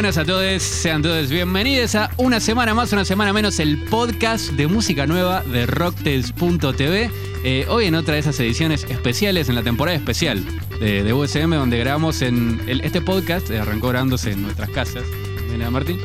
buenas 0.00 0.16
a 0.16 0.24
todos, 0.24 0.62
sean 0.62 1.02
todos 1.02 1.28
bienvenidos 1.28 1.94
a 1.94 2.10
una 2.16 2.40
semana 2.40 2.72
más, 2.72 2.90
una 2.94 3.04
semana 3.04 3.34
menos, 3.34 3.60
el 3.60 3.76
podcast 3.84 4.48
de 4.52 4.66
música 4.66 5.06
nueva 5.06 5.42
de 5.42 5.66
Rocktails.tv. 5.66 7.10
Eh, 7.44 7.66
hoy 7.68 7.84
en 7.84 7.94
otra 7.94 8.14
de 8.14 8.20
esas 8.20 8.40
ediciones 8.40 8.84
especiales, 8.84 9.50
en 9.50 9.56
la 9.56 9.62
temporada 9.62 9.98
especial 9.98 10.42
de, 10.80 11.02
de 11.02 11.12
USM, 11.12 11.50
donde 11.50 11.76
grabamos 11.78 12.22
en 12.22 12.62
este 12.66 13.02
podcast, 13.02 13.50
eh, 13.50 13.58
arrancó 13.58 13.88
grabándose 13.88 14.32
en 14.32 14.40
nuestras 14.40 14.70
casas, 14.70 15.04
mira 15.52 15.70
Martín, 15.70 15.98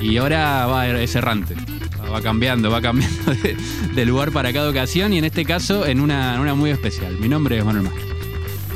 y 0.00 0.16
ahora 0.16 0.66
va 0.66 0.86
es 0.86 1.16
errante. 1.16 1.56
Va- 2.12 2.22
cambiando, 2.22 2.70
va 2.70 2.80
cambiando 2.80 3.34
de, 3.96 4.06
lugar 4.06 4.30
para 4.30 4.52
cada 4.52 4.70
ocasión 4.70 5.12
y 5.12 5.18
en 5.18 5.24
este 5.24 5.44
caso 5.44 5.86
en 5.86 5.98
una, 5.98 6.40
una 6.40 6.54
muy 6.54 6.70
especial. 6.70 7.18
Mi 7.18 7.28
nombre 7.28 7.58
es 7.58 7.64
Manuel 7.64 7.86
Más. 7.86 7.94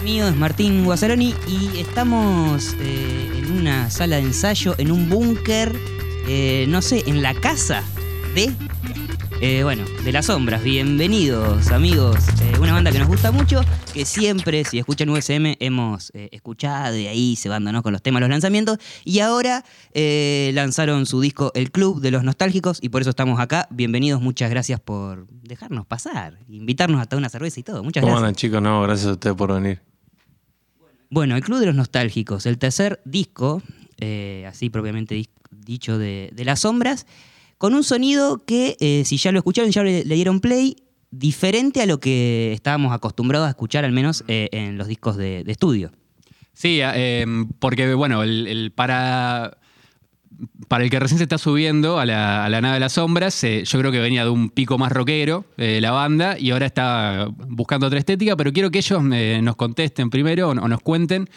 mío 0.03 0.27
es 0.27 0.35
Martín 0.35 0.85
Guazzaroni 0.85 1.33
y 1.47 1.79
estamos 1.79 2.75
eh, 2.81 3.38
en 3.49 3.59
una 3.59 3.91
sala 3.91 4.17
de 4.17 4.23
ensayo, 4.23 4.75
en 4.79 4.91
un 4.93 5.09
búnker, 5.09 5.75
eh, 6.29 6.67
no 6.69 6.83
sé, 6.83 7.05
en 7.07 7.23
la 7.23 7.35
casa 7.35 7.83
de, 8.35 8.51
eh, 9.41 9.63
bueno, 9.63 9.85
de 10.05 10.13
las 10.13 10.27
sombras. 10.27 10.63
Bienvenidos 10.63 11.69
amigos, 11.69 12.17
Eh, 12.43 12.59
una 12.61 12.73
banda 12.75 12.93
que 12.93 12.99
nos 12.99 13.09
gusta 13.09 13.33
mucho, 13.33 13.61
que 13.95 14.05
siempre, 14.05 14.65
si 14.65 14.79
escuchan 14.79 15.09
USM, 15.09 15.57
hemos 15.61 16.11
escuchado 16.15 16.97
y 16.97 17.07
ahí 17.07 17.37
se 17.37 17.49
van 17.49 17.65
¿no? 17.65 17.83
con 17.83 17.93
los 17.93 18.03
temas, 18.03 18.21
los 18.21 18.29
lanzamientos. 18.31 18.79
Y 19.05 19.21
ahora 19.21 19.65
lanzaron 19.95 21.07
su 21.07 21.21
disco 21.21 21.51
El 21.55 21.71
Club 21.71 22.01
de 22.01 22.11
los 22.11 22.25
Nostálgicos 22.25 22.79
y 22.83 22.91
por 22.91 23.01
eso 23.01 23.11
estamos 23.11 23.41
acá. 23.41 23.67
Bienvenidos, 23.71 24.21
muchas 24.21 24.51
gracias 24.51 24.81
por 24.81 25.27
dejarnos 25.29 25.87
pasar, 25.87 26.39
invitarnos 26.49 27.01
hasta 27.01 27.17
una 27.17 27.29
cerveza 27.29 27.61
y 27.61 27.63
todo. 27.63 27.83
Muchas 27.83 28.03
¿Cómo 28.03 28.13
gracias. 28.13 28.29
andan 28.29 28.35
chicos? 28.35 28.63
No, 28.63 28.83
gracias 28.83 29.09
a 29.09 29.13
ustedes 29.13 29.37
por 29.37 29.55
venir. 29.55 29.81
Bueno, 31.11 31.37
el 31.37 31.43
Club 31.43 31.59
de 31.59 31.67
los 31.67 31.75
Nostálgicos, 31.75 32.47
el 32.47 32.59
tercer 32.59 33.01
disco, 33.05 33.63
eh, 33.99 34.45
así 34.49 34.71
propiamente 34.71 35.23
dicho, 35.51 35.99
de, 35.99 36.33
Las 36.37 36.61
Sombras, 36.61 37.07
con 37.57 37.75
un 37.75 37.85
sonido 37.85 38.45
que, 38.45 38.77
eh, 38.81 39.03
si 39.05 39.17
ya 39.17 39.33
lo 39.33 39.39
escucharon, 39.39 39.71
ya 39.71 39.83
le, 39.83 40.03
dieron 40.05 40.41
play, 40.41 40.77
diferente 41.11 41.81
a 41.81 41.87
lo 41.87 41.99
que 42.01 42.53
estábamos 42.53 42.93
acostumbrados 42.93 43.47
a 43.47 43.51
escuchar, 43.51 43.85
al 43.85 43.93
menos 43.93 44.25
eh, 44.29 44.49
en 44.53 44.77
los 44.77 44.87
discos 44.87 45.17
de, 45.17 45.45
estudio. 45.47 45.93
Sí, 46.53 46.81
eh, 46.83 47.25
porque 47.59 47.95
bueno, 47.95 48.23
el 48.23 48.73
para, 48.75 49.58
para 50.69 50.85
el 50.85 50.91
que 50.91 51.01
recién 51.01 51.19
se 51.19 51.25
está 51.25 51.39
subiendo 51.39 51.99
a 51.99 52.07
la, 52.07 52.45
a 52.45 52.49
la 52.49 52.61
nave 52.61 52.75
de 52.75 52.81
las 52.81 52.93
sombras, 52.93 53.43
eh, 53.45 53.65
yo 53.65 53.79
creo 53.79 53.91
que 53.91 53.99
venía 53.99 54.25
de 54.25 54.31
un 54.31 54.51
pico 54.51 54.79
más 54.79 54.93
rockero 54.93 55.45
eh, 55.57 55.81
la 55.81 55.91
banda 55.91 56.39
y 56.39 56.51
ahora 56.51 56.67
está 56.67 57.29
buscando 57.49 57.87
otra 57.87 57.99
estética, 57.99 58.37
pero 58.37 58.53
quiero 58.53 58.71
que 58.71 58.79
ellos 58.79 59.03
eh, 59.13 59.41
nos 59.43 59.57
contesten 59.57 60.11
primero 60.11 60.51
o, 60.51 60.55
nos 60.55 60.81
cuenten 60.81 61.29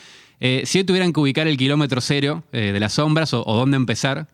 si 0.63 0.83
tuvieran 0.83 1.13
que 1.13 1.19
ubicar 1.19 1.47
el 1.47 1.55
kilómetro 1.55 2.01
cero 2.01 2.43
de 2.51 2.79
las 2.79 2.93
sombras 2.93 3.31
o, 3.31 3.43
dónde 3.43 3.77
empezar 3.77 4.27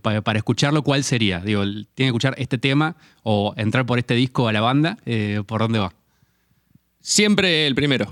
pa- 0.00 0.22
para 0.22 0.38
escucharlo, 0.38 0.82
¿cuál 0.82 1.04
sería? 1.04 1.40
Digo, 1.40 1.62
¿tiene 1.64 1.86
que 1.94 2.06
escuchar 2.06 2.34
este 2.38 2.56
tema 2.56 2.96
o 3.24 3.52
entrar 3.58 3.84
por 3.84 3.98
este 3.98 4.14
disco 4.14 4.48
a 4.48 4.54
la 4.54 4.62
banda? 4.62 4.96
¿Por 5.46 5.60
dónde 5.60 5.78
va? 5.80 5.92
Siempre 7.02 7.66
el 7.66 7.74
primero. 7.74 8.10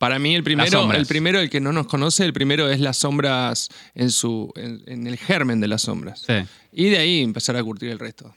Para 0.00 0.18
mí 0.18 0.34
el 0.34 0.42
primero, 0.42 0.90
el 0.92 1.06
primero, 1.06 1.38
el 1.40 1.50
que 1.50 1.60
no 1.60 1.72
nos 1.72 1.86
conoce, 1.86 2.24
el 2.24 2.32
primero 2.32 2.70
es 2.70 2.80
las 2.80 2.96
sombras 2.96 3.68
en 3.94 4.10
su, 4.10 4.50
en, 4.56 4.82
en 4.86 5.06
el 5.06 5.18
germen 5.18 5.60
de 5.60 5.68
las 5.68 5.82
sombras. 5.82 6.22
Sí. 6.26 6.32
Y 6.72 6.88
de 6.88 6.96
ahí 6.98 7.20
empezar 7.20 7.54
a 7.56 7.62
curtir 7.62 7.90
el 7.90 7.98
resto. 7.98 8.34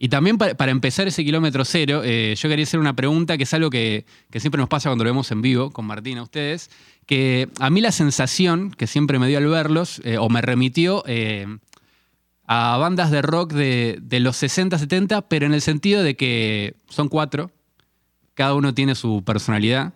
Y 0.00 0.08
también 0.08 0.38
pa- 0.38 0.54
para, 0.54 0.72
empezar 0.72 1.06
ese 1.06 1.24
kilómetro 1.24 1.64
cero, 1.64 2.02
eh, 2.04 2.34
yo 2.36 2.48
quería 2.48 2.64
hacer 2.64 2.80
una 2.80 2.96
pregunta 2.96 3.36
que 3.36 3.44
es 3.44 3.54
algo 3.54 3.70
que, 3.70 4.06
que 4.30 4.40
siempre 4.40 4.58
nos 4.58 4.68
pasa 4.68 4.88
cuando 4.88 5.04
lo 5.04 5.10
vemos 5.10 5.30
en 5.30 5.40
vivo 5.40 5.70
con 5.70 5.84
Martín 5.86 6.18
a 6.18 6.22
ustedes, 6.24 6.68
que 7.06 7.48
a 7.60 7.70
mí 7.70 7.80
la 7.80 7.92
sensación 7.92 8.72
que 8.72 8.88
siempre 8.88 9.20
me 9.20 9.28
dio 9.28 9.38
al 9.38 9.46
verlos, 9.46 10.00
eh, 10.04 10.18
o 10.18 10.28
me 10.28 10.40
remitió 10.42 11.04
eh, 11.06 11.46
a 12.46 12.76
bandas 12.76 13.10
de 13.12 13.22
rock 13.22 13.52
de, 13.52 13.98
de 14.02 14.20
los 14.20 14.36
60, 14.36 14.78
70, 14.78 15.28
pero 15.28 15.46
en 15.46 15.54
el 15.54 15.60
sentido 15.62 16.02
de 16.02 16.16
que 16.16 16.74
son 16.88 17.08
cuatro, 17.08 17.50
cada 18.34 18.54
uno 18.54 18.74
tiene 18.74 18.94
su 18.94 19.22
personalidad, 19.24 19.94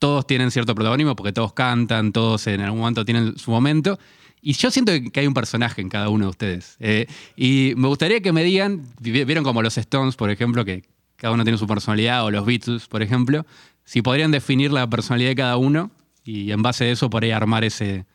todos 0.00 0.26
tienen 0.26 0.50
cierto 0.50 0.74
protagonismo 0.74 1.14
porque 1.14 1.32
todos 1.32 1.52
cantan, 1.52 2.10
todos 2.10 2.48
en 2.48 2.60
algún 2.62 2.80
momento 2.80 3.04
tienen 3.04 3.38
su 3.38 3.52
momento. 3.52 4.00
Y 4.42 4.54
yo 4.54 4.70
siento 4.70 4.90
que 5.12 5.20
hay 5.20 5.26
un 5.26 5.34
personaje 5.34 5.82
en 5.82 5.90
cada 5.90 6.08
uno 6.08 6.24
de 6.24 6.30
ustedes. 6.30 6.76
Eh, 6.80 7.06
y 7.36 7.74
me 7.76 7.86
gustaría 7.88 8.20
que 8.20 8.32
me 8.32 8.42
digan, 8.42 8.82
vi- 8.98 9.24
vieron 9.24 9.44
como 9.44 9.62
los 9.62 9.76
Stones, 9.78 10.16
por 10.16 10.30
ejemplo, 10.30 10.64
que 10.64 10.82
cada 11.16 11.34
uno 11.34 11.44
tiene 11.44 11.58
su 11.58 11.66
personalidad, 11.66 12.24
o 12.24 12.30
los 12.30 12.46
Beatles, 12.46 12.88
por 12.88 13.02
ejemplo, 13.02 13.44
si 13.84 14.00
podrían 14.00 14.30
definir 14.30 14.72
la 14.72 14.88
personalidad 14.88 15.28
de 15.30 15.36
cada 15.36 15.56
uno 15.58 15.90
y 16.24 16.50
en 16.52 16.62
base 16.62 16.84
a 16.84 16.90
eso 16.90 17.10
por 17.10 17.22
ahí 17.22 17.30
armar 17.32 17.64
ese, 17.64 18.06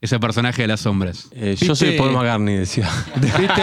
ese 0.00 0.18
personaje 0.18 0.62
de 0.62 0.68
las 0.68 0.80
sombras. 0.80 1.28
Eh, 1.32 1.56
yo 1.60 1.74
soy 1.76 1.92
Paul 1.98 2.12
McCartney, 2.12 2.56
decía. 2.56 2.88
¿Viste? 3.16 3.62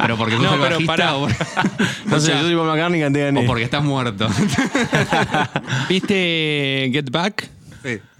Pero 0.00 0.16
porque 0.16 0.34
sos 0.34 0.42
No, 0.42 0.54
el 0.54 0.60
pero 0.60 0.70
bajista 0.76 0.86
pará. 0.96 1.16
o, 1.16 1.28
No 2.06 2.20
sé, 2.20 2.32
yo 2.32 2.40
soy 2.42 2.54
Paul 2.56 2.66
McCartney, 2.68 3.00
canté 3.00 3.28
o 3.30 3.46
porque 3.46 3.64
estás 3.64 3.84
muerto. 3.84 4.28
¿Viste 5.88 6.90
Get 6.92 7.10
Back? 7.10 7.48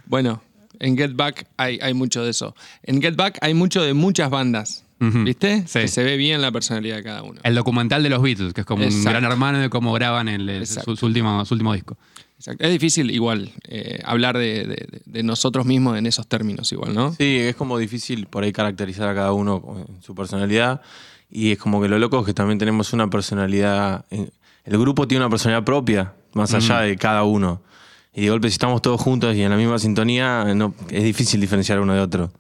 Bueno, 0.06 0.43
en 0.78 0.97
Get 0.97 1.15
Back 1.15 1.47
hay, 1.56 1.78
hay 1.83 1.94
mucho 1.94 2.25
de 2.25 2.31
eso. 2.31 2.55
En 2.83 3.00
Get 3.00 3.16
Back 3.16 3.39
hay 3.43 3.55
mucho 3.55 3.83
de 3.83 3.94
muchas 3.94 4.31
bandas. 4.31 4.84
Ujú. 5.00 5.25
¿Viste? 5.25 5.65
Sí. 5.66 5.78
Que 5.81 5.89
se 5.89 6.05
ve 6.05 6.16
bien 6.19 6.43
la 6.43 6.53
personalidad 6.53 6.97
de 6.97 7.03
cada 7.03 7.22
uno. 7.22 7.41
El 7.43 7.55
documental 7.55 8.03
de 8.03 8.10
los 8.10 8.21
Beatles, 8.21 8.53
que 8.53 8.60
es 8.62 8.66
como 8.66 8.83
un 8.84 8.89
Exacto. 8.93 9.10
gran 9.10 9.25
hermano 9.25 9.59
de 9.59 9.71
cómo 9.71 9.93
graban 9.94 10.28
el, 10.28 10.49
el- 10.49 10.66
su, 10.66 10.75
Exacto. 10.75 10.97
su 10.97 11.06
último, 11.06 11.43
su 11.47 11.55
último 11.55 11.72
disco. 11.72 11.97
Exacto. 12.41 12.65
Es 12.65 12.71
difícil 12.73 13.11
igual 13.11 13.53
eh, 13.69 14.01
hablar 14.03 14.39
de, 14.39 14.65
de- 14.67 15.03
de 15.05 15.23
nosotros 15.23 15.67
mismos 15.67 15.99
en 15.99 16.06
esos 16.06 16.27
términos 16.27 16.73
igual, 16.73 16.95
¿no? 16.95 17.12
Sí, 17.12 17.37
es 17.39 17.55
como 17.55 17.77
difícil 17.77 18.27
por 18.27 18.45
ahí 18.45 18.51
caracterizar 18.53 19.09
a 19.11 19.15
cada 19.15 19.33
uno 19.34 19.61
con 19.61 19.87
su 20.03 20.15
personalidad. 20.15 20.81
Y 21.31 21.53
es 21.53 21.59
como 21.59 21.83
que 21.83 21.89
lo 21.89 21.99
loco 21.99 22.19
es 22.21 22.25
que 22.27 22.33
también 22.34 22.59
tenemos 22.59 22.93
una 22.95 23.09
personalidad. 23.11 24.05
en- 24.11 24.31
El 24.65 24.78
grupo 24.78 25.06
tiene 25.06 25.25
una 25.25 25.31
personalidad 25.31 25.65
propia, 25.65 26.15
más 26.33 26.53
allá 26.55 26.81
de 26.81 26.97
cada 26.97 27.25
uno. 27.25 27.62
Y 28.15 28.23
de 28.23 28.31
golpe, 28.31 28.49
si 28.49 28.55
estamos 28.55 28.83
todos 28.83 29.01
juntos 29.01 29.37
y 29.37 29.43
en 29.43 29.51
la 29.51 29.57
misma 29.57 29.78
sintonía, 29.78 30.45
no, 30.55 30.75
es 30.91 31.05
difícil 31.05 31.41
diferenciar 31.41 31.78
uno 31.81 31.93
de 31.95 32.01
otro. 32.01 32.33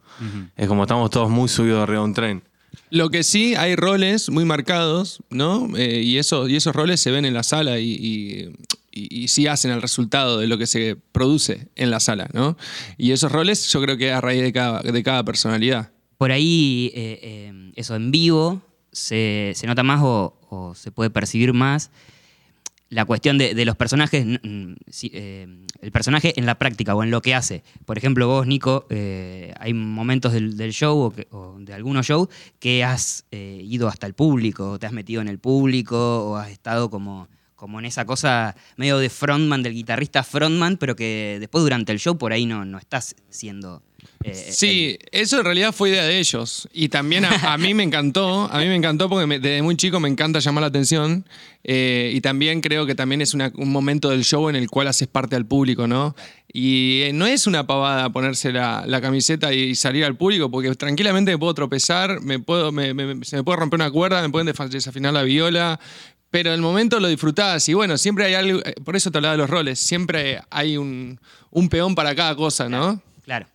Es 0.56 0.66
como 0.66 0.82
estamos 0.82 1.10
todos 1.10 1.28
muy 1.30 1.48
subidos 1.48 1.82
arriba 1.82 2.00
de 2.00 2.04
un 2.04 2.14
tren. 2.14 2.42
Lo 2.90 3.08
que 3.10 3.22
sí, 3.22 3.54
hay 3.54 3.76
roles 3.76 4.30
muy 4.30 4.44
marcados, 4.44 5.22
¿no? 5.30 5.68
Eh, 5.76 6.02
y, 6.02 6.18
eso, 6.18 6.48
y 6.48 6.56
esos 6.56 6.74
roles 6.74 7.00
se 7.00 7.10
ven 7.10 7.24
en 7.24 7.34
la 7.34 7.42
sala 7.42 7.78
y, 7.78 7.90
y, 7.92 8.52
y- 8.92 9.22
y 9.24 9.28
sí 9.28 9.46
hacen 9.46 9.70
el 9.70 9.82
resultado 9.82 10.38
de 10.38 10.46
lo 10.46 10.58
que 10.58 10.66
se 10.66 10.96
produce 11.12 11.68
en 11.76 11.90
la 11.90 12.00
sala, 12.00 12.28
¿no? 12.32 12.56
Y 12.98 13.12
esos 13.12 13.30
roles 13.30 13.70
yo 13.72 13.80
creo 13.82 13.96
que 13.96 14.12
a 14.12 14.20
raíz 14.20 14.42
de 14.42 14.52
cada, 14.52 14.82
de 14.82 15.02
cada 15.02 15.24
personalidad. 15.24 15.92
Por 16.18 16.32
ahí, 16.32 16.90
eh, 16.94 17.18
eh, 17.22 17.72
eso 17.76 17.94
en 17.96 18.10
vivo 18.10 18.62
se, 18.92 19.52
se 19.54 19.66
nota 19.66 19.82
más 19.82 20.00
o, 20.02 20.72
se 20.74 20.90
puede 20.90 21.10
percibir 21.10 21.52
más 21.52 21.90
la 22.88 23.04
cuestión 23.04 23.38
de, 23.38 23.54
de 23.54 23.64
los 23.64 23.76
personajes, 23.76 24.26
eh, 24.42 25.46
el 25.80 25.92
personaje 25.92 26.32
en 26.36 26.44
la 26.44 26.56
práctica 26.58 26.94
o 26.96 27.04
en 27.04 27.12
lo 27.12 27.22
que 27.22 27.36
hace. 27.36 27.62
Por 27.86 27.96
ejemplo, 27.96 28.26
vos, 28.26 28.46
Nico, 28.48 28.86
hay 28.90 29.72
momentos 29.74 30.32
del, 30.32 30.56
del 30.56 30.72
show 30.72 31.14
o, 31.30 31.56
de 31.60 31.72
algunos 31.72 32.04
shows 32.06 32.28
que 32.58 32.82
has 32.82 33.26
ido 33.30 33.86
hasta 33.86 34.08
el 34.08 34.14
público, 34.14 34.72
o 34.72 34.78
te 34.80 34.86
has 34.86 34.92
metido 34.92 35.22
en 35.22 35.28
el 35.28 35.38
público, 35.38 36.30
o 36.30 36.36
has 36.36 36.50
estado 36.50 36.90
como, 36.90 37.28
como 37.60 37.78
en 37.78 37.84
esa 37.84 38.06
cosa 38.06 38.56
medio 38.76 38.98
de 38.98 39.10
frontman, 39.10 39.62
del 39.62 39.74
guitarrista 39.74 40.22
frontman, 40.24 40.78
pero 40.78 40.96
que 40.96 41.36
después 41.38 41.62
durante 41.62 41.92
el 41.92 41.98
show 42.00 42.16
por 42.16 42.32
ahí 42.32 42.46
no, 42.46 42.64
no 42.64 42.78
estás 42.78 43.14
siendo... 43.28 43.82
eh, 44.24 44.34
Sí, 44.50 44.98
eso 45.12 45.38
en 45.40 45.44
realidad 45.44 45.72
fue 45.74 45.90
idea 45.90 46.04
de 46.04 46.18
ellos. 46.18 46.66
Y 46.72 46.88
también 46.88 47.26
a, 47.26 47.58
mí 47.58 47.74
me 47.74 47.82
encantó, 47.82 48.50
a 48.50 48.58
mí 48.58 48.64
me 48.66 48.74
encantó 48.76 49.10
porque 49.10 49.38
desde 49.38 49.60
muy 49.60 49.76
chico 49.76 50.00
me 50.00 50.08
encanta 50.08 50.38
llamar 50.38 50.62
la 50.62 50.68
atención. 50.68 51.26
eh, 51.62 52.10
y 52.14 52.22
también 52.22 52.62
creo 52.62 52.86
que 52.86 52.94
también 52.94 53.20
es 53.20 53.34
un 53.34 53.70
momento 53.70 54.08
del 54.08 54.24
show 54.24 54.48
en 54.48 54.56
el 54.56 54.70
cual 54.70 54.88
haces 54.88 55.06
parte 55.06 55.36
al 55.36 55.44
público, 55.44 55.86
¿no? 55.86 56.16
Y 56.52 57.02
eh, 57.02 57.12
no 57.12 57.26
es 57.26 57.46
una 57.46 57.66
pavada 57.66 58.08
ponerse 58.10 58.52
la, 58.52 59.00
camiseta 59.02 59.52
y 59.52 59.74
salir 59.74 60.04
al 60.06 60.16
público, 60.16 60.50
porque 60.50 60.74
tranquilamente 60.74 61.30
me 61.30 61.38
puedo 61.38 61.52
tropezar, 61.54 62.20
me 62.22 62.38
puedo, 62.38 62.72
me- 62.72 62.94
me- 62.94 63.22
se 63.24 63.36
me 63.36 63.44
puede 63.44 63.58
romper 63.58 63.76
una 63.78 63.90
cuerda, 63.90 64.22
me 64.22 64.30
pueden 64.30 64.52
desafinar 64.70 65.12
la 65.12 65.22
viola. 65.22 65.78
Pero 66.30 66.54
el 66.54 66.60
momento 66.60 67.00
lo 67.00 67.08
disfrutás 67.08 67.68
y 67.68 67.74
bueno, 67.74 67.98
siempre 67.98 68.24
hay 68.24 68.34
algo, 68.34 68.60
eh, 68.64 68.74
por 68.84 68.94
eso 68.94 69.10
te 69.10 69.18
hablaba 69.18 69.32
de 69.32 69.38
los 69.38 69.50
roles, 69.50 69.80
siempre 69.80 70.40
hay 70.50 70.76
un, 70.76 71.20
un 71.50 71.68
peón 71.68 71.94
para 71.94 72.14
cada 72.14 72.36
cosa, 72.36 72.68
¿no? 72.68 73.02
Claro. 73.24 73.46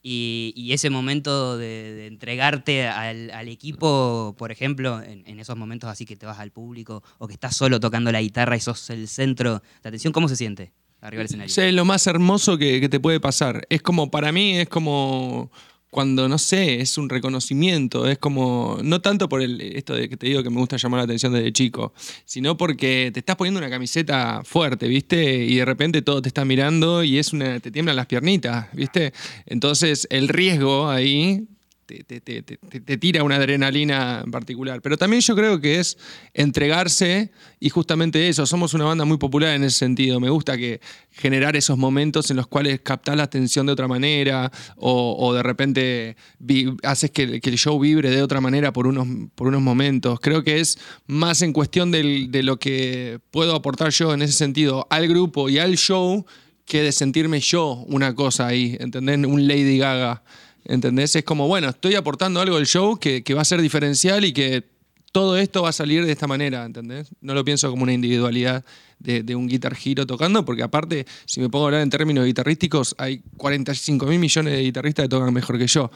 Y, 0.00 0.54
y 0.56 0.72
ese 0.72 0.90
momento 0.90 1.58
de, 1.58 1.92
de 1.94 2.06
entregarte 2.06 2.86
al, 2.86 3.30
al 3.32 3.48
equipo, 3.48 4.36
por 4.38 4.52
ejemplo, 4.52 5.02
en, 5.02 5.24
en 5.26 5.40
esos 5.40 5.56
momentos 5.56 5.90
así 5.90 6.06
que 6.06 6.16
te 6.16 6.24
vas 6.24 6.38
al 6.38 6.52
público 6.52 7.02
o 7.18 7.26
que 7.26 7.34
estás 7.34 7.56
solo 7.56 7.80
tocando 7.80 8.12
la 8.12 8.20
guitarra 8.20 8.56
y 8.56 8.60
sos 8.60 8.90
el 8.90 9.08
centro 9.08 9.60
de 9.82 9.88
atención, 9.88 10.12
¿cómo 10.12 10.28
se 10.28 10.36
siente 10.36 10.72
arriba 11.00 11.18
del 11.18 11.26
escenario? 11.26 11.52
Es 11.52 11.74
lo 11.74 11.84
más 11.84 12.06
hermoso 12.06 12.56
que, 12.56 12.80
que 12.80 12.88
te 12.88 13.00
puede 13.00 13.18
pasar. 13.18 13.66
Es 13.68 13.82
como, 13.82 14.08
para 14.08 14.30
mí, 14.30 14.58
es 14.58 14.68
como, 14.68 15.50
cuando, 15.90 16.28
no 16.28 16.38
sé, 16.38 16.80
es 16.80 16.98
un 16.98 17.08
reconocimiento, 17.08 18.06
es 18.06 18.18
como, 18.18 18.78
no 18.82 19.00
tanto 19.00 19.28
por 19.28 19.40
el, 19.40 19.60
esto 19.60 19.94
de 19.94 20.08
que 20.08 20.16
te 20.16 20.26
digo 20.26 20.42
que 20.42 20.50
me 20.50 20.58
gusta 20.58 20.76
llamar 20.76 20.98
la 20.98 21.04
atención 21.04 21.32
desde 21.32 21.52
chico, 21.52 21.92
sino 22.24 22.56
porque 22.56 23.10
te 23.12 23.20
estás 23.20 23.36
poniendo 23.36 23.58
una 23.58 23.70
camiseta 23.70 24.42
fuerte, 24.44 24.86
¿viste? 24.86 25.44
Y 25.44 25.56
de 25.56 25.64
repente 25.64 26.02
todo 26.02 26.20
te 26.20 26.28
está 26.28 26.44
mirando 26.44 27.02
y 27.02 27.18
es 27.18 27.32
una, 27.32 27.58
te 27.60 27.70
tiemblan 27.70 27.96
las 27.96 28.06
piernitas, 28.06 28.68
¿viste? 28.74 29.12
Entonces 29.46 30.06
el 30.10 30.28
riesgo 30.28 30.90
ahí 30.90 31.48
te, 31.88 32.20
te, 32.20 32.42
te, 32.42 32.58
te, 32.58 32.96
tira 32.98 33.22
una 33.22 33.36
adrenalina 33.36 34.20
en 34.24 34.30
particular. 34.30 34.82
Pero 34.82 34.98
también 34.98 35.22
yo 35.22 35.34
creo 35.34 35.58
que 35.60 35.80
es 35.80 35.96
entregarse 36.34 37.30
y 37.60 37.70
justamente 37.70 38.28
eso, 38.28 38.44
somos 38.44 38.74
una 38.74 38.84
banda 38.84 39.06
muy 39.06 39.16
popular 39.16 39.54
en 39.54 39.64
ese 39.64 39.78
sentido. 39.78 40.20
Me 40.20 40.28
gusta 40.28 40.58
que 40.58 40.80
generar 41.10 41.56
esos 41.56 41.78
momentos 41.78 42.30
en 42.30 42.36
los 42.36 42.46
cuales 42.46 42.80
captás 42.80 43.16
la 43.16 43.22
atención 43.22 43.64
de 43.64 43.72
otra 43.72 43.88
manera 43.88 44.52
o, 44.76 45.16
o 45.18 45.32
de 45.32 45.42
repente 45.42 46.16
haces 46.82 47.10
que, 47.10 47.40
que, 47.40 47.48
el 47.50 47.56
show 47.56 47.78
vibre 47.80 48.10
de 48.10 48.22
otra 48.22 48.42
manera 48.42 48.72
por 48.72 48.86
unos, 48.86 49.06
por 49.34 49.48
unos 49.48 49.62
momentos. 49.62 50.20
Creo 50.20 50.44
que 50.44 50.60
es 50.60 50.78
más 51.06 51.40
en 51.40 51.54
cuestión 51.54 51.90
del, 51.90 52.30
de 52.30 52.42
lo 52.42 52.58
que 52.58 53.18
puedo 53.30 53.54
aportar 53.54 53.90
yo 53.90 54.12
en 54.12 54.20
ese 54.20 54.34
sentido 54.34 54.86
al 54.90 55.08
grupo 55.08 55.48
y 55.48 55.58
al 55.58 55.76
show 55.78 56.26
que 56.66 56.82
de 56.82 56.92
sentirme 56.92 57.40
yo 57.40 57.82
una 57.88 58.14
cosa 58.14 58.46
ahí, 58.46 58.76
¿entendés? 58.78 59.16
Un 59.26 59.48
Lady 59.48 59.78
Gaga. 59.78 60.22
¿Entendés? 60.68 61.16
Es 61.16 61.24
como, 61.24 61.48
bueno, 61.48 61.70
estoy 61.70 61.94
aportando 61.94 62.40
algo 62.40 62.56
al 62.56 62.66
show 62.66 62.98
que, 62.98 63.24
que, 63.24 63.32
va 63.32 63.40
a 63.40 63.44
ser 63.44 63.62
diferencial 63.62 64.26
y 64.26 64.34
que 64.34 64.64
todo 65.12 65.38
esto 65.38 65.62
va 65.62 65.70
a 65.70 65.72
salir 65.72 66.04
de 66.04 66.12
esta 66.12 66.26
manera, 66.26 66.64
¿entendés? 66.66 67.08
No 67.22 67.32
lo 67.32 67.42
pienso 67.42 67.70
como 67.70 67.84
una 67.84 67.94
individualidad 67.94 68.64
de, 68.98 69.22
de 69.22 69.34
un 69.34 69.48
guitar 69.48 69.74
giro 69.74 70.06
tocando, 70.06 70.44
porque 70.44 70.62
aparte, 70.62 71.06
si 71.24 71.40
me 71.40 71.48
pongo 71.48 71.64
a 71.64 71.68
hablar 71.68 71.80
en 71.80 71.88
términos 71.88 72.26
guitarrísticos, 72.26 72.94
hay 72.98 73.22
45 73.38 74.04
mil 74.06 74.18
millones 74.18 74.52
de 74.52 74.62
guitarristas 74.62 75.04
que 75.04 75.08
tocan 75.08 75.32
mejor 75.32 75.58
que 75.58 75.66
yo, 75.66 75.90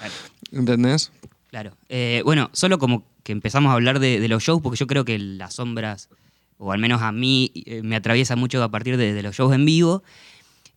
¿entendés? 0.51 1.13
Claro. 1.51 1.77
Eh, 1.91 2.23
bueno, 2.25 2.49
solo 2.55 2.79
como 2.79 3.05
que 3.25 3.33
empezamos 3.33 3.71
a 3.71 3.75
hablar 3.75 4.01
de, 4.01 4.21
de, 4.21 4.29
los 4.29 4.43
shows, 4.43 4.63
porque 4.63 4.79
yo 4.79 4.87
creo 4.87 5.05
que 5.05 5.19
las 5.19 5.55
sombras, 5.57 6.09
o 6.57 6.73
al 6.73 6.79
menos 6.79 7.03
a 7.03 7.13
mí, 7.13 7.53
eh, 7.67 7.83
me 7.83 7.95
atraviesa 7.95 8.37
mucho 8.37 8.63
a 8.63 8.71
partir 8.71 8.97
de, 8.97 9.13
de 9.13 9.23
los 9.23 9.37
shows 9.37 9.55
en 9.55 9.67
vivo. 9.67 10.03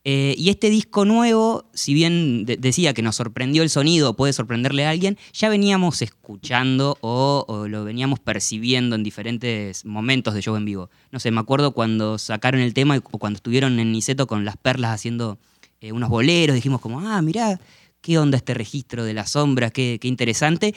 Eh, 0.07 0.35
y 0.37 0.49
este 0.49 0.69
disco 0.69 1.03
nuevo, 1.03 1.65
si 1.73 1.95
bien 1.95 2.45
de 2.45 2.57
decía 2.57 2.93
que 2.93 3.01
nos 3.01 3.15
sorprendió 3.15 3.63
el 3.63 3.71
sonido, 3.71 4.15
puede 4.15 4.33
sorprenderle 4.33 4.85
a 4.85 4.91
alguien, 4.91 5.17
ya 5.33 5.49
veníamos 5.49 6.03
escuchando 6.03 6.99
o, 7.01 7.65
lo 7.67 7.83
veníamos 7.83 8.19
percibiendo 8.19 8.95
en 8.95 9.01
diferentes 9.01 9.83
momentos 9.83 10.35
de 10.35 10.43
show 10.43 10.55
en 10.57 10.65
vivo. 10.65 10.91
No 11.11 11.19
sé, 11.19 11.31
me 11.31 11.39
acuerdo 11.39 11.71
cuando 11.71 12.19
sacaron 12.19 12.61
el 12.61 12.75
tema 12.75 12.97
o 12.97 13.17
cuando 13.17 13.37
estuvieron 13.37 13.79
en 13.79 13.91
Niceto 13.91 14.27
con 14.27 14.45
las 14.45 14.57
perlas 14.57 14.91
haciendo 14.91 15.39
eh, 15.81 15.91
unos 15.91 16.09
boleros, 16.09 16.53
dijimos 16.53 16.81
como, 16.81 16.99
ah, 16.99 17.19
mirá, 17.23 17.59
qué 18.01 18.19
onda 18.19 18.37
este 18.37 18.53
registro 18.53 19.05
de 19.05 19.15
las 19.15 19.31
sombras, 19.31 19.71
qué, 19.71 19.97
qué 19.99 20.07
interesante. 20.07 20.75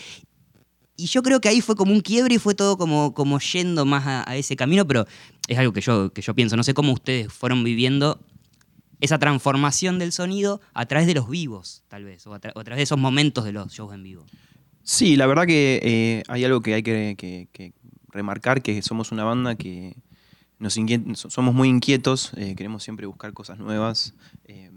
Y 0.96 1.04
yo 1.04 1.22
creo 1.22 1.42
que 1.42 1.50
ahí 1.50 1.60
fue 1.60 1.76
como 1.76 1.92
un 1.92 2.00
quiebre 2.00 2.36
y 2.36 2.38
fue 2.38 2.54
todo 2.54 2.78
como, 2.78 3.12
como 3.12 3.38
yendo 3.40 3.84
más 3.84 4.06
a, 4.06 4.30
a 4.30 4.36
ese 4.36 4.56
camino, 4.56 4.86
pero 4.86 5.06
es 5.48 5.58
algo 5.58 5.74
que 5.74 5.82
yo, 5.82 6.14
que 6.14 6.22
yo 6.22 6.34
pienso. 6.34 6.56
No 6.56 6.62
sé 6.62 6.72
cómo 6.72 6.94
ustedes 6.94 7.30
fueron 7.30 7.62
viviendo 7.62 8.18
esa 9.00 9.18
transformación 9.18 9.98
del 9.98 10.12
sonido 10.12 10.60
a 10.74 10.86
través 10.86 11.06
de 11.06 11.14
los 11.14 11.28
vivos, 11.28 11.84
tal 11.88 12.04
vez, 12.04 12.26
o 12.26 12.34
a, 12.34 12.38
través 12.40 12.76
de 12.76 12.82
esos 12.82 12.98
momentos 12.98 13.44
de 13.44 13.52
los 13.52 13.72
shows 13.72 13.94
en 13.94 14.02
vivo. 14.02 14.26
Sí, 14.82 15.16
la 15.16 15.26
verdad 15.26 15.46
que 15.46 15.80
eh, 15.82 16.22
hay 16.28 16.44
algo 16.44 16.60
que 16.60 16.74
hay 16.74 16.82
que, 16.82 17.14
que, 17.52 17.72
remarcar, 18.10 18.62
que 18.62 18.80
somos 18.82 19.12
una 19.12 19.24
banda 19.24 19.54
que 19.54 19.94
nos 20.58 20.74
somos 21.14 21.54
muy 21.54 21.68
inquietos, 21.68 22.32
eh, 22.36 22.54
queremos 22.56 22.82
siempre 22.82 23.06
buscar 23.06 23.32
cosas 23.32 23.58
nuevas, 23.58 24.14
eh, 24.44 24.70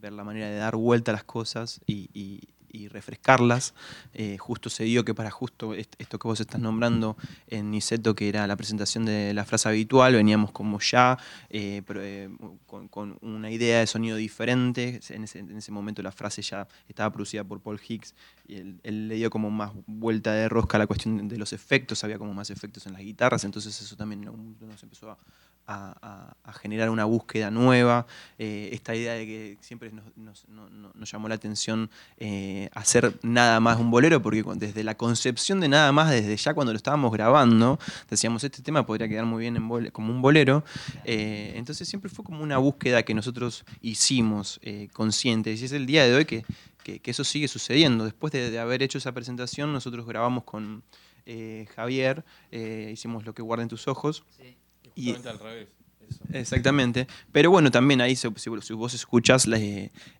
ver 0.00 0.12
la 0.12 0.24
manera 0.24 0.48
de 0.48 0.56
dar 0.56 0.74
vuelta 0.76 1.12
a 1.12 1.14
las 1.14 1.24
cosas 1.24 1.80
y, 1.86 2.40
y 2.76 2.88
refrescarlas. 2.88 3.74
Eh, 4.12 4.36
justo 4.38 4.70
se 4.70 4.84
dio 4.84 5.04
que 5.04 5.14
para 5.14 5.30
justo 5.30 5.74
esto 5.74 6.18
que 6.18 6.28
vos 6.28 6.40
estás 6.40 6.60
nombrando 6.60 7.16
en 7.48 7.70
Niceto, 7.70 8.14
que 8.14 8.28
era 8.28 8.46
la 8.46 8.56
presentación 8.56 9.04
de 9.04 9.32
la 9.34 9.44
frase 9.44 9.68
habitual, 9.68 10.14
veníamos 10.14 10.52
como 10.52 10.78
ya 10.80 11.18
eh, 11.50 11.82
pero, 11.86 12.02
eh, 12.02 12.28
con, 12.66 12.88
con, 12.88 13.18
una 13.22 13.50
idea 13.50 13.80
de 13.80 13.86
sonido 13.86 14.16
diferente. 14.16 15.00
En 15.08 15.24
ese, 15.24 15.38
en 15.38 15.56
ese, 15.56 15.72
momento 15.72 16.02
la 16.02 16.12
frase 16.12 16.42
ya 16.42 16.68
estaba 16.88 17.10
producida 17.12 17.44
por 17.44 17.60
Paul 17.60 17.80
Hicks 17.86 18.14
y 18.46 18.56
él, 18.56 18.80
él, 18.82 19.08
le 19.08 19.16
dio 19.16 19.30
como 19.30 19.50
más 19.50 19.72
vuelta 19.86 20.32
de 20.32 20.48
rosca 20.48 20.76
a 20.76 20.80
la 20.80 20.86
cuestión 20.86 21.28
de 21.28 21.38
los 21.38 21.52
efectos, 21.52 22.04
había 22.04 22.18
como 22.18 22.34
más 22.34 22.50
efectos 22.50 22.86
en 22.86 22.92
las 22.92 23.02
guitarras, 23.02 23.44
entonces 23.44 23.80
eso 23.80 23.96
también 23.96 24.22
nos 24.22 24.82
empezó 24.82 25.10
a, 25.10 25.18
a, 25.66 26.34
generar 26.60 26.90
una 26.90 27.04
búsqueda 27.04 27.50
nueva. 27.50 28.06
Eh, 28.38 28.70
esta 28.72 28.94
idea 28.94 29.14
de 29.14 29.26
que 29.26 29.58
siempre 29.60 29.90
nos, 29.92 30.04
nos, 30.16 30.46
nos, 30.94 31.10
llamó 31.10 31.28
la 31.28 31.34
atención 31.34 31.90
eh, 32.18 32.68
hacer 32.74 33.18
nada 33.22 33.60
más 33.60 33.78
un 33.78 33.90
bolero, 33.90 34.22
porque 34.22 34.42
desde 34.56 34.84
la 34.84 34.96
concepción 34.96 35.60
de 35.60 35.68
nada 35.68 35.92
más, 35.92 36.10
desde 36.10 36.36
ya 36.36 36.54
cuando 36.54 36.72
lo 36.72 36.76
estábamos 36.76 37.12
grabando, 37.12 37.78
decíamos, 38.08 38.44
este 38.44 38.62
tema 38.62 38.86
podría 38.86 39.08
quedar 39.08 39.26
muy 39.26 39.40
bien 39.40 39.56
en 39.56 39.90
como 39.90 40.12
un 40.12 40.22
bolero. 40.22 40.64
Eh, 41.04 41.52
entonces 41.56 41.88
siempre 41.88 42.10
fue 42.10 42.24
como 42.24 42.42
una 42.42 42.58
búsqueda 42.58 43.02
que 43.02 43.14
nosotros 43.14 43.64
hicimos 43.80 44.60
conscientes. 44.92 45.60
Y 45.60 45.64
es 45.64 45.72
el 45.72 45.86
día 45.86 46.04
de 46.04 46.14
hoy 46.14 46.24
que, 46.24 46.44
que, 46.82 47.10
eso 47.10 47.24
sigue 47.24 47.48
sucediendo. 47.48 48.04
Después 48.04 48.32
de, 48.32 48.58
haber 48.58 48.82
hecho 48.82 48.98
esa 48.98 49.12
presentación, 49.12 49.72
nosotros 49.72 50.06
grabamos 50.06 50.44
con 50.44 50.82
Javier, 51.74 52.24
hicimos 52.50 53.24
lo 53.24 53.34
que 53.34 53.42
guarden 53.42 53.68
tus 53.68 53.88
ojos. 53.88 54.24
Sí 54.36 54.56
y, 54.96 55.14
al 55.14 55.38
revés. 55.38 55.68
Eso. 56.08 56.24
Exactamente. 56.32 57.06
Pero 57.32 57.50
bueno, 57.50 57.70
también 57.70 58.00
ahí, 58.00 58.16
si, 58.16 58.28
si 58.36 58.74
vos 58.74 58.94
escuchas 58.94 59.46
la, 59.46 59.58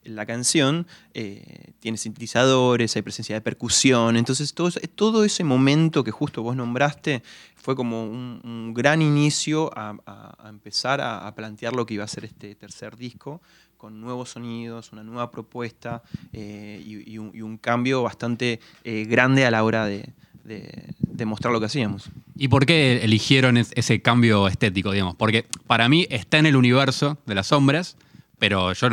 la 0.05 0.27
canción, 0.27 0.87
eh, 1.15 1.73
tiene 1.81 1.97
sintetizadores, 1.97 2.95
hay 2.97 3.03
presencia 3.03 3.37
de 3.37 3.41
percusión. 3.41 4.17
Entonces, 4.17 4.53
todo, 4.53 4.71
todo, 4.95 5.25
ese 5.25 5.45
momento 5.45 6.03
que 6.05 6.11
justo 6.11 6.43
vos 6.43 6.57
nombraste 6.57 7.23
fue 7.55 7.77
como 7.77 8.05
un, 8.05 8.41
un 8.45 8.75
gran 8.75 9.01
inicio 9.01 9.71
a, 9.77 9.97
a, 10.07 10.47
a 10.47 10.49
empezar 10.49 11.01
a, 11.01 11.27
a, 11.27 11.35
plantear 11.35 11.75
lo 11.75 11.87
que 11.87 11.95
iba 11.95 12.05
a 12.05 12.09
ser 12.09 12.25
este 12.25 12.55
tercer 12.55 12.97
disco, 12.97 13.41
con 13.77 14.01
nuevos 14.01 14.31
sonidos, 14.31 14.93
una 14.93 15.03
nueva 15.05 15.31
propuesta 15.31 16.03
eh, 16.33 16.83
y, 16.85 17.13
y, 17.13 17.19
un, 17.19 17.31
y, 17.35 17.43
un, 17.43 17.59
cambio 17.59 18.03
bastante 18.03 18.61
eh, 18.85 19.05
grande 19.05 19.47
a 19.47 19.51
la 19.51 19.63
hora 19.65 19.87
de, 19.87 20.13
de, 20.47 20.95
de, 20.99 21.27
mostrar 21.27 21.53
lo 21.53 21.61
que 21.61 21.67
hacíamos. 21.67 22.11
¿Y 22.37 22.49
por 22.49 22.67
qué 22.67 23.03
eligieron 23.03 23.57
ese 23.57 24.01
cambio 24.01 24.49
estético, 24.49 24.93
digamos? 24.93 25.17
Porque 25.17 25.47
para 25.67 25.89
mí 25.89 26.07
está 26.11 26.39
en 26.39 26.47
el 26.47 26.57
universo 26.57 27.19
de 27.27 27.35
las 27.35 27.49
sombras, 27.49 27.97
pero 28.39 28.73
yo, 28.73 28.89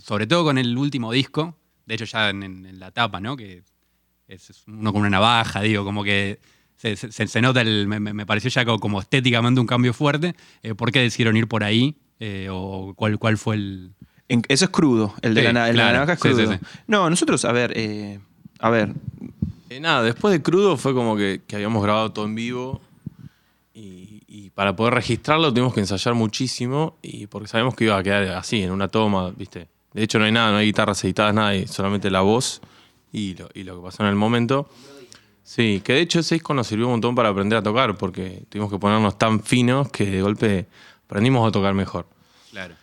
sobre 0.00 0.26
todo 0.26 0.44
con 0.44 0.58
el 0.58 0.76
último 0.76 1.12
disco, 1.12 1.56
de 1.86 1.94
hecho 1.94 2.04
ya 2.04 2.30
en, 2.30 2.42
en 2.42 2.80
la 2.80 2.90
tapa, 2.90 3.20
¿no? 3.20 3.36
Que 3.36 3.62
es 4.28 4.64
uno 4.66 4.92
con 4.92 5.02
una 5.02 5.10
navaja, 5.10 5.60
digo, 5.62 5.84
como 5.84 6.02
que 6.04 6.40
se, 6.76 6.96
se, 6.96 7.26
se 7.26 7.40
nota, 7.40 7.60
el, 7.60 7.86
me, 7.86 8.00
me, 8.00 8.26
pareció 8.26 8.50
ya 8.50 8.64
como, 8.64 8.80
como, 8.80 9.00
estéticamente 9.00 9.60
un 9.60 9.66
cambio 9.66 9.92
fuerte. 9.92 10.34
Eh, 10.62 10.74
¿Por 10.74 10.90
qué 10.90 11.00
decidieron 11.00 11.36
ir 11.36 11.46
por 11.46 11.62
ahí? 11.62 11.96
Eh, 12.18 12.48
¿O 12.50 12.94
cuál, 12.96 13.18
cuál 13.18 13.38
fue 13.38 13.56
el...? 13.56 13.92
En, 14.28 14.42
eso 14.48 14.64
es 14.64 14.70
crudo, 14.70 15.14
el 15.20 15.34
de, 15.34 15.46
sí, 15.46 15.52
la, 15.52 15.68
el 15.68 15.74
claro. 15.74 15.88
de 15.88 15.92
la, 15.92 15.92
navaja 15.92 16.12
es 16.14 16.18
crudo. 16.18 16.52
Sí, 16.52 16.58
no, 16.86 17.10
nosotros, 17.10 17.44
a 17.44 17.52
ver, 17.52 17.72
eh, 17.76 18.18
a 18.58 18.70
ver, 18.70 18.94
eh, 19.76 19.80
nada, 19.80 20.02
después 20.02 20.32
de 20.32 20.42
Crudo 20.42 20.76
fue 20.76 20.94
como 20.94 21.16
que, 21.16 21.42
que 21.46 21.56
habíamos 21.56 21.82
grabado 21.82 22.12
todo 22.12 22.24
en 22.24 22.34
vivo 22.34 22.80
y, 23.74 24.22
y, 24.26 24.50
para 24.50 24.76
poder 24.76 24.94
registrarlo 24.94 25.52
tuvimos 25.52 25.74
que 25.74 25.80
ensayar 25.80 26.14
muchísimo 26.14 26.98
y 27.02 27.26
porque 27.26 27.48
sabemos 27.48 27.74
que 27.74 27.84
iba 27.84 27.96
a 27.96 28.02
quedar 28.02 28.28
así, 28.28 28.62
en 28.62 28.70
una 28.70 28.88
toma, 28.88 29.30
¿viste? 29.30 29.68
De 29.92 30.02
hecho 30.02 30.18
no 30.18 30.24
hay 30.24 30.32
nada, 30.32 30.50
no 30.50 30.58
hay 30.58 30.66
guitarras 30.66 31.02
editadas, 31.04 31.34
nada, 31.34 31.48
hay 31.48 31.66
solamente 31.66 32.10
la 32.10 32.20
voz 32.20 32.60
y 33.12 33.34
lo, 33.34 33.48
y 33.54 33.62
lo 33.62 33.76
que 33.76 33.82
pasó 33.82 34.02
en 34.02 34.08
el 34.08 34.14
momento. 34.14 34.68
Sí, 35.44 35.82
que 35.84 35.94
de 35.94 36.00
hecho 36.00 36.20
ese 36.20 36.36
disco 36.36 36.54
nos 36.54 36.66
sirvió 36.66 36.86
un 36.86 36.92
montón 36.92 37.14
para 37.14 37.28
aprender 37.28 37.58
a 37.58 37.62
tocar 37.62 37.96
porque 37.96 38.44
tuvimos 38.48 38.70
que 38.70 38.78
ponernos 38.78 39.18
tan 39.18 39.42
finos 39.42 39.90
que 39.90 40.06
de 40.06 40.22
golpe 40.22 40.66
aprendimos 41.04 41.46
a 41.46 41.52
tocar 41.52 41.74
mejor. 41.74 42.06
Claro. 42.50 42.74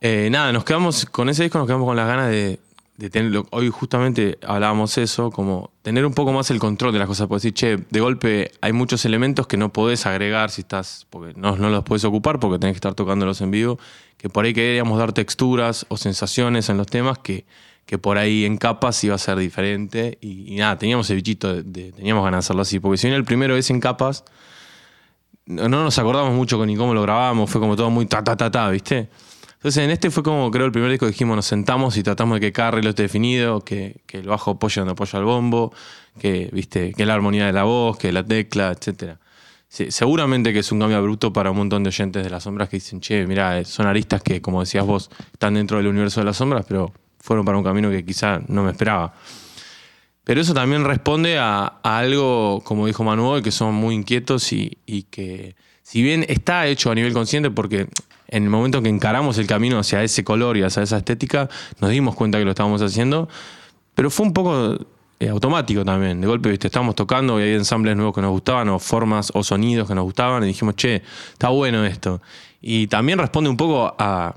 Eh, 0.00 0.28
nada, 0.30 0.52
nos 0.52 0.64
quedamos 0.64 1.06
con 1.06 1.28
ese 1.28 1.44
disco, 1.44 1.58
nos 1.58 1.66
quedamos 1.66 1.86
con 1.86 1.96
las 1.96 2.06
ganas 2.06 2.30
de, 2.30 2.60
de 2.96 3.10
tener, 3.10 3.42
hoy 3.50 3.68
justamente 3.70 4.38
hablábamos 4.42 4.96
eso, 4.96 5.30
como 5.30 5.70
tener 5.82 6.06
un 6.06 6.14
poco 6.14 6.32
más 6.32 6.50
el 6.50 6.58
control 6.58 6.92
de 6.92 6.98
las 6.98 7.08
cosas, 7.08 7.26
porque 7.26 7.48
decir, 7.48 7.54
che, 7.54 7.76
de 7.90 8.00
golpe 8.00 8.52
hay 8.62 8.72
muchos 8.72 9.04
elementos 9.04 9.46
que 9.46 9.56
no 9.56 9.72
podés 9.72 10.06
agregar 10.06 10.50
si 10.50 10.62
estás, 10.62 11.06
porque 11.10 11.34
no, 11.38 11.56
los 11.56 11.84
puedes 11.84 12.04
ocupar 12.04 12.40
porque 12.40 12.58
tenés 12.58 12.74
que 12.74 12.78
estar 12.78 12.94
tocándolos 12.94 13.40
en 13.42 13.50
vivo, 13.50 13.78
que 14.16 14.30
por 14.30 14.46
ahí 14.46 14.54
queríamos 14.54 14.98
dar 14.98 15.12
texturas 15.12 15.84
o 15.88 15.98
sensaciones 15.98 16.70
en 16.70 16.78
los 16.78 16.86
temas 16.86 17.18
que, 17.18 17.44
que 17.84 17.98
por 17.98 18.16
ahí 18.16 18.46
en 18.46 18.56
capas 18.56 19.04
iba 19.04 19.14
a 19.14 19.18
ser 19.18 19.36
diferente 19.38 20.16
y, 20.22 20.56
nada, 20.56 20.78
teníamos 20.78 21.10
el 21.10 21.16
bichito, 21.16 21.62
de, 21.62 21.92
teníamos 21.92 22.24
ganas 22.24 22.44
de 22.44 22.46
hacerlo 22.46 22.62
así, 22.62 22.80
porque 22.80 22.96
si 22.96 23.08
bien 23.08 23.16
el 23.16 23.24
primero 23.24 23.56
es 23.56 23.68
en 23.68 23.80
capas, 23.80 24.24
no, 25.44 25.68
no 25.68 25.84
nos 25.84 25.98
acordamos 25.98 26.32
mucho 26.32 26.64
ni 26.64 26.76
cómo 26.76 26.94
lo 26.94 27.02
grabábamos, 27.02 27.50
fue 27.50 27.60
como 27.60 27.76
todo 27.76 27.90
muy 27.90 28.06
ta 28.06 28.24
ta 28.24 28.36
ta 28.36 28.50
ta, 28.50 28.70
¿viste? 28.70 29.10
Entonces 29.66 29.82
en 29.82 29.90
este 29.90 30.12
fue 30.12 30.22
como 30.22 30.48
creo 30.52 30.64
el 30.64 30.70
primer 30.70 30.92
disco 30.92 31.06
que 31.06 31.10
dijimos, 31.10 31.34
nos 31.34 31.46
sentamos 31.46 31.96
y 31.96 32.04
tratamos 32.04 32.36
de 32.36 32.40
que 32.40 32.52
cada 32.52 32.68
arreglo 32.68 32.90
esté 32.90 33.02
definido, 33.02 33.62
que, 33.64 33.96
el 34.12 34.22
bajo 34.22 34.52
apoye 34.52 34.80
donde 34.80 34.92
apoya 34.92 35.18
el 35.18 35.24
bombo, 35.24 35.74
que 36.20 36.48
viste, 36.52 36.92
que 36.92 37.04
la 37.04 37.14
armonía 37.14 37.46
de 37.46 37.52
la 37.52 37.64
voz, 37.64 37.98
que 37.98 38.12
la 38.12 38.22
tecla, 38.22 38.70
etc. 38.70 39.16
Sí, 39.66 39.90
seguramente 39.90 40.52
que 40.52 40.60
es 40.60 40.70
un 40.70 40.78
cambio 40.78 41.02
bruto 41.02 41.32
para 41.32 41.50
un 41.50 41.56
montón 41.56 41.82
de 41.82 41.88
oyentes 41.88 42.22
de 42.22 42.30
las 42.30 42.44
sombras 42.44 42.68
que 42.68 42.76
dicen, 42.76 43.00
che, 43.00 43.26
mira, 43.26 43.64
son 43.64 43.88
aristas 43.88 44.22
que, 44.22 44.40
como 44.40 44.60
decías 44.60 44.86
vos, 44.86 45.10
están 45.32 45.54
dentro 45.54 45.78
del 45.78 45.88
universo 45.88 46.20
de 46.20 46.26
las 46.26 46.36
sombras, 46.36 46.64
pero 46.68 46.92
fueron 47.18 47.44
para 47.44 47.58
un 47.58 47.64
camino 47.64 47.90
que 47.90 48.04
quizá 48.04 48.40
no 48.46 48.62
me 48.62 48.70
esperaba. 48.70 49.14
Pero 50.22 50.40
eso 50.40 50.54
también 50.54 50.84
responde 50.84 51.38
a, 51.38 51.80
algo, 51.82 52.62
como 52.62 52.86
dijo 52.86 53.02
Manuel, 53.02 53.42
que 53.42 53.50
son 53.50 53.74
muy 53.74 53.96
inquietos 53.96 54.52
y 54.52 54.76
que 55.10 55.56
si 55.82 56.02
bien 56.02 56.24
está 56.28 56.68
hecho 56.68 56.92
a 56.92 56.94
nivel 56.94 57.12
consciente, 57.12 57.50
porque 57.50 57.88
en 58.28 58.44
el 58.44 58.50
momento 58.50 58.82
que 58.82 58.88
encaramos 58.88 59.38
el 59.38 59.46
camino 59.46 59.78
hacia 59.78 60.02
ese 60.02 60.24
color 60.24 60.56
y 60.56 60.62
hacia 60.62 60.82
esa 60.82 60.98
estética, 60.98 61.48
nos 61.80 61.90
dimos 61.90 62.14
cuenta 62.14 62.38
que 62.38 62.44
lo 62.44 62.50
estábamos 62.50 62.82
haciendo, 62.82 63.28
pero 63.94 64.10
fue 64.10 64.26
un 64.26 64.32
poco 64.32 64.78
eh, 65.18 65.28
automático 65.28 65.84
también. 65.84 66.20
De 66.20 66.26
golpe, 66.26 66.50
viste, 66.50 66.66
estábamos 66.66 66.94
tocando 66.94 67.40
y 67.40 67.44
hay 67.44 67.54
ensambles 67.54 67.96
nuevos 67.96 68.14
que 68.14 68.20
nos 68.20 68.30
gustaban, 68.30 68.68
o 68.68 68.78
formas 68.78 69.30
o 69.34 69.42
sonidos 69.42 69.88
que 69.88 69.94
nos 69.94 70.04
gustaban, 70.04 70.42
y 70.44 70.48
dijimos, 70.48 70.76
che, 70.76 71.02
está 71.32 71.48
bueno 71.48 71.84
esto. 71.84 72.20
Y 72.60 72.86
también 72.88 73.18
responde 73.18 73.48
un 73.48 73.56
poco 73.56 73.94
a, 73.98 74.34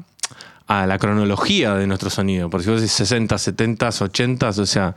a 0.68 0.86
la 0.86 0.98
cronología 1.00 1.74
de 1.74 1.88
nuestro 1.88 2.10
sonido. 2.10 2.50
Por 2.50 2.62
si 2.62 2.70
vos 2.70 2.80
decís 2.80 2.94
60, 2.94 3.38
70, 3.38 3.90
80, 3.90 4.50
o 4.50 4.66
sea, 4.66 4.96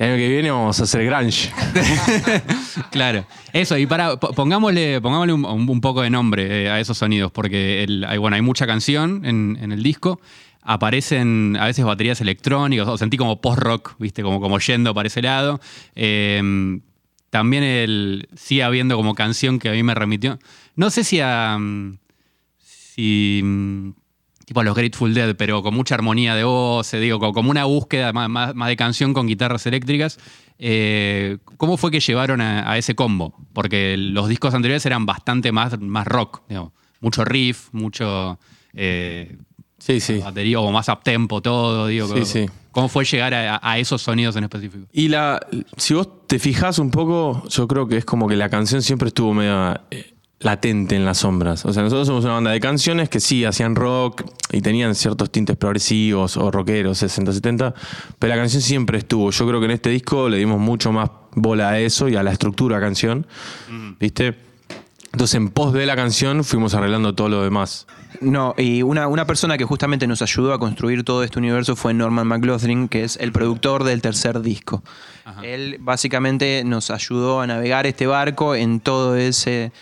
el 0.00 0.06
año 0.08 0.16
que 0.16 0.28
viene 0.28 0.50
vamos 0.50 0.80
a 0.80 0.84
hacer 0.84 1.04
grunge. 1.04 1.50
Claro. 2.90 3.26
Eso, 3.52 3.76
y 3.76 3.86
para, 3.86 4.16
po- 4.18 4.32
pongámosle, 4.32 5.00
pongámosle 5.00 5.32
un, 5.34 5.80
poco 5.80 6.02
de 6.02 6.10
nombre 6.10 6.64
eh, 6.64 6.70
a 6.70 6.80
esos 6.80 6.96
sonidos, 6.98 7.30
porque 7.30 7.86
hay, 8.08 8.18
bueno, 8.18 8.34
hay 8.34 8.42
mucha 8.42 8.66
canción 8.66 9.24
en, 9.24 9.72
el 9.72 9.82
disco. 9.82 10.20
Aparecen 10.62 11.56
a 11.60 11.66
veces 11.66 11.84
baterías 11.84 12.20
electrónicas, 12.20 12.88
o 12.88 12.96
sentí 12.96 13.16
como 13.16 13.40
post-rock, 13.40 13.94
viste, 13.98 14.22
como, 14.22 14.40
como 14.40 14.58
yendo 14.58 14.94
para 14.94 15.06
ese 15.08 15.20
lado. 15.22 15.60
Eh, 15.94 16.80
también 17.28 17.62
el, 17.62 18.28
sigue 18.36 18.62
habiendo 18.62 18.96
como 18.96 19.14
canción 19.14 19.58
que 19.58 19.68
a 19.68 19.72
mí 19.72 19.82
me 19.82 19.94
remitió. 19.94 20.38
No 20.76 20.90
sé 20.90 21.04
si 21.04 21.20
a. 21.20 21.56
mm, 21.58 21.98
Si. 22.58 23.42
Tipo 24.50 24.58
a 24.62 24.64
los 24.64 24.74
Grateful 24.74 25.14
Dead, 25.14 25.36
pero 25.36 25.62
con 25.62 25.72
mucha 25.74 25.94
armonía 25.94 26.34
de 26.34 26.42
voz, 26.42 26.90
digo, 26.90 27.20
co- 27.20 27.32
como 27.32 27.52
una 27.52 27.66
búsqueda 27.66 28.12
más, 28.12 28.28
más- 28.28 28.52
más 28.52 28.68
de 28.68 28.74
canción 28.74 29.14
con 29.14 29.28
guitarras 29.28 29.64
eléctricas. 29.66 30.18
Eh, 30.58 31.38
¿Cómo 31.56 31.76
fue 31.76 31.92
que 31.92 32.00
llevaron 32.00 32.40
a, 32.40 32.68
a 32.68 32.76
ese 32.76 32.96
combo? 32.96 33.32
Porque 33.52 33.94
los 33.96 34.28
discos 34.28 34.52
anteriores 34.52 34.84
eran 34.86 35.06
bastante 35.06 35.52
más, 35.52 35.78
más 35.78 36.04
rock, 36.04 36.42
digamos. 36.48 36.72
mucho 37.00 37.24
riff, 37.24 37.68
mucho 37.70 38.40
eh, 38.74 39.36
Sí, 39.78 40.00
sí. 40.00 40.18
batería 40.18 40.58
o 40.58 40.72
más 40.72 40.88
uptempo 40.88 41.40
todo, 41.40 41.86
digo. 41.86 42.08
Sí, 42.08 42.12
¿cómo, 42.14 42.24
sí. 42.26 42.46
¿Cómo 42.72 42.88
fue 42.88 43.04
llegar 43.04 43.32
a, 43.32 43.60
a 43.62 43.78
esos 43.78 44.02
sonidos 44.02 44.34
en 44.34 44.42
específico? 44.42 44.84
Y 44.92 45.06
la, 45.06 45.38
si 45.76 45.94
vos 45.94 46.26
te 46.26 46.40
fijas 46.40 46.80
un 46.80 46.90
poco, 46.90 47.46
yo 47.48 47.68
creo 47.68 47.86
que 47.86 47.98
es 47.98 48.04
como 48.04 48.26
que 48.26 48.34
la 48.34 48.48
canción 48.48 48.82
siempre 48.82 49.06
estuvo 49.08 49.32
medio 49.32 49.80
eh, 49.92 50.14
latente 50.40 50.96
en 50.96 51.04
las 51.04 51.18
sombras. 51.18 51.64
O 51.66 51.72
sea, 51.72 51.82
nosotros 51.82 52.06
somos 52.06 52.24
una 52.24 52.34
banda 52.34 52.50
de 52.50 52.60
canciones 52.60 53.08
que 53.08 53.20
sí 53.20 53.44
hacían 53.44 53.76
rock 53.76 54.22
y 54.50 54.62
tenían 54.62 54.94
ciertos 54.94 55.30
tintes 55.30 55.56
progresivos 55.56 56.36
o 56.36 56.50
rockeros, 56.50 56.98
60, 56.98 57.32
70, 57.32 57.74
pero 58.18 58.34
la 58.34 58.40
canción 58.40 58.62
siempre 58.62 58.98
estuvo. 58.98 59.30
Yo 59.30 59.46
creo 59.46 59.60
que 59.60 59.66
en 59.66 59.72
este 59.72 59.90
disco 59.90 60.28
le 60.28 60.38
dimos 60.38 60.58
mucho 60.58 60.92
más 60.92 61.10
bola 61.32 61.68
a 61.70 61.78
eso 61.78 62.08
y 62.08 62.16
a 62.16 62.22
la 62.22 62.32
estructura 62.32 62.80
canción, 62.80 63.26
¿viste? 64.00 64.34
Entonces, 65.12 65.34
en 65.34 65.48
pos 65.48 65.72
de 65.72 65.86
la 65.86 65.96
canción 65.96 66.44
fuimos 66.44 66.72
arreglando 66.74 67.14
todo 67.14 67.28
lo 67.28 67.42
demás. 67.42 67.86
No, 68.20 68.54
y 68.56 68.82
una, 68.82 69.08
una 69.08 69.26
persona 69.26 69.58
que 69.58 69.64
justamente 69.64 70.06
nos 70.06 70.22
ayudó 70.22 70.52
a 70.52 70.58
construir 70.58 71.04
todo 71.04 71.24
este 71.24 71.38
universo 71.38 71.74
fue 71.74 71.92
Norman 71.92 72.26
McLaughlin, 72.26 72.88
que 72.88 73.02
es 73.04 73.16
el 73.16 73.32
productor 73.32 73.84
del 73.84 74.02
tercer 74.02 74.40
disco. 74.40 74.82
Él 75.42 75.78
básicamente 75.80 76.62
nos 76.64 76.90
ayudó 76.90 77.40
a 77.40 77.46
navegar 77.46 77.86
este 77.86 78.06
barco 78.06 78.54
en 78.54 78.80
todo 78.80 79.16
ese, 79.16 79.72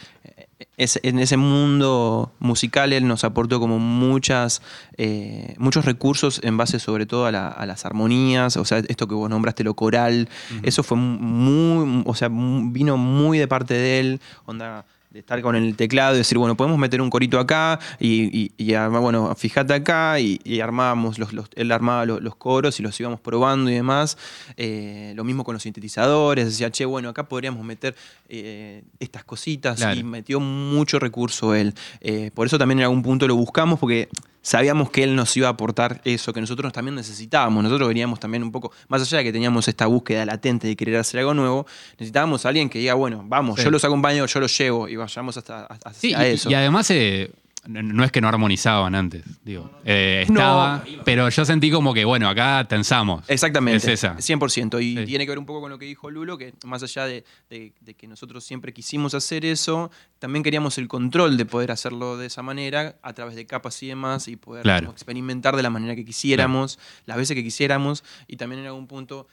en 0.77 1.19
ese 1.19 1.37
mundo 1.37 2.33
musical. 2.39 2.93
Él 2.93 3.07
nos 3.07 3.25
aportó 3.25 3.61
como 3.61 3.79
muchas, 3.79 4.63
eh, 4.97 5.55
muchos 5.59 5.85
recursos 5.85 6.41
en 6.43 6.57
base 6.57 6.79
sobre 6.79 7.07
todo 7.07 7.27
a, 7.27 7.33
la- 7.33 7.49
a 7.49 7.67
las 7.67 7.85
armonías, 7.85 8.57
o 8.57 8.65
sea, 8.65 8.79
esto 8.79 9.07
que 9.07 9.15
vos 9.15 9.31
nombraste, 9.31 9.65
lo 9.65 9.75
coral. 9.75 10.29
Eso 10.63 10.83
fue 10.83 10.97
muy, 10.97 12.03
o 12.07 12.15
sea, 12.15 12.29
vino 12.31 12.97
muy 12.97 13.39
de 13.39 13.49
parte 13.49 13.75
de 13.75 14.01
él, 14.01 14.21
onda 14.47 14.85
de 15.11 15.21
estar 15.21 15.41
con 15.41 15.57
el 15.57 15.75
teclado 15.75 16.15
y 16.15 16.19
decir, 16.19 16.37
bueno, 16.37 16.55
podemos 16.55 16.79
meter 16.79 17.01
un 17.01 17.09
corito 17.09 17.39
acá 17.39 17.79
y, 17.99 18.25
y, 18.39 18.53
y 18.59 18.75
armar, 18.75 19.01
bueno, 19.01 19.35
fíjate 19.35 19.73
acá 19.73 20.21
y, 20.21 20.39
y 20.45 20.61
armábamos, 20.61 21.19
los, 21.19 21.33
los- 21.33 21.49
él 21.55 21.73
armaba 21.73 22.05
los, 22.05 22.21
los 22.23 22.37
coros 22.37 22.79
y 22.79 22.83
los 22.83 22.99
íbamos 23.01 23.19
probando 23.19 23.71
y 23.71 23.75
demás. 23.75 24.19
Eh, 24.59 25.13
lo 25.17 25.25
mismo 25.25 25.45
con 25.45 25.55
los 25.55 25.63
sintetizadores, 25.63 26.45
decía, 26.45 26.71
che, 26.71 26.85
bueno, 26.85 27.09
acá 27.09 27.27
podríamos 27.27 27.65
meter 27.65 27.95
eh, 28.29 28.83
estas 29.01 29.25
cositas 29.25 29.79
Claro. 29.79 29.99
y 29.99 30.03
metió 30.05 30.41
mucho 30.41 30.99
recurso 30.99 31.55
él. 31.55 31.73
Eh, 32.01 32.31
por 32.35 32.47
eso 32.47 32.59
también 32.59 32.81
en 32.81 32.85
algún 32.85 33.03
punto 33.03 33.27
lo 33.27 33.35
buscamos 33.35 33.79
porque 33.79 34.09
sabíamos 34.49 34.91
que 34.91 35.03
él 35.05 35.15
nos 35.15 35.37
iba 35.37 35.47
a 35.47 35.51
aportar 35.51 36.01
eso 36.05 36.33
que 36.33 36.41
nosotros 36.41 36.73
también 36.73 36.95
necesitábamos. 36.95 37.63
Nosotros 37.63 37.87
veníamos 37.89 38.19
también 38.19 38.43
un 38.43 38.51
poco, 38.51 38.73
más 38.89 39.03
allá 39.03 39.19
de 39.19 39.25
que 39.25 39.33
teníamos 39.33 39.69
esta 39.69 39.85
búsqueda 39.87 40.25
latente 40.25 40.67
de 40.67 40.75
querer 40.75 40.97
hacer 40.97 41.21
algo 41.21 41.35
nuevo, 41.35 41.67
necesitábamos 41.99 42.47
a 42.47 42.49
alguien 42.49 42.71
que 42.71 42.79
diga, 42.79 42.95
bueno, 42.95 43.23
vamos, 43.27 43.57
Sí. 43.59 43.65
yo 43.65 43.71
los 43.71 43.85
acompaño, 43.85 44.25
yo 44.25 44.41
los 44.41 44.57
llevo 44.57 44.89
y 44.89 44.97
vayamos 44.97 45.37
hasta, 45.37 45.67
hasta 45.67 45.93
Sí, 45.93 46.15
hacia 46.15 46.29
y, 46.31 46.33
eso. 46.33 46.51
y 46.51 46.55
además 46.55 46.91
eh, 46.91 47.31
no- 47.69 48.05
es 48.05 48.11
que 48.11 48.21
no 48.21 48.29
armonizaban 48.29 48.95
antes, 48.95 49.23
digo. 49.45 49.71
Eh, 49.85 50.25
estaba, 50.27 50.85
pero 51.05 51.29
yo 51.29 51.45
sentí 51.45 51.71
como 51.71 51.93
que, 51.95 52.05
bueno, 52.05 52.29
acá 52.29 52.67
tensamos. 52.69 53.25
Exactamente. 53.29 53.77
Es 53.77 53.87
esa. 54.05 54.17
100%. 54.21 54.81
Y 54.81 54.97
Sí. 54.97 55.05
tiene 55.07 55.25
que 55.27 55.31
ver 55.31 55.39
un 55.39 55.47
poco 55.47 55.61
con 55.61 55.71
lo 55.71 55.79
que 55.79 55.85
dijo 55.87 56.11
Lulo, 56.11 56.39
que 56.39 56.55
más 56.65 56.83
allá 56.83 57.05
de, 57.07 57.25
de- 57.51 57.75
de 57.81 57.95
que 57.95 58.07
nosotros 58.09 58.43
siempre 58.45 58.73
quisimos 58.73 59.15
hacer 59.15 59.45
eso, 59.45 59.91
también 60.19 60.43
queríamos 60.43 60.79
el 60.79 60.89
control 60.89 61.37
de 61.37 61.45
poder 61.47 61.71
hacerlo 61.71 62.17
de 62.17 62.27
esa 62.27 62.43
manera, 62.43 62.97
a 63.03 63.13
través 63.13 63.37
de 63.37 63.47
capas 63.47 63.83
y 63.83 63.89
demás, 63.89 64.29
y 64.29 64.37
poder 64.37 64.63
Claro. 64.63 64.87
como 64.87 64.93
experimentar 64.93 65.55
de 65.55 65.63
la 65.63 65.71
manera 65.71 65.95
que 65.95 66.05
quisiéramos, 66.05 66.79
las 67.07 67.17
veces 67.17 67.35
que 67.35 67.43
quisiéramos, 67.45 68.03
y 68.27 68.37
también 68.37 68.61
en 68.63 68.67
algún 68.69 68.87
punto, 68.87 69.29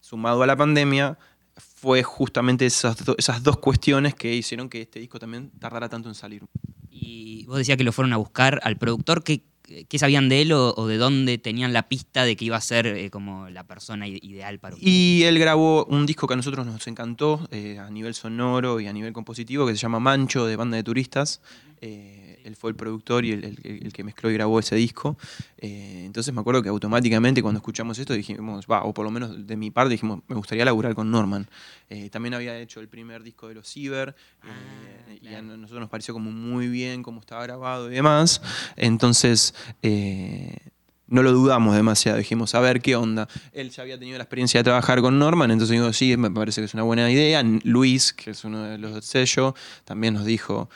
sumado 0.00 0.42
a 0.42 0.46
la 0.46 0.56
pandemia, 0.56 1.18
fue 1.56 2.02
justamente 2.02 2.66
esas, 2.66 3.02
do- 3.04 3.14
esas 3.18 3.42
dos 3.42 3.56
cuestiones 3.58 4.14
que 4.14 4.34
hicieron 4.34 4.68
que 4.68 4.82
este 4.82 5.00
disco 5.00 5.18
también 5.18 5.50
tardara 5.58 5.88
tanto 5.88 6.08
en 6.08 6.14
salir. 6.14 6.42
Y 6.98 7.44
vos 7.46 7.58
decías 7.58 7.76
que 7.76 7.84
lo 7.84 7.92
fueron 7.92 8.12
a 8.12 8.16
buscar 8.16 8.60
al 8.62 8.76
productor. 8.76 9.22
¿Qué, 9.22 9.42
qué 9.88 9.98
sabían 9.98 10.28
de 10.28 10.42
él 10.42 10.52
o, 10.52 10.86
de 10.86 10.96
dónde 10.96 11.38
tenían 11.38 11.72
la 11.72 11.88
pista 11.88 12.24
de 12.24 12.36
que 12.36 12.44
iba 12.44 12.56
a 12.56 12.60
ser 12.60 12.86
eh, 12.86 13.10
como 13.10 13.48
la 13.50 13.64
persona 13.64 14.08
ideal 14.08 14.58
para 14.58 14.74
ustedes? 14.74 14.92
Y 14.92 15.24
él 15.24 15.38
grabó 15.38 15.84
un 15.86 16.06
disco 16.06 16.26
que 16.26 16.34
a 16.34 16.36
nosotros 16.36 16.66
nos 16.66 16.86
encantó 16.86 17.46
eh, 17.50 17.78
a 17.78 17.90
nivel 17.90 18.14
sonoro 18.14 18.80
y 18.80 18.86
a 18.86 18.92
nivel 18.92 19.12
compositivo 19.12 19.66
que 19.66 19.72
se 19.72 19.78
llama 19.78 20.00
Mancho 20.00 20.46
de 20.46 20.56
Banda 20.56 20.76
de 20.76 20.82
Turistas. 20.82 21.40
Eh, 21.80 22.25
él 22.46 22.56
fue 22.56 22.70
el 22.70 22.76
productor 22.76 23.24
y 23.24 23.32
el, 23.32 23.44
el- 23.44 23.80
el 23.86 23.92
que 23.92 24.04
mezcló 24.04 24.30
y 24.30 24.34
grabó 24.34 24.58
ese 24.58 24.76
disco. 24.76 25.18
Eh, 25.58 26.04
entonces 26.06 26.32
me 26.32 26.40
acuerdo 26.40 26.62
que 26.62 26.68
automáticamente 26.68 27.42
cuando 27.42 27.58
escuchamos 27.58 27.98
esto 27.98 28.14
dijimos, 28.14 28.66
va, 28.70 28.84
o 28.84 28.94
por 28.94 29.04
lo 29.04 29.10
menos 29.10 29.46
de 29.46 29.56
mi 29.56 29.70
parte 29.70 29.90
dijimos, 29.90 30.20
me 30.28 30.36
gustaría 30.36 30.64
laburar 30.64 30.94
con 30.94 31.10
Norman. 31.10 31.46
Eh, 31.90 32.08
también 32.10 32.34
había 32.34 32.58
hecho 32.58 32.80
el 32.80 32.88
primer 32.88 33.22
disco 33.22 33.48
de 33.48 33.54
los 33.54 33.68
Ciber 33.68 34.14
eh, 34.44 35.18
y 35.22 35.34
a 35.34 35.42
nosotros 35.42 35.80
nos 35.80 35.90
pareció 35.90 36.14
como 36.14 36.30
muy 36.30 36.68
bien 36.68 37.02
cómo 37.02 37.20
estaba 37.20 37.42
grabado 37.42 37.90
y 37.90 37.94
demás. 37.94 38.40
Entonces... 38.76 39.54
no 41.08 41.22
lo 41.22 41.30
dudamos 41.32 41.76
demasiado, 41.76 42.18
dijimos, 42.18 42.54
a 42.56 42.60
ver 42.60 42.80
qué 42.82 42.96
onda. 42.96 43.28
Él 43.52 43.70
ya 43.70 43.82
había 43.82 43.96
tenido 43.96 44.18
la 44.18 44.24
experiencia 44.24 44.58
de 44.58 44.64
trabajar 44.64 45.00
con 45.00 45.18
Norman, 45.20 45.52
entonces 45.52 45.74
digo, 45.78 45.92
sí, 45.92 46.16
me 46.16 46.32
parece 46.32 46.60
que 46.60 46.64
es 46.64 46.74
una 46.74 46.82
buena 46.82 47.08
idea. 47.10 47.44
Luis, 47.62 48.12
que 48.12 48.30
es 48.32 48.44
uno 48.44 48.64
de 48.64 48.76
los 48.78 48.92
del 48.94 49.02
sello, 49.04 49.54
también 49.84 50.14
nos 50.14 50.24
dijo, 50.24 50.68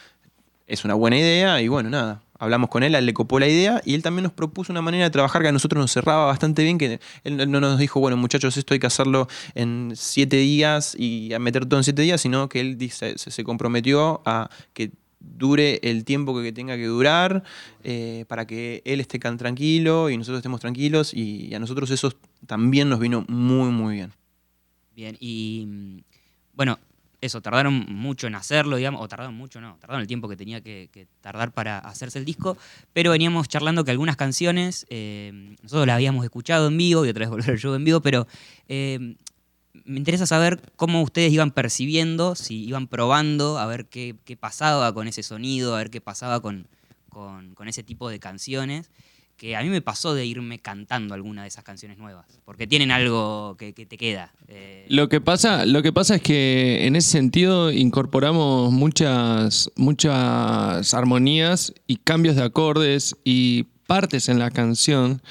es 0.70 0.84
una 0.84 0.94
buena 0.94 1.18
idea, 1.18 1.60
y 1.60 1.68
bueno, 1.68 1.90
nada. 1.90 2.22
Hablamos 2.38 2.70
con 2.70 2.82
él, 2.82 2.94
él 2.94 3.04
le 3.04 3.12
copó 3.12 3.38
la 3.38 3.48
idea 3.48 3.82
y 3.84 3.94
él 3.94 4.02
también 4.02 4.22
nos 4.22 4.32
propuso 4.32 4.72
una 4.72 4.80
manera 4.80 5.04
de 5.04 5.10
trabajar 5.10 5.42
que 5.42 5.48
a 5.48 5.52
nosotros 5.52 5.78
nos 5.78 5.92
cerraba 5.92 6.24
bastante 6.24 6.62
bien, 6.62 6.78
que 6.78 6.98
él 7.24 7.50
no 7.50 7.60
nos 7.60 7.78
dijo, 7.78 8.00
bueno 8.00 8.16
muchachos, 8.16 8.56
esto 8.56 8.72
hay 8.72 8.80
que 8.80 8.86
hacerlo 8.86 9.28
en 9.54 9.92
siete 9.94 10.36
días 10.36 10.96
y 10.98 11.34
a 11.34 11.38
meter 11.38 11.66
todo 11.66 11.80
en 11.80 11.84
siete 11.84 12.00
días, 12.00 12.22
sino 12.22 12.48
que 12.48 12.60
él 12.60 12.78
se, 12.90 13.44
comprometió 13.44 14.22
a 14.24 14.48
que 14.72 14.92
dure 15.18 15.80
el 15.82 16.06
tiempo 16.06 16.40
que 16.40 16.50
tenga 16.52 16.76
que 16.76 16.86
durar 16.86 17.42
eh, 17.84 18.24
para 18.26 18.46
que 18.46 18.80
él 18.86 19.00
esté 19.00 19.18
tranquilo 19.18 20.08
y 20.08 20.16
nosotros 20.16 20.38
estemos 20.38 20.60
tranquilos 20.60 21.12
y 21.12 21.54
a 21.54 21.58
nosotros 21.58 21.90
eso 21.90 22.10
también 22.46 22.88
nos 22.88 23.00
vino 23.00 23.26
muy 23.28 23.68
muy 23.68 23.96
bien. 23.96 24.12
Bien, 24.94 25.14
y 25.20 26.04
bueno, 26.54 26.78
eso, 27.20 27.40
tardaron 27.40 27.86
mucho 27.88 28.26
en 28.26 28.34
hacerlo, 28.34 28.76
digamos, 28.76 29.02
o 29.02 29.08
tardaron 29.08 29.34
mucho, 29.34 29.60
no, 29.60 29.76
tardaron 29.78 30.00
el 30.00 30.06
tiempo 30.06 30.28
que 30.28 30.36
tenía 30.36 30.60
que, 30.60 31.06
tardar 31.20 31.52
para 31.52 31.78
hacerse 31.78 32.18
el 32.18 32.24
disco, 32.24 32.56
pero 32.92 33.10
veníamos 33.10 33.48
charlando 33.48 33.84
que 33.84 33.90
algunas 33.90 34.16
canciones, 34.16 34.86
eh, 34.90 35.56
nosotros 35.62 35.86
las 35.86 35.94
habíamos 35.94 36.24
escuchado 36.24 36.68
en 36.68 36.78
vivo 36.78 37.04
y 37.04 37.08
otra 37.10 37.20
vez 37.20 37.30
volver 37.30 37.58
yo 37.58 37.74
en 37.74 37.84
vivo, 37.84 38.00
pero 38.00 38.26
eh, 38.68 39.16
me 39.84 39.98
interesa 39.98 40.26
saber 40.26 40.60
cómo 40.76 41.02
ustedes 41.02 41.32
iban 41.32 41.50
percibiendo, 41.50 42.34
si 42.34 42.64
iban 42.64 42.86
probando, 42.86 43.58
a 43.58 43.66
ver 43.66 43.86
qué, 43.86 44.16
qué 44.24 44.36
pasaba 44.36 44.92
con 44.94 45.08
ese 45.08 45.22
sonido, 45.22 45.74
a 45.74 45.78
ver 45.78 45.90
qué 45.90 46.00
pasaba 46.00 46.40
con, 46.40 46.68
con 47.08 47.68
ese 47.68 47.82
tipo 47.82 48.08
de 48.08 48.18
canciones 48.18 48.90
que 49.40 49.56
a 49.56 49.62
mí 49.62 49.70
me 49.70 49.80
pasó 49.80 50.12
de 50.12 50.26
irme 50.26 50.58
cantando 50.58 51.14
alguna 51.14 51.40
de 51.40 51.48
esas 51.48 51.64
canciones 51.64 51.96
nuevas, 51.96 52.26
porque 52.44 52.66
tienen 52.66 52.90
algo 52.90 53.56
que, 53.58 53.72
te 53.72 53.96
queda. 53.96 54.34
eh, 54.48 54.84
Lo 54.90 55.08
que, 55.08 55.22
pasa, 55.22 55.64
lo 55.64 55.82
que 55.82 55.94
pasa 55.94 56.16
es 56.16 56.20
que 56.20 56.86
en 56.86 56.94
ese 56.94 57.08
sentido 57.08 57.72
incorporamos 57.72 58.70
muchas, 58.70 59.70
muchas 59.76 60.92
armonías 60.92 61.72
y 61.86 61.96
cambios 61.96 62.36
de 62.36 62.42
acordes 62.42 63.16
y 63.24 63.62
partes 63.86 64.28
en 64.28 64.38
la 64.38 64.50
canción 64.50 65.22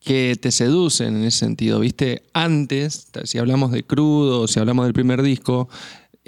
que 0.00 0.36
te 0.38 0.52
seducen 0.52 1.16
en 1.16 1.24
ese 1.24 1.38
sentido, 1.38 1.80
¿viste? 1.80 2.22
Antes, 2.34 3.08
si 3.24 3.38
hablamos 3.38 3.72
de 3.72 3.82
crudo, 3.82 4.46
si 4.46 4.60
hablamos 4.60 4.84
del 4.84 4.92
primer 4.92 5.22
disco, 5.22 5.70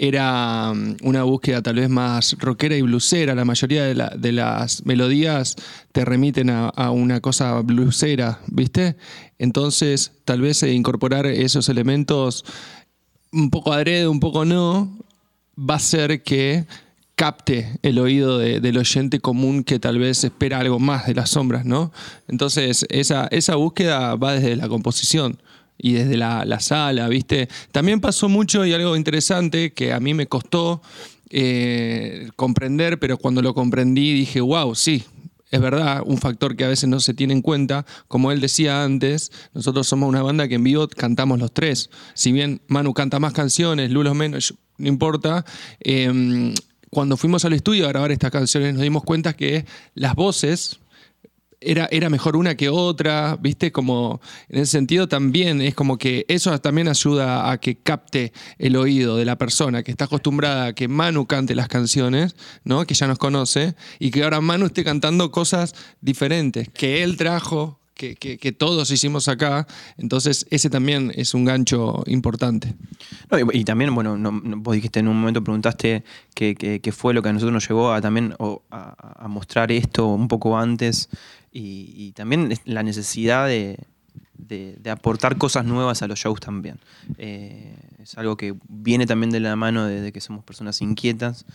era 0.01 0.73
mm, 0.73 0.95
una 1.03 1.23
búsqueda 1.23 1.61
tal 1.61 1.75
vez 1.75 1.89
más 1.89 2.35
rockera 2.39 2.75
y 2.75 2.81
blusera. 2.81 3.35
La 3.35 3.45
mayoría 3.45 3.83
de, 3.83 3.93
la- 3.95 4.15
las 4.31 4.85
melodías 4.85 5.55
te 5.91 6.05
remiten 6.05 6.49
a, 6.49 6.71
una 6.91 7.19
cosa 7.19 7.59
blusera, 7.59 8.39
¿viste? 8.47 8.95
Entonces, 9.37 10.13
tal 10.25 10.41
vez 10.41 10.63
eh, 10.63 10.73
incorporar 10.73 11.25
esos 11.27 11.67
elementos 11.69 12.45
un 13.31 13.49
poco 13.49 13.73
adrede, 13.73 14.07
un 14.07 14.19
poco 14.21 14.45
no, 14.45 14.97
va 15.57 15.73
a 15.75 15.77
hacer 15.77 16.23
que 16.23 16.65
capte 17.15 17.77
el 17.83 17.99
oído 17.99 18.37
de- 18.37 18.61
del 18.61 18.77
oyente 18.77 19.19
común 19.19 19.65
que 19.65 19.79
tal 19.79 19.99
vez 19.99 20.23
espera 20.23 20.59
algo 20.59 20.79
más 20.79 21.05
de 21.07 21.13
las 21.15 21.31
sombras, 21.31 21.65
¿no? 21.65 21.91
Entonces, 22.29 22.85
esa 22.89 23.55
búsqueda 23.55 24.15
va 24.15 24.33
desde 24.35 24.55
la 24.55 24.69
composición 24.69 25.41
y 25.79 25.93
desde 25.93 26.17
la, 26.17 26.45
la 26.45 26.59
sala, 26.59 27.07
¿viste? 27.07 27.47
También 27.71 28.01
pasó 28.01 28.29
mucho 28.29 28.65
y 28.65 28.73
algo 28.73 28.95
interesante 28.95 29.73
que 29.73 29.93
a 29.93 29.99
mí 29.99 30.13
me 30.13 30.27
costó 30.27 30.81
eh, 31.29 32.29
comprender, 32.35 32.99
pero 32.99 33.17
cuando 33.17 33.41
lo 33.41 33.53
comprendí 33.53 34.13
dije, 34.13 34.41
wow, 34.41 34.75
sí, 34.75 35.03
es 35.51 35.61
verdad, 35.61 36.03
un 36.05 36.17
factor 36.17 36.55
que 36.55 36.65
a 36.65 36.67
veces 36.67 36.89
no 36.89 36.99
se 36.99 37.13
tiene 37.13 37.33
en 37.33 37.41
cuenta. 37.41 37.85
Como 38.07 38.31
él 38.31 38.39
decía 38.41 38.83
antes, 38.83 39.31
nosotros 39.53 39.87
somos 39.87 40.07
una 40.07 40.21
banda 40.21 40.47
que 40.47 40.55
en 40.55 40.63
vivo 40.63 40.87
cantamos 40.87 41.39
los 41.39 41.53
tres. 41.53 41.89
Si 42.13 42.31
bien 42.31 42.61
Manu 42.67 42.93
canta 42.93 43.19
más 43.19 43.33
canciones, 43.33 43.89
Lulo 43.89 44.13
menos, 44.13 44.53
no 44.77 44.87
importa. 44.87 45.45
eh, 45.79 46.53
cuando 46.89 47.17
fuimos 47.17 47.45
al 47.45 47.53
estudio 47.53 47.85
a 47.85 47.89
grabar 47.89 48.11
estas 48.11 48.31
canciones 48.31 48.73
nos 48.73 48.81
dimos 48.81 49.03
cuenta 49.03 49.33
que 49.33 49.65
las 49.93 50.15
voces 50.15 50.79
era, 51.61 51.87
era 51.91 52.09
mejor 52.09 52.35
una 52.37 52.55
que 52.55 52.69
otra, 52.69 53.37
¿viste? 53.39 53.71
Como 53.71 54.21
en 54.47 54.61
ese 54.61 54.71
sentido 54.71 55.07
también 55.07 55.61
es 55.61 55.75
como 55.75 55.97
que 55.97 56.25
eso 56.29 56.57
también 56.59 56.87
ayuda 56.87 57.51
a 57.51 57.57
que 57.59 57.75
capte 57.75 58.31
el 58.57 58.75
oído 58.75 59.17
de 59.17 59.25
la 59.25 59.37
persona 59.37 59.83
que 59.83 59.91
está 59.91 60.05
acostumbrada 60.05 60.67
a 60.67 60.73
que 60.73 60.87
Manu 60.87 61.25
cante 61.25 61.55
las 61.55 61.67
canciones, 61.67 62.35
¿no? 62.63 62.85
Que 62.85 62.93
ya 62.93 63.07
nos 63.07 63.17
conoce, 63.17 63.75
y 63.99 64.11
que 64.11 64.23
ahora 64.23 64.39
Manu 64.41 64.67
esté 64.67 64.83
cantando 64.83 65.31
cosas 65.31 65.75
diferentes, 66.01 66.69
que 66.69 67.03
él 67.03 67.17
trajo, 67.17 67.77
que, 67.93 68.15
que- 68.15 68.51
todos 68.53 68.89
hicimos 68.91 69.27
acá. 69.27 69.67
Entonces, 69.97 70.45
ese 70.51 70.69
también 70.69 71.11
es 71.15 71.33
un 71.33 71.43
gancho 71.43 72.01
importante. 72.07 72.73
No, 73.29 73.37
y, 73.51 73.65
también, 73.65 73.93
bueno, 73.93 74.17
no- 74.17 74.31
no- 74.31 74.55
vos 74.57 74.73
dijiste 74.75 75.01
en 75.01 75.09
un 75.09 75.19
momento, 75.19 75.43
preguntaste 75.43 76.05
qué 76.33 76.93
fue 76.95 77.13
lo 77.13 77.21
que 77.21 77.27
a 77.27 77.33
nosotros 77.33 77.51
nos 77.53 77.67
llevó 77.67 77.91
a 77.91 77.99
también 77.99 78.33
a 78.69 79.27
mostrar 79.27 79.73
esto 79.73 80.07
un 80.07 80.29
poco 80.29 80.57
antes 80.57 81.09
y, 81.51 81.93
y 81.95 82.11
también 82.13 82.53
la 82.65 82.83
necesidad 82.83 83.47
de, 83.47 83.77
de- 84.37 84.77
de 84.79 84.89
aportar 84.89 85.37
cosas 85.37 85.65
nuevas 85.65 86.01
a 86.01 86.07
los 86.07 86.19
shows 86.19 86.39
también. 86.39 86.79
Eh, 87.17 87.75
es 88.01 88.17
algo 88.17 88.37
que 88.37 88.55
viene 88.67 89.05
también 89.05 89.29
de 89.31 89.39
la 89.39 89.55
mano 89.55 89.85
de, 89.85 90.01
de 90.01 90.11
que 90.11 90.21
somos 90.21 90.43
personas 90.43 90.81
inquietas 90.81 91.45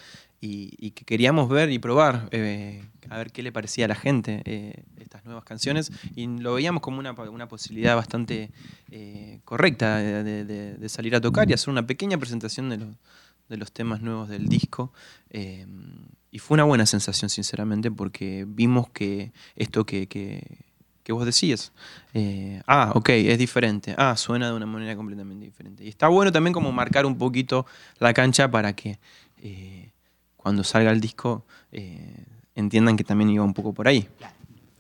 y, 0.41 0.75
y 0.79 0.91
que 0.91 1.05
queríamos 1.05 1.49
ver 1.49 1.71
y 1.71 1.79
probar, 1.79 2.29
eh, 2.33 2.85
a 3.09 3.17
ver 3.19 3.33
qué 3.33 3.43
le 3.43 3.51
parecía 3.53 3.87
a 3.87 3.89
la 3.89 3.95
gente 3.95 4.43
eh, 4.45 4.83
estas 5.01 5.25
nuevas 5.25 5.45
canciones 5.45 5.91
y 6.15 6.27
lo 6.27 6.55
veíamos 6.55 6.83
como 6.83 6.99
una, 6.99 7.13
una 7.13 7.49
posibilidad 7.49 7.97
bastante 7.97 8.51
eh, 8.91 9.41
correcta 9.45 9.97
de, 9.99 10.45
de- 10.45 10.75
de- 10.77 10.89
salir 10.89 11.15
a 11.17 11.21
tocar 11.21 11.49
y 11.51 11.55
hacer 11.55 11.71
una 11.71 11.87
pequeña 11.87 12.19
presentación 12.19 12.69
de 12.69 12.77
los, 12.79 12.89
de 13.49 13.57
los 13.57 13.73
temas 13.73 14.01
nuevos 14.01 14.29
del 14.29 14.49
disco. 14.49 14.93
eh, 15.31 15.67
y 16.31 16.39
fue 16.41 16.57
una 16.57 16.65
buena 16.65 16.85
sensación, 16.87 17.29
sinceramente, 17.31 17.91
porque 17.93 18.45
vimos 18.49 18.89
que 18.91 19.33
esto 19.55 19.87
que, 19.87 20.09
que- 20.09 20.65
que 21.05 21.13
vos 21.13 21.25
decías, 21.27 21.73
eh, 22.15 22.61
ah, 22.67 22.91
ok, 22.95 23.11
es 23.11 23.39
diferente, 23.39 23.95
ah, 23.99 24.17
suena 24.17 24.49
de 24.49 24.55
una 24.55 24.67
manera 24.67 24.97
completamente 24.97 25.45
diferente. 25.45 25.85
Y 25.85 25.89
está 25.89 26.09
bueno 26.09 26.33
también 26.33 26.53
como 26.55 26.73
marcar 26.73 27.05
un 27.07 27.17
poquito 27.19 27.67
la 28.01 28.13
cancha 28.15 28.51
para 28.51 28.75
que 28.75 28.99
eh, 29.39 29.93
cuando 30.37 30.65
salga 30.65 30.91
el 30.91 31.01
disco 31.01 31.45
entiendan 32.55 32.97
que 32.97 33.05
también 33.05 33.31
iba 33.31 33.45
un 33.45 33.55
poco 33.55 33.73
por 33.75 33.87
ahí. 33.89 34.09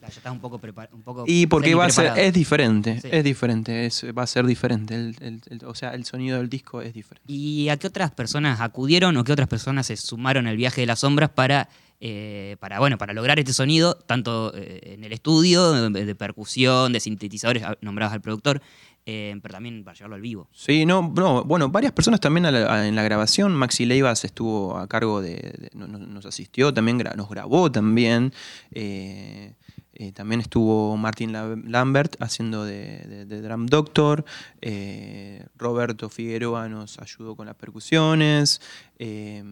Ya 0.09 0.17
estás 0.19 0.33
un 0.33 0.41
poco 0.41 0.59
preparado. 0.59 0.97
Y 1.27 1.47
porque 1.47 1.75
va 1.75 1.87
a 1.87 1.91
ser, 1.91 2.13
es 2.19 2.33
diferente, 2.33 3.01
Sí. 3.01 3.09
es 3.11 3.25
diferente, 3.25 3.87
es- 3.87 4.05
va 4.17 4.23
a 4.23 4.27
ser 4.27 4.45
diferente. 4.47 4.95
el- 4.95 5.17
el- 5.21 5.41
el- 5.49 5.65
o 5.65 5.75
sea, 5.75 5.91
el 5.95 6.05
sonido 6.05 6.39
del 6.39 6.49
disco 6.49 6.83
es 6.83 6.93
diferente. 6.95 7.31
¿Y 7.33 7.69
a 7.69 7.77
qué 7.77 7.87
otras 7.87 8.11
personas 8.11 8.61
acudieron 8.61 9.17
o 9.17 9.25
qué 9.25 9.33
otras 9.33 9.49
personas 9.49 9.87
se 9.87 9.97
sumaron 9.97 10.47
al 10.47 10.57
viaje 10.57 10.83
de 10.83 10.87
las 10.87 11.01
sombras 11.01 11.31
para, 11.31 11.69
eh, 12.01 12.57
para, 12.61 12.79
bueno, 12.81 12.99
para 12.99 13.13
lograr 13.15 13.39
este 13.39 13.53
sonido, 13.53 13.95
tanto 13.95 14.53
eh, 14.55 14.95
en 14.95 15.05
el 15.05 15.13
estudio, 15.13 15.91
de, 15.91 16.05
de 16.05 16.15
percusión, 16.15 16.93
de 16.93 17.01
sintetizadores, 17.01 17.63
ah, 17.63 17.77
nombrados 17.81 18.13
al 18.15 18.21
productor, 18.21 18.61
eh, 19.07 19.37
pero 19.43 19.53
también 19.55 19.85
para 19.85 19.95
llevarlo 19.97 20.17
al 20.17 20.23
vivo? 20.23 20.49
Sí, 20.53 20.85
no, 20.87 21.13
no, 21.15 21.45
bueno, 21.45 21.69
varias 21.69 21.93
personas 21.93 22.21
también 22.21 22.47
a 22.47 22.51
la- 22.51 22.73
a- 22.75 22.87
en 22.89 22.95
la 22.97 23.03
grabación. 23.03 23.55
Maxi 23.55 23.85
Leivas 23.87 24.25
estuvo 24.25 24.77
a 24.77 24.87
cargo 24.89 25.21
de, 25.23 25.35
de- 25.35 25.71
no- 25.75 25.87
no- 25.87 25.99
nos 25.99 26.27
asistió, 26.27 26.73
también 26.75 26.99
gra- 26.99 27.15
nos 27.15 27.29
grabó 27.29 27.71
también. 27.71 28.33
Eh, 28.73 29.55
eh, 29.95 30.13
también 30.13 30.41
estuvo 30.41 30.97
Martín 30.97 31.33
La- 31.33 31.57
Lambert 31.65 32.17
haciendo 32.21 32.65
de, 32.65 32.99
de- 33.07 33.27
de 33.27 33.41
Drum 33.43 33.67
Doctor. 33.67 34.25
Eh, 34.61 35.47
Roberto 35.57 36.09
Figueroa 36.11 36.69
nos 36.69 36.99
ayudó 36.99 37.37
con 37.37 37.47
las 37.47 37.57
percusiones. 37.57 38.61
Eh, 38.99 39.43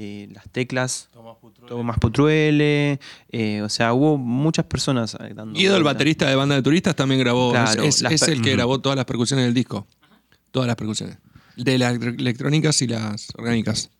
eh, 0.00 0.28
las 0.32 0.48
teclas, 0.50 1.08
Tomás 1.66 1.98
Putruele. 1.98 3.00
eh, 3.30 3.62
o 3.62 3.68
sea, 3.68 3.92
hubo 3.94 4.16
muchas 4.16 4.64
personas 4.66 5.16
dando. 5.34 5.58
Guido, 5.58 5.76
el 5.76 5.82
baterista 5.82 6.28
de 6.28 6.36
banda 6.36 6.54
de 6.54 6.62
turistas, 6.62 6.94
también 6.94 7.20
grabó. 7.20 7.50
Claro, 7.50 7.82
es 7.82 8.00
el 8.28 8.40
que 8.42 8.52
grabó 8.52 8.80
todas 8.80 8.94
las 8.94 9.06
percusiones 9.06 9.44
del 9.46 9.54
disco. 9.54 9.86
Todas 10.52 10.68
las 10.68 10.76
percusiones. 10.76 11.18
De 11.56 11.76
las 11.78 11.94
electrónicas 11.94 12.80
y 12.82 12.86
las 12.86 13.28
orgánicas. 13.36 13.90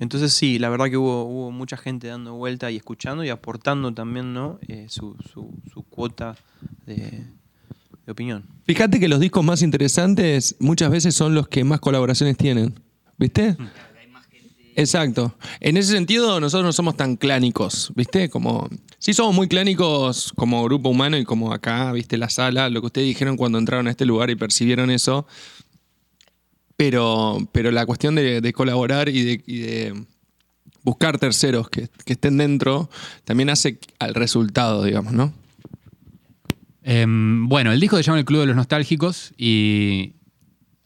Entonces 0.00 0.32
sí, 0.32 0.58
la 0.58 0.68
verdad 0.70 0.86
que 0.90 0.96
hubo, 0.96 1.24
hubo 1.24 1.50
mucha 1.52 1.76
gente 1.76 2.08
dando 2.08 2.34
vuelta 2.34 2.70
y 2.70 2.76
escuchando 2.76 3.22
y 3.22 3.28
aportando 3.28 3.92
también 3.94 4.34
¿no? 4.34 4.58
Eh, 4.66 4.86
su, 4.88 5.14
su- 5.32 5.54
su 5.72 5.82
cuota 5.84 6.34
de, 6.86 7.24
de 8.06 8.12
opinión. 8.12 8.44
Fíjate 8.64 8.98
que 8.98 9.06
los 9.08 9.20
discos 9.20 9.44
más 9.44 9.62
interesantes 9.62 10.56
muchas 10.58 10.90
veces 10.90 11.14
son 11.14 11.34
los 11.34 11.46
que 11.48 11.62
más 11.64 11.78
colaboraciones 11.80 12.36
tienen. 12.36 12.80
¿Viste? 13.18 13.56
Exacto. 14.76 15.34
En 15.58 15.76
ese 15.76 15.92
sentido, 15.92 16.40
nosotros 16.40 16.64
no 16.64 16.72
somos 16.72 16.96
tan 16.96 17.16
clánicos, 17.16 17.92
¿viste? 17.96 18.30
Como. 18.30 18.68
Sí, 18.98 19.12
somos 19.12 19.34
muy 19.34 19.48
clánicos 19.48 20.32
como 20.36 20.62
grupo 20.64 20.88
humano 20.88 21.18
y 21.18 21.24
como 21.24 21.52
acá, 21.52 21.92
¿viste? 21.92 22.16
La 22.16 22.30
sala, 22.30 22.68
lo 22.70 22.80
que 22.80 22.86
ustedes 22.86 23.06
dijeron 23.08 23.36
cuando 23.36 23.58
entraron 23.58 23.88
a 23.88 23.90
este 23.90 24.06
lugar 24.06 24.30
y 24.30 24.36
percibieron 24.36 24.90
eso. 24.90 25.26
Pero, 26.80 27.36
pero 27.52 27.70
la 27.70 27.84
cuestión 27.84 28.14
de, 28.14 28.52
colaborar 28.54 29.10
y 29.10 29.36
de, 29.36 30.06
buscar 30.82 31.18
terceros 31.18 31.68
que, 31.68 31.90
estén 32.06 32.38
dentro 32.38 32.88
también 33.24 33.50
hace 33.50 33.78
al 33.98 34.14
resultado, 34.14 34.82
digamos, 34.82 35.12
¿no? 35.12 35.30
Em, 36.82 37.46
bueno, 37.50 37.70
el 37.70 37.80
disco 37.80 37.98
se 37.98 38.02
llama 38.02 38.20
El 38.20 38.24
Club 38.24 38.40
de 38.40 38.46
los 38.46 38.56
Nostálgicos 38.56 39.34
y. 39.36 40.14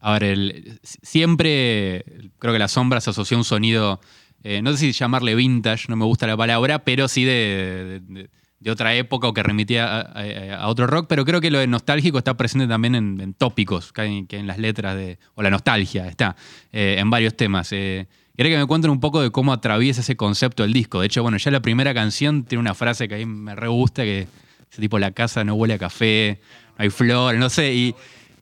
A 0.01 0.15
ver, 0.15 0.25
el- 0.25 0.81
siempre 0.83 2.05
creo 2.41 2.53
que 2.53 2.59
la 2.59 2.67
sombra 2.67 3.01
se 3.01 3.11
asoció 3.11 3.37
a 3.37 3.41
un 3.41 3.45
sonido, 3.45 4.01
eh, 4.43 4.63
no 4.63 4.73
sé 4.73 4.79
si 4.79 4.91
llamarle 4.93 5.37
vintage, 5.37 5.85
no 5.89 5.95
me 5.95 6.07
gusta 6.07 6.27
la 6.27 6.37
palabra, 6.37 6.81
pero 6.85 7.07
sí 7.07 7.23
de- 7.23 8.29
de 8.65 8.71
otra 8.71 8.95
época 8.95 9.29
o 9.29 9.35
que 9.35 9.43
remitía 9.43 10.01
a, 10.01 10.69
otro 10.69 10.87
rock, 10.87 11.07
pero 11.07 11.25
creo 11.27 11.41
que 11.41 11.51
lo 11.51 11.59
de 11.59 11.67
nostálgico 11.67 12.17
está 12.19 12.35
presente 12.35 12.67
también 12.67 12.95
en, 12.95 13.35
tópicos, 13.35 13.93
que 13.93 14.25
en 14.31 14.47
las 14.47 14.59
letras 14.59 14.97
de, 14.97 15.19
o 15.35 15.43
la 15.43 15.51
nostalgia 15.51 16.09
está, 16.09 16.35
eh, 16.73 16.97
en 16.99 17.11
varios 17.11 17.37
temas. 17.37 17.69
Eh, 17.73 18.07
Quería 18.37 18.53
que 18.57 18.59
me 18.59 18.67
cuenten 18.67 18.91
un 18.91 18.99
poco 18.99 19.23
de 19.23 19.31
cómo 19.31 19.53
atraviesa 19.53 20.01
ese 20.01 20.17
concepto 20.17 20.65
del 20.65 20.73
disco. 20.73 20.99
De 21.01 21.07
hecho, 21.07 21.23
bueno, 21.23 21.37
ya 21.37 21.53
la 21.53 21.61
primera 21.61 21.95
canción 21.95 22.43
tiene 22.43 22.59
una 22.61 22.75
frase 22.75 23.07
que 23.07 23.15
a 23.15 23.19
mí 23.19 23.27
me 23.27 23.55
re 23.55 23.69
gusta, 23.69 24.03
que 24.03 24.27
ese 24.73 24.81
tipo, 24.81 24.99
la 24.99 25.13
casa 25.13 25.45
no 25.45 25.55
huele 25.55 25.75
a 25.75 25.79
café, 25.79 26.41
no 26.77 26.83
hay 26.83 26.91
flores, 26.91 27.39
no 27.39 27.49
sé, 27.49 27.73
y, 27.75 27.95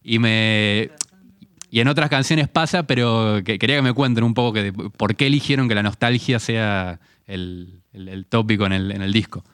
y 0.02 0.18
me... 0.18 0.90
Y 1.70 1.80
en 1.80 1.88
otras 1.88 2.08
canciones 2.08 2.48
pasa, 2.48 2.84
pero 2.86 3.42
que- 3.44 3.58
quería 3.58 3.76
que 3.76 3.82
me 3.82 3.92
cuenten 3.92 4.24
un 4.24 4.32
poco 4.34 4.52
que, 4.54 4.72
por 4.72 5.14
qué 5.14 5.26
eligieron 5.26 5.68
que 5.68 5.74
la 5.74 5.82
nostalgia 5.82 6.38
sea 6.38 6.98
el, 7.26 7.82
el- 7.92 8.08
el 8.08 8.24
tópico 8.26 8.64
en 8.64 8.72
el, 8.72 8.92
en 8.92 9.02
el 9.02 9.12
disco. 9.12 9.44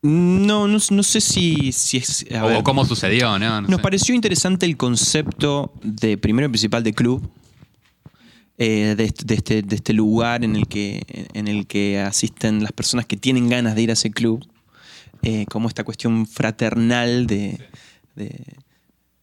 No, 0.00 0.68
no, 0.68 0.78
no 0.90 1.02
sé 1.02 1.20
si, 1.20 1.72
si 1.72 1.96
es... 1.96 2.24
a 2.32 2.44
o 2.44 2.48
ver, 2.48 2.62
cómo 2.62 2.84
sucedió, 2.84 3.36
¿no? 3.38 3.60
No 3.62 3.68
Nos 3.68 3.76
sé. 3.78 3.82
pareció 3.82 4.14
interesante 4.14 4.64
el 4.64 4.76
concepto 4.76 5.72
de 5.82 6.16
primero 6.16 6.46
y 6.46 6.50
principal 6.50 6.84
de 6.84 6.92
club, 6.92 7.28
eh, 8.58 8.94
de, 8.96 9.04
este, 9.04 9.24
de 9.24 9.34
este- 9.34 9.62
de 9.62 9.74
este 9.76 9.92
lugar 9.92 10.44
en 10.44 10.54
el, 10.56 10.68
que, 10.68 11.02
en 11.32 11.48
el 11.48 11.66
que 11.66 11.98
asisten 12.00 12.62
las 12.62 12.72
personas 12.72 13.06
que 13.06 13.16
tienen 13.16 13.48
ganas 13.48 13.74
de 13.74 13.82
ir 13.82 13.90
a 13.90 13.94
ese 13.94 14.10
club, 14.12 14.46
eh, 15.22 15.46
como 15.50 15.66
esta 15.68 15.82
cuestión 15.82 16.26
fraternal 16.28 17.26
de, 17.26 17.58
de- 18.14 18.44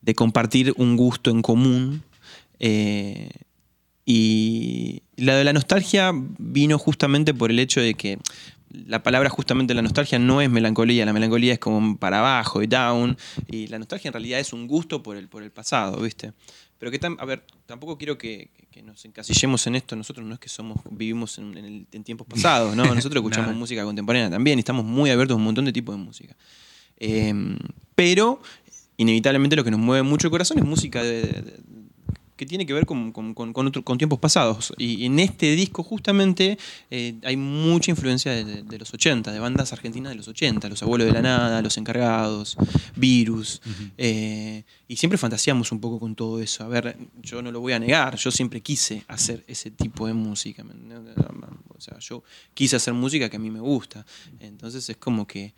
de 0.01 0.13
compartir 0.15 0.73
un 0.77 0.97
gusto 0.97 1.31
en 1.31 1.41
común. 1.41 2.03
eh, 2.59 3.29
y 4.07 5.01
la 5.15 5.35
de 5.35 5.43
la 5.43 5.51
nostalgia 5.53 6.11
vino 6.37 6.77
justamente 6.77 7.33
por 7.33 7.49
el 7.49 7.57
hecho 7.57 7.81
de 7.81 7.95
que 7.95 8.19
la 8.87 9.01
palabra 9.03 9.29
justamente 9.29 9.73
la 9.73 9.81
nostalgia 9.81 10.19
no 10.19 10.41
es 10.41 10.49
melancolía, 10.49 11.05
la 11.05 11.13
melancolía 11.13 11.53
es 11.53 11.59
como 11.59 11.97
para 11.97 12.19
abajo 12.19 12.61
y 12.63 12.67
down, 12.67 13.17
y 13.47 13.67
la 13.67 13.79
nostalgia 13.79 14.09
en 14.09 14.13
realidad 14.13 14.39
es 14.39 14.53
un 14.53 14.67
gusto 14.67 15.01
por 15.03 15.17
el, 15.17 15.27
por 15.27 15.43
el 15.43 15.51
pasado, 15.51 16.01
¿viste? 16.01 16.33
Pero 16.77 16.91
que, 16.91 16.99
tam- 16.99 17.15
a 17.19 17.25
ver, 17.25 17.43
tampoco 17.65 17.97
quiero 17.97 18.17
que, 18.17 18.49
que 18.69 18.81
nos 18.83 19.03
encasillemos 19.05 19.65
en 19.67 19.75
esto, 19.75 19.95
nosotros 19.95 20.25
no 20.27 20.33
es 20.33 20.39
que 20.39 20.49
somos 20.49 20.77
vivimos 20.91 21.37
en, 21.37 21.57
en 21.57 21.65
el- 21.65 21.87
en 21.91 22.03
tiempos 22.03 22.27
pasados, 22.27 22.75
¿no? 22.75 22.83
Nosotros 22.95 23.15
escuchamos 23.23 23.55
música 23.55 23.83
contemporánea 23.85 24.29
también 24.29 24.59
y 24.59 24.61
estamos 24.61 24.83
muy 24.85 25.09
abiertos 25.09 25.35
a 25.35 25.37
un 25.37 25.43
montón 25.45 25.65
de 25.65 25.71
tipos 25.73 25.95
de 25.97 26.03
música. 26.03 26.35
Eh, 26.97 27.33
pero 27.95 28.41
inevitablemente 28.97 29.55
lo 29.55 29.63
que 29.63 29.71
nos 29.71 29.79
mueve 29.79 30.03
mucho 30.03 30.27
el 30.27 30.31
corazón 30.31 30.57
es 30.59 30.65
música 30.65 31.01
de- 31.03 31.59
que 32.35 32.45
tiene 32.45 32.65
que 32.65 32.73
ver 32.73 32.85
con, 32.85 33.11
con- 33.11 33.33
con- 33.33 33.53
con 33.53 33.67
otro- 33.67 33.83
tiempos 33.97 34.19
pasados. 34.19 34.73
Y 34.77 35.05
en 35.05 35.19
este 35.19 35.55
disco 35.55 35.83
justamente 35.83 36.57
eh, 36.91 37.15
hay 37.23 37.37
mucha 37.37 37.91
influencia 37.91 38.31
de, 38.33 38.77
los 38.79 38.93
80, 38.93 39.31
de 39.31 39.39
bandas 39.39 39.71
argentinas 39.73 40.11
de 40.11 40.15
los 40.17 40.27
80, 40.27 40.67
Los 40.69 40.83
Abuelos 40.83 41.07
de 41.07 41.13
la 41.13 41.21
Nada, 41.21 41.61
Los 41.61 41.77
Encargados, 41.77 42.57
Virus. 42.95 43.61
eh, 43.97 44.63
y 44.87 44.97
siempre 44.97 45.17
fantaseamos 45.17 45.71
un 45.71 45.79
poco 45.79 45.99
con 45.99 46.13
todo 46.15 46.41
eso. 46.41 46.63
A 46.63 46.67
ver, 46.67 46.97
yo 47.21 47.41
no 47.41 47.51
lo 47.51 47.59
voy 47.61 47.73
a 47.73 47.79
negar, 47.79 48.15
yo 48.17 48.31
siempre 48.31 48.61
quise 48.61 49.03
hacer 49.07 49.43
ese 49.47 49.71
tipo 49.71 50.05
de 50.07 50.13
música. 50.13 50.63
O 51.69 51.81
sea, 51.81 51.99
yo 51.99 52.23
quise 52.53 52.75
hacer 52.75 52.93
música 52.93 53.29
que 53.29 53.35
a 53.37 53.39
mí 53.39 53.49
me 53.51 53.59
gusta. 53.59 54.05
Entonces 54.39 54.89
es 54.89 54.97
como 54.97 55.25
que 55.27 55.53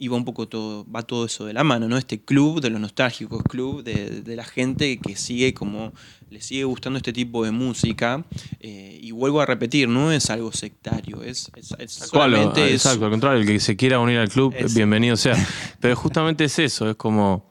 iba 0.00 0.16
un 0.16 0.24
poco 0.24 0.46
todo, 0.46 0.86
va 0.90 1.02
todo 1.02 1.24
eso 1.26 1.44
de 1.44 1.52
la 1.52 1.64
mano, 1.64 1.88
¿no? 1.88 1.96
Este 1.98 2.20
club 2.20 2.60
de 2.60 2.70
los 2.70 2.80
nostálgicos, 2.80 3.42
club 3.42 3.82
de, 3.82 4.20
de 4.22 4.36
la 4.36 4.44
gente 4.44 4.98
que 4.98 5.16
sigue 5.16 5.52
como, 5.54 5.92
le 6.30 6.40
sigue 6.40 6.62
gustando 6.64 6.98
este 6.98 7.12
tipo 7.12 7.44
de 7.44 7.50
música. 7.50 8.24
eh, 8.60 8.98
y 9.02 9.10
vuelvo 9.10 9.40
a 9.40 9.46
repetir, 9.46 9.88
no 9.88 10.12
es 10.12 10.30
algo 10.30 10.52
sectario, 10.52 11.22
es, 11.22 11.50
es, 11.56 11.74
es 11.78 11.92
solamente 11.92 12.68
es- 12.68 12.74
exacto, 12.84 13.04
al 13.06 13.10
contrario, 13.10 13.40
el 13.40 13.46
que 13.46 13.58
se 13.60 13.76
quiera 13.76 13.98
unir 13.98 14.18
al 14.18 14.28
club, 14.28 14.54
Es- 14.56 14.74
bienvenido 14.74 15.16
sea. 15.16 15.34
Pero 15.80 15.96
justamente 15.96 16.44
es 16.44 16.58
eso, 16.60 16.88
es 16.90 16.96
como, 16.96 17.50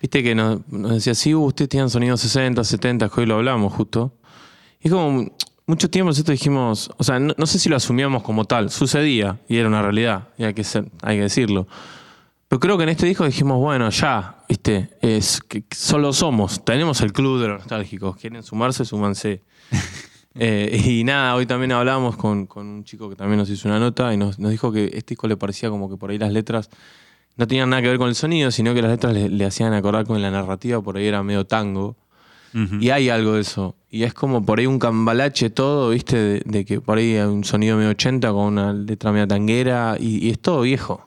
viste 0.00 0.22
que 0.22 0.34
nos, 0.34 0.66
nos 0.68 0.92
decía, 0.92 1.14
sí, 1.14 1.34
ustedes 1.34 1.68
tienen 1.70 1.88
sonidos 1.88 2.20
60, 2.20 2.62
70, 2.62 3.08
que 3.08 3.20
hoy 3.20 3.26
lo 3.26 3.36
hablamos 3.36 3.72
justo. 3.72 4.14
Y 4.82 4.88
es 4.88 4.92
como, 4.92 5.30
mucho 5.70 5.88
tiempo 5.88 6.10
nosotros 6.10 6.38
dijimos, 6.38 6.90
o 6.98 7.04
sea, 7.04 7.18
no, 7.18 7.34
no 7.38 7.46
sé 7.46 7.58
si 7.58 7.68
lo 7.68 7.76
asumíamos 7.76 8.22
como 8.22 8.44
tal, 8.44 8.70
sucedía 8.70 9.38
y 9.48 9.56
era 9.56 9.68
una 9.68 9.80
realidad, 9.80 10.28
y 10.36 10.44
hay 10.44 10.52
que, 10.52 10.64
ser, 10.64 10.90
hay 11.02 11.16
que 11.16 11.22
decirlo. 11.22 11.66
Pero 12.48 12.58
creo 12.58 12.76
que 12.76 12.82
en 12.82 12.88
este 12.88 13.06
disco 13.06 13.24
dijimos, 13.24 13.58
bueno, 13.58 13.88
ya, 13.90 14.44
viste, 14.48 14.90
es 15.00 15.40
que 15.40 15.62
solo 15.70 16.12
somos, 16.12 16.64
tenemos 16.64 17.00
el 17.00 17.12
club 17.12 17.40
de 17.40 17.46
los 17.46 17.60
nostálgicos, 17.60 18.16
quieren 18.16 18.42
sumarse, 18.42 18.84
súmanse. 18.84 19.42
Eh, 20.36 20.80
y 20.86 21.02
nada, 21.02 21.34
hoy 21.34 21.44
también 21.44 21.72
hablábamos 21.72 22.16
con, 22.16 22.46
con 22.46 22.64
un 22.64 22.84
chico 22.84 23.10
que 23.10 23.16
también 23.16 23.38
nos 23.38 23.50
hizo 23.50 23.66
una 23.66 23.80
nota 23.80 24.14
y 24.14 24.16
nos, 24.16 24.38
nos 24.38 24.52
dijo 24.52 24.70
que 24.70 24.84
este 24.84 25.14
disco 25.14 25.26
le 25.26 25.36
parecía 25.36 25.70
como 25.70 25.90
que 25.90 25.96
por 25.96 26.10
ahí 26.10 26.18
las 26.18 26.32
letras 26.32 26.70
no 27.36 27.48
tenían 27.48 27.68
nada 27.68 27.82
que 27.82 27.88
ver 27.88 27.98
con 27.98 28.08
el 28.08 28.14
sonido, 28.14 28.52
sino 28.52 28.72
que 28.72 28.80
las 28.80 28.92
letras 28.92 29.12
le, 29.12 29.28
le 29.28 29.44
hacían 29.44 29.72
acordar 29.72 30.06
con 30.06 30.22
la 30.22 30.30
narrativa, 30.30 30.80
por 30.80 30.96
ahí 30.96 31.06
era 31.06 31.24
medio 31.24 31.46
tango. 31.48 31.96
Y 32.80 32.90
hay 32.90 33.08
algo 33.10 33.34
de 33.34 33.42
eso. 33.42 33.76
Y 33.90 34.02
es 34.02 34.12
como 34.14 34.44
por 34.44 34.58
ahí 34.58 34.66
un 34.66 34.78
cambalache 34.78 35.50
todo, 35.50 35.90
¿viste? 35.90 36.16
De, 36.16 36.42
de 36.44 36.64
que 36.64 36.80
por 36.80 36.98
ahí 36.98 37.16
hay 37.16 37.26
un 37.26 37.44
sonido 37.44 37.76
medio 37.76 37.90
80 37.90 38.30
con 38.32 38.44
una 38.46 38.72
letra 38.72 39.12
medio 39.12 39.28
tanguera 39.28 39.96
y, 39.98 40.26
y 40.26 40.30
es 40.30 40.38
todo 40.40 40.62
viejo. 40.62 41.06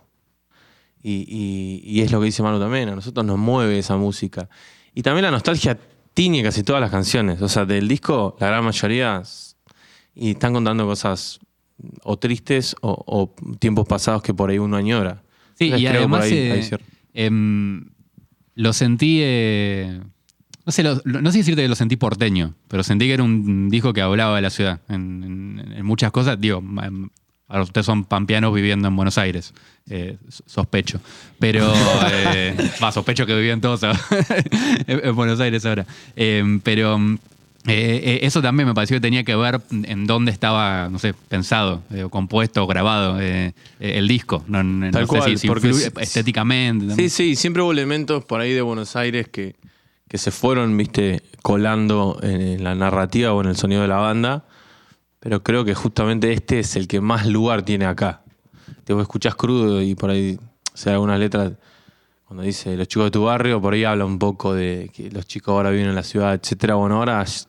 Y, 1.01 1.25
y- 1.27 1.81
y 1.85 2.01
es 2.01 2.11
lo 2.11 2.19
que 2.19 2.27
dice 2.27 2.43
Manu 2.43 2.59
también, 2.59 2.87
a 2.89 2.95
nosotros 2.95 3.25
nos 3.25 3.37
mueve 3.37 3.77
esa 3.77 3.97
música. 3.97 4.47
Y 4.95 5.01
también 5.01 5.23
la 5.23 5.31
nostalgia 5.31 5.77
tiñe 6.13 6.43
casi 6.43 6.63
todas 6.63 6.79
las 6.81 6.91
canciones. 6.91 7.41
O 7.41 7.49
sea, 7.49 7.65
del 7.65 7.87
disco, 7.87 8.37
la 8.39 8.47
gran 8.47 8.63
mayoría, 8.63 9.21
y 10.15 10.31
están 10.31 10.53
contando 10.53 10.85
cosas 10.85 11.39
o 12.03 12.17
tristes 12.17 12.75
o, 12.81 13.03
o 13.05 13.35
tiempos 13.59 13.85
pasados 13.87 14.21
que 14.21 14.33
por 14.33 14.49
ahí 14.49 14.59
uno 14.59 14.77
añora. 14.77 15.23
Sí, 15.55 15.65
Entonces 15.65 15.81
y 15.81 15.87
además 15.87 16.23
ahí 16.23 16.31
eh, 16.33 16.61
em, 17.13 17.89
lo 18.55 18.71
sentí, 18.73 19.19
eh, 19.23 19.99
no 20.65 20.71
sé, 20.71 20.83
lo- 20.83 21.01
no 21.05 21.31
sé 21.31 21.39
decirte 21.39 21.61
que 21.61 21.67
lo 21.67 21.75
sentí 21.75 21.95
porteño, 21.97 22.53
pero 22.67 22.83
sentí 22.83 23.05
que 23.07 23.13
era 23.13 23.23
un 23.23 23.69
disco 23.69 23.93
que 23.93 24.01
hablaba 24.01 24.35
de 24.35 24.41
la 24.41 24.49
ciudad 24.49 24.79
en, 24.89 25.59
en- 25.59 25.73
en 25.77 25.85
muchas 25.85 26.11
cosas. 26.11 26.39
Digo, 26.39 26.63
ahora 27.47 27.63
ustedes 27.63 27.85
son 27.85 28.05
pampeanos 28.05 28.53
viviendo 28.53 28.87
en 28.87 28.95
Buenos 28.95 29.17
Aires, 29.17 29.53
eh, 29.89 30.17
so- 30.29 30.43
sospecho. 30.47 30.99
Pero, 31.39 31.71
eh, 32.11 32.55
sospecho 32.93 33.25
que 33.25 33.35
vivían 33.35 33.61
todos 33.61 33.83
en, 34.87 35.05
en 35.07 35.15
Buenos 35.15 35.39
Aires 35.39 35.65
ahora. 35.65 35.85
Em, 36.15 36.59
pero... 36.61 36.97
eh, 37.67 38.01
eh, 38.03 38.19
eso 38.23 38.41
también 38.41 38.67
me 38.67 38.73
pareció 38.73 38.97
que 38.97 39.01
tenía 39.01 39.23
que 39.23 39.35
ver 39.37 39.61
en 39.71 40.05
dónde 40.05 40.31
estaba, 40.31 40.89
no 40.89 40.99
sé, 40.99 41.13
pensado, 41.13 41.81
o 42.03 42.09
compuesto, 42.09 42.61
o 42.63 42.67
grabado 42.67 43.19
el 43.21 44.07
disco. 44.07 44.43
No, 44.47 44.63
no 44.63 44.91
Tal 44.91 45.03
sé 45.03 45.07
cual, 45.07 45.37
si, 45.37 45.47
porque 45.47 45.71
estéticamente. 46.01 46.95
Sí, 46.95 47.09
sí, 47.09 47.35
siempre 47.35 47.61
hubo 47.63 47.71
elementos 47.71 48.23
por 48.25 48.41
ahí 48.41 48.51
de 48.53 48.61
Buenos 48.61 48.95
Aires 48.97 49.27
que, 49.29 49.55
que 50.13 50.19
se 50.19 50.29
fueron, 50.29 50.77
viste, 50.77 51.23
colando 51.41 52.19
en, 52.21 52.63
la 52.63 52.75
narrativa 52.75 53.33
o 53.33 53.41
en 53.41 53.47
el 53.47 53.55
sonido 53.57 53.81
de 53.81 53.87
la 53.87 53.95
banda. 53.95 54.45
Pero 55.19 55.41
creo 55.41 55.65
que 55.65 55.73
justamente 55.73 56.31
este 56.31 56.59
es 56.59 56.75
el 56.75 56.87
que 56.87 57.01
más 57.01 57.25
lugar 57.25 57.63
tiene 57.63 57.85
acá. 57.87 58.21
Te 58.83 58.93
vos 58.93 59.01
escuchás 59.01 59.33
crudo 59.33 59.81
y 59.81 59.95
por 59.95 60.11
ahí, 60.11 60.37
o 60.71 60.77
sea, 60.77 60.93
algunas 60.93 61.19
letras, 61.19 61.53
cuando 62.25 62.43
dice 62.43 62.77
los 62.77 62.87
chicos 62.87 63.05
de 63.07 63.09
tu 63.09 63.23
barrio, 63.23 63.59
por 63.59 63.73
ahí 63.73 63.85
habla 63.85 64.05
un 64.05 64.19
poco 64.19 64.53
de 64.53 64.91
que 64.93 65.09
los 65.09 65.25
chicos 65.25 65.51
ahora 65.51 65.71
viven 65.71 65.87
en 65.87 65.95
la 65.95 66.03
ciudad, 66.03 66.35
etcétera. 66.35 66.75
Bueno, 66.75 66.97
ahora 66.97 67.23
ya- 67.23 67.47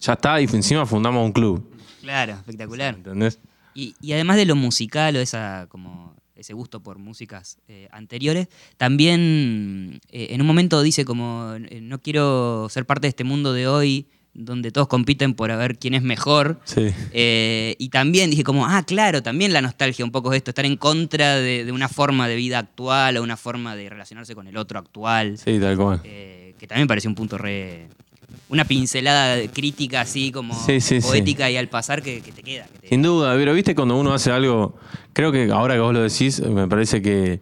ya 0.00 0.12
está 0.14 0.40
y 0.40 0.46
encima 0.46 0.86
fundamos 0.86 1.24
un 1.24 1.30
club. 1.30 1.64
Claro, 2.00 2.32
espectacular. 2.32 2.96
¿Entendés? 2.96 3.38
Y, 3.72 3.94
y 4.00 4.14
además 4.14 4.36
de 4.36 4.46
lo 4.46 4.56
musical 4.56 5.14
o 5.14 5.20
esa 5.20 5.66
como 5.68 6.16
ese 6.40 6.54
gusto 6.54 6.80
por 6.82 6.98
músicas 6.98 7.58
eh, 7.68 7.88
anteriores, 7.92 8.48
también 8.76 10.00
eh, 10.10 10.28
en 10.30 10.40
un 10.40 10.46
momento 10.46 10.82
dice 10.82 11.04
como 11.04 11.54
eh, 11.54 11.80
no 11.80 12.00
quiero 12.00 12.68
ser 12.70 12.86
parte 12.86 13.02
de 13.02 13.10
este 13.10 13.24
mundo 13.24 13.52
de 13.52 13.68
hoy 13.68 14.06
donde 14.32 14.70
todos 14.70 14.86
compiten 14.86 15.34
por 15.34 15.50
a 15.50 15.56
ver 15.56 15.76
quién 15.76 15.92
es 15.92 16.02
mejor. 16.02 16.60
Sí. 16.64 16.92
Eh, 17.12 17.74
y 17.78 17.88
también 17.88 18.30
dije 18.30 18.44
como, 18.44 18.64
ah, 18.64 18.84
claro, 18.86 19.22
también 19.22 19.52
la 19.52 19.60
nostalgia 19.60 20.04
un 20.04 20.12
poco 20.12 20.32
es 20.32 20.36
esto, 20.36 20.52
estar 20.52 20.64
en 20.64 20.76
contra 20.76 21.36
de, 21.36 21.64
de 21.64 21.72
una 21.72 21.88
forma 21.88 22.28
de 22.28 22.36
vida 22.36 22.60
actual 22.60 23.16
o 23.16 23.22
una 23.24 23.36
forma 23.36 23.74
de 23.74 23.88
relacionarse 23.88 24.36
con 24.36 24.46
el 24.46 24.56
otro 24.56 24.78
actual. 24.78 25.36
Sí, 25.36 25.58
tal 25.58 25.76
cual. 25.76 26.00
Que 26.02 26.66
también 26.68 26.84
me 26.84 26.88
pareció 26.88 27.10
un 27.10 27.16
punto 27.16 27.38
re... 27.38 27.88
Una 28.48 28.64
pincelada 28.64 29.36
de 29.36 29.48
crítica 29.48 30.00
así 30.00 30.32
como 30.32 30.54
Sí, 30.66 30.80
sí, 30.80 31.00
sí. 31.00 31.06
poética 31.06 31.50
y 31.50 31.56
al 31.56 31.68
pasar 31.68 32.02
que, 32.02 32.20
que 32.20 32.32
te 32.32 32.42
queda. 32.42 32.66
que 32.66 32.78
te- 32.80 32.88
Sin 32.88 33.02
duda, 33.02 33.34
pero 33.34 33.52
viste 33.54 33.74
cuando 33.74 33.96
uno 33.96 34.12
hace 34.12 34.32
algo, 34.32 34.76
creo 35.12 35.30
que 35.32 35.50
ahora 35.52 35.74
que 35.74 35.80
vos 35.80 35.94
lo 35.94 36.00
decís, 36.02 36.40
me 36.40 36.66
parece 36.66 37.00
que, 37.00 37.40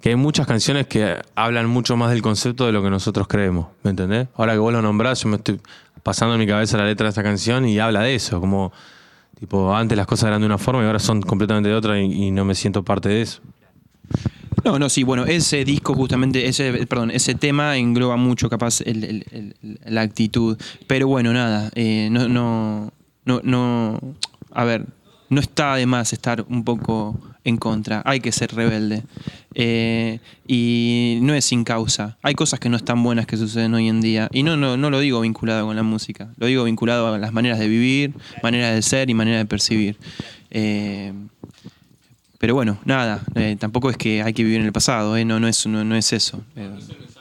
que 0.00 0.08
hay 0.10 0.16
muchas 0.16 0.46
canciones 0.46 0.86
que 0.88 1.16
hablan 1.36 1.68
mucho 1.68 1.96
más 1.96 2.10
del 2.10 2.20
concepto 2.22 2.66
de 2.66 2.72
lo 2.72 2.82
que 2.82 2.90
nosotros 2.90 3.28
creemos, 3.28 3.68
¿me 3.84 3.90
entendés? 3.90 4.26
Ahora 4.36 4.52
que 4.54 4.58
vos 4.58 4.72
lo 4.72 4.82
nombrás, 4.82 5.22
yo 5.22 5.28
me 5.28 5.36
estoy 5.36 5.60
pasando 6.02 6.34
en 6.34 6.40
mi 6.40 6.46
cabeza 6.46 6.76
la 6.78 6.84
letra 6.86 7.04
de 7.04 7.10
esta 7.10 7.22
canción 7.22 7.66
y 7.68 7.78
habla 7.78 8.00
de 8.02 8.14
eso, 8.16 8.40
como 8.40 8.72
tipo 9.38 9.74
antes 9.74 9.96
las 9.96 10.06
cosas 10.06 10.28
eran 10.28 10.40
de 10.40 10.46
una 10.46 10.58
forma 10.58 10.82
y 10.82 10.86
ahora 10.86 10.98
son 10.98 11.22
completamente 11.22 11.68
de 11.68 11.74
otra 11.76 12.00
y, 12.00 12.12
y 12.12 12.30
no 12.32 12.44
me 12.44 12.54
siento 12.54 12.82
parte 12.82 13.08
de 13.08 13.22
eso. 13.22 13.40
No, 14.64 14.78
no, 14.78 14.88
sí, 14.88 15.02
bueno, 15.02 15.24
ese 15.26 15.64
disco 15.64 15.94
justamente, 15.94 16.46
ese, 16.46 16.86
perdón, 16.86 17.10
ese 17.10 17.34
tema 17.34 17.76
engloba 17.76 18.16
mucho 18.16 18.48
capaz 18.48 18.80
el- 18.82 19.54
la 19.84 20.02
actitud. 20.02 20.56
Pero 20.86 21.08
bueno, 21.08 21.32
nada, 21.32 21.70
eh, 21.74 22.08
no, 22.10 22.28
no, 22.28 22.92
no, 23.24 23.40
no, 23.42 24.00
a 24.52 24.64
ver, 24.64 24.86
no 25.30 25.40
está 25.40 25.74
de 25.76 25.86
más 25.86 26.12
estar 26.12 26.44
un 26.48 26.64
poco 26.64 27.18
en 27.44 27.56
contra, 27.56 28.02
hay 28.06 28.20
que 28.20 28.32
ser 28.32 28.54
rebelde. 28.54 29.02
Eh, 29.54 30.18
y 30.48 31.18
no 31.22 31.32
es 31.34 31.44
sin 31.44 31.62
causa. 31.64 32.16
Hay 32.22 32.34
cosas 32.34 32.58
que 32.58 32.68
no 32.68 32.76
están 32.76 33.02
buenas 33.02 33.26
que 33.26 33.36
suceden 33.36 33.74
hoy 33.74 33.88
en 33.88 34.00
día. 34.00 34.28
Y 34.32 34.42
no, 34.42 34.56
no, 34.56 34.76
no 34.76 34.90
lo 34.90 34.98
digo 34.98 35.20
vinculado 35.20 35.66
con 35.66 35.76
la 35.76 35.82
música, 35.82 36.28
lo 36.38 36.46
digo 36.46 36.64
vinculado 36.64 37.12
a 37.12 37.18
las 37.18 37.32
maneras 37.32 37.58
de 37.58 37.68
vivir, 37.68 38.14
maneras 38.42 38.74
de 38.74 38.82
ser 38.82 39.10
y 39.10 39.14
maneras 39.14 39.40
de 39.40 39.46
percibir. 39.46 39.96
Eh, 40.50 41.12
pero 42.44 42.54
bueno, 42.54 42.78
nada, 42.84 43.22
eh, 43.36 43.56
tampoco 43.58 43.88
es 43.88 43.96
que 43.96 44.22
hay 44.22 44.34
que 44.34 44.44
vivir 44.44 44.60
en 44.60 44.66
el 44.66 44.72
pasado, 44.72 45.16
eh, 45.16 45.24
no, 45.24 45.40
no, 45.40 45.48
es, 45.48 45.66
no, 45.66 45.82
no 45.82 45.96
es 45.96 46.12
eso. 46.12 46.44
Eh, 46.56 46.70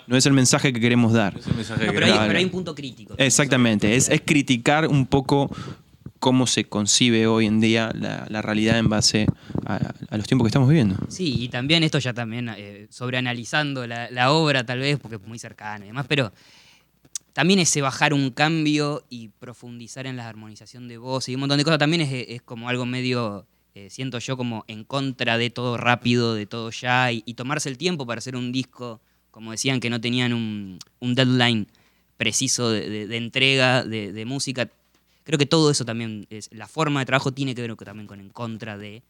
no 0.06 0.18
es 0.18 0.26
el 0.26 0.34
mensaje 0.34 0.74
que 0.74 0.82
queremos 0.82 1.14
dar. 1.14 1.34
No, 1.38 1.42
pero, 1.78 2.06
hay, 2.06 2.12
Claro. 2.12 2.28
pero 2.28 2.40
hay 2.40 2.44
un 2.44 2.52
punto 2.52 2.76
crítico. 2.76 3.16
Exactamente, 3.18 3.96
es, 3.96 4.10
es 4.10 4.20
criticar 4.26 4.86
un 4.86 5.06
poco 5.06 5.50
cómo 6.20 6.46
se 6.46 6.66
concibe 6.66 7.26
hoy 7.26 7.46
en 7.46 7.62
día 7.62 7.90
la, 7.96 8.26
la 8.28 8.42
realidad 8.42 8.78
en 8.78 8.90
base 8.90 9.26
a, 9.66 9.94
a 10.10 10.18
los 10.18 10.28
tiempos 10.28 10.44
que 10.46 10.50
estamos 10.50 10.68
viviendo. 10.68 10.98
Sí, 11.08 11.36
y 11.42 11.48
también 11.48 11.84
esto 11.84 12.00
ya 12.00 12.14
también 12.14 12.50
eh, 12.58 12.88
sobreanalizando 12.90 13.88
la, 13.88 14.12
la 14.12 14.34
obra 14.34 14.66
tal 14.66 14.80
vez, 14.80 15.00
porque 15.00 15.16
es 15.16 15.22
muy 15.26 15.40
cercana 15.40 15.86
y 15.86 15.88
demás, 15.88 16.06
pero 16.10 16.34
también 17.32 17.60
ese 17.60 17.82
bajar 17.82 18.14
un 18.14 18.30
cambio 18.32 19.06
y 19.10 19.30
profundizar 19.30 20.06
en 20.06 20.18
la 20.18 20.28
armonización 20.28 20.90
de 20.90 20.98
voz 20.98 21.30
y 21.30 21.36
un 21.36 21.40
montón 21.40 21.58
de 21.60 21.64
cosas 21.64 21.80
también 21.80 22.02
es, 22.02 22.12
es 22.28 22.42
como 22.42 22.68
algo 22.68 22.86
medio, 22.86 23.48
eh, 23.76 23.90
siento 23.90 24.20
yo, 24.20 24.38
como 24.38 24.64
en 24.68 24.84
contra 24.84 25.38
de 25.38 25.50
todo 25.50 25.78
rápido, 25.78 26.36
de 26.36 26.46
todo 26.46 26.70
ya, 26.72 27.12
y, 27.12 27.24
y 27.26 27.34
tomarse 27.34 27.70
el 27.70 27.78
tiempo 27.78 28.06
para 28.06 28.20
hacer 28.20 28.36
un 28.36 28.52
disco, 28.52 29.02
como 29.32 29.52
decían, 29.52 29.80
que 29.80 29.90
no 29.90 30.00
tenían 30.00 30.34
un, 30.34 30.80
un 31.00 31.16
deadline 31.16 31.68
preciso 32.18 32.70
de, 32.70 32.90
de- 32.90 33.08
de 33.08 33.18
entrega 33.18 33.84
de, 33.84 34.12
de 34.14 34.26
música. 34.26 34.70
Creo 35.24 35.40
que 35.40 35.46
todo 35.46 35.72
eso 35.72 35.86
también, 35.86 36.28
es, 36.30 36.50
la 36.54 36.68
forma 36.68 37.00
de 37.00 37.06
trabajo 37.08 37.32
tiene 37.32 37.56
que 37.56 37.62
ver 37.62 37.76
también 37.78 38.08
con 38.08 38.20
en 38.20 38.30
contra 38.30 38.78
de 38.78 39.02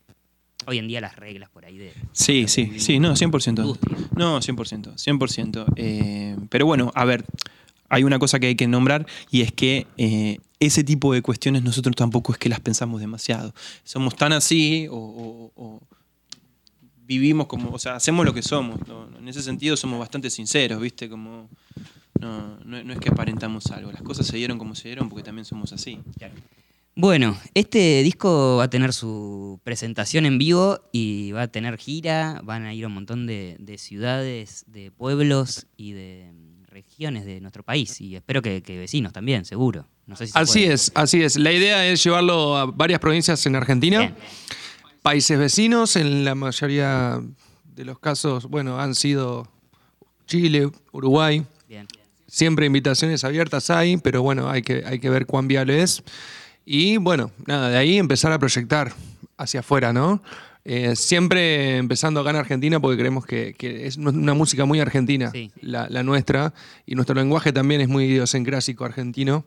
hoy 0.65 0.77
en 0.77 0.87
día 0.87 1.01
las 1.01 1.17
reglas 1.17 1.49
por 1.49 1.65
ahí 1.65 1.77
de... 1.77 1.91
Sí, 2.13 2.45
sí, 2.47 2.79
sí, 2.79 2.99
no, 2.99 3.13
100%. 3.15 3.47
Industria. 3.49 3.97
No, 4.15 4.39
100%, 4.39 4.93
100%. 4.95 5.65
Eh, 5.75 6.37
pero 6.49 6.65
bueno, 6.65 6.91
a 6.95 7.03
ver, 7.03 7.25
hay 7.89 8.03
una 8.05 8.17
cosa 8.17 8.39
que 8.39 8.47
hay 8.47 8.55
que 8.55 8.67
nombrar 8.67 9.05
y 9.29 9.41
es 9.41 9.51
que 9.51 9.87
eh, 9.97 10.37
ese 10.65 10.83
tipo 10.83 11.13
de 11.13 11.21
cuestiones 11.21 11.63
nosotros 11.63 11.95
tampoco 11.95 12.33
es 12.33 12.37
que 12.37 12.49
las 12.49 12.59
pensamos 12.59 12.99
demasiado. 13.01 13.53
Somos 13.83 14.15
tan 14.15 14.33
así 14.33 14.87
o, 14.89 15.81
vivimos 17.05 17.47
como, 17.47 17.71
o 17.71 17.79
sea, 17.79 17.95
hacemos 17.95 18.25
lo 18.25 18.33
que 18.33 18.41
somos. 18.41 18.79
En 19.19 19.27
ese 19.27 19.41
sentido 19.41 19.75
somos 19.75 19.99
bastante 19.99 20.29
sinceros, 20.29 20.81
¿viste? 20.81 21.09
Como 21.09 21.49
no, 22.19 22.93
es 22.93 22.99
que 22.99 23.09
aparentamos 23.09 23.67
algo. 23.71 23.91
Las 23.91 24.01
cosas 24.01 24.25
se 24.27 24.37
dieron 24.37 24.57
como 24.57 24.75
se 24.75 24.87
dieron 24.87 25.09
porque 25.09 25.23
también 25.23 25.45
somos 25.45 25.73
así. 25.73 25.99
Bueno, 26.95 27.35
este 27.55 28.03
disco 28.03 28.57
va 28.57 28.65
a 28.65 28.69
tener 28.69 28.93
su 28.93 29.59
presentación 29.63 30.25
en 30.25 30.37
vivo 30.37 30.79
y 30.91 31.31
va 31.31 31.43
a 31.43 31.47
tener 31.47 31.77
gira, 31.77 32.39
van 32.43 32.65
a 32.65 32.73
ir 32.73 32.83
a 32.83 32.87
un 32.87 32.93
montón 32.93 33.25
de, 33.25 33.57
de 33.59 33.79
ciudades, 33.79 34.63
de 34.67 34.91
pueblos 34.91 35.65
y 35.75 35.93
de 35.93 36.31
mm, 36.31 36.65
regiones 36.65 37.25
de 37.25 37.41
nuestro 37.41 37.63
país 37.63 37.99
y 37.99 38.15
espero 38.15 38.43
que 38.43 38.61
vecinos 38.61 39.11
también, 39.11 39.43
seguro. 39.43 39.87
No 40.05 40.15
sé 40.15 40.27
si 40.27 40.33
se 40.33 40.39
Así 40.39 40.63
es, 40.65 40.91
así 40.95 41.23
es. 41.23 41.37
La 41.37 41.51
idea 41.51 41.85
es 41.87 42.03
llevarlo 42.03 42.57
a 42.57 42.65
varias 42.65 42.99
provincias 42.99 43.45
en 43.45 43.55
Argentina. 43.55 43.99
Bien. 43.99 44.15
Países 45.01 45.37
vecinos, 45.37 45.95
en 45.95 46.23
la 46.25 46.35
mayoría 46.35 47.21
de 47.75 47.85
los 47.85 47.99
casos, 47.99 48.45
bueno, 48.47 48.79
han 48.79 48.95
sido 48.95 49.47
Chile, 50.27 50.69
Uruguay. 50.91 51.45
Bien. 51.67 51.87
Siempre 52.27 52.65
invitaciones 52.65 53.23
abiertas 53.23 53.69
hay, 53.69 53.97
pero 53.97 54.21
bueno, 54.23 54.49
hay 54.49 54.61
que, 54.61 54.83
hay 54.85 54.99
que 54.99 55.09
ver 55.09 55.25
cuán 55.25 55.47
viable 55.47 55.81
es. 55.81 56.03
Y 56.65 56.97
bueno, 56.97 57.31
nada, 57.45 57.69
de 57.69 57.77
ahí 57.77 57.97
empezar 57.97 58.31
a 58.31 58.39
proyectar 58.39 58.93
hacia 59.37 59.59
afuera, 59.59 59.91
¿no? 59.91 60.21
Eh, 60.65 60.95
siempre 60.95 61.75
empezando 61.77 62.21
acá 62.21 62.29
en 62.29 62.37
Argentina 62.37 62.79
porque 62.79 62.97
creemos 62.97 63.25
que, 63.25 63.53
que 63.53 63.85
es 63.85 63.97
una 63.97 64.33
música 64.33 64.63
muy 64.63 64.79
argentina, 64.79 65.29
Sí. 65.31 65.51
la, 65.59 65.89
la 65.89 66.03
nuestra, 66.03 66.53
y 66.85 66.95
nuestro 66.95 67.15
lenguaje 67.15 67.51
también 67.51 67.81
es 67.81 67.89
muy 67.89 68.05
idiosincrásico 68.05 68.85
argentino. 68.85 69.43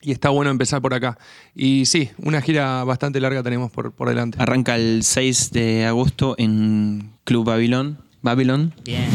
Y 0.00 0.12
está 0.12 0.28
bueno 0.28 0.50
empezar 0.50 0.80
por 0.80 0.94
acá. 0.94 1.18
Y 1.54 1.86
sí, 1.86 2.10
una 2.18 2.40
gira 2.40 2.84
bastante 2.84 3.20
larga 3.20 3.42
tenemos 3.42 3.70
por, 3.70 3.92
por 3.92 4.08
delante. 4.08 4.38
Arranca 4.40 4.76
el 4.76 5.02
6 5.02 5.50
de 5.50 5.86
agosto 5.86 6.36
en 6.38 7.10
Club 7.24 7.44
Babilón. 7.44 7.98
Babylon. 8.22 8.74
Bien. 8.84 9.08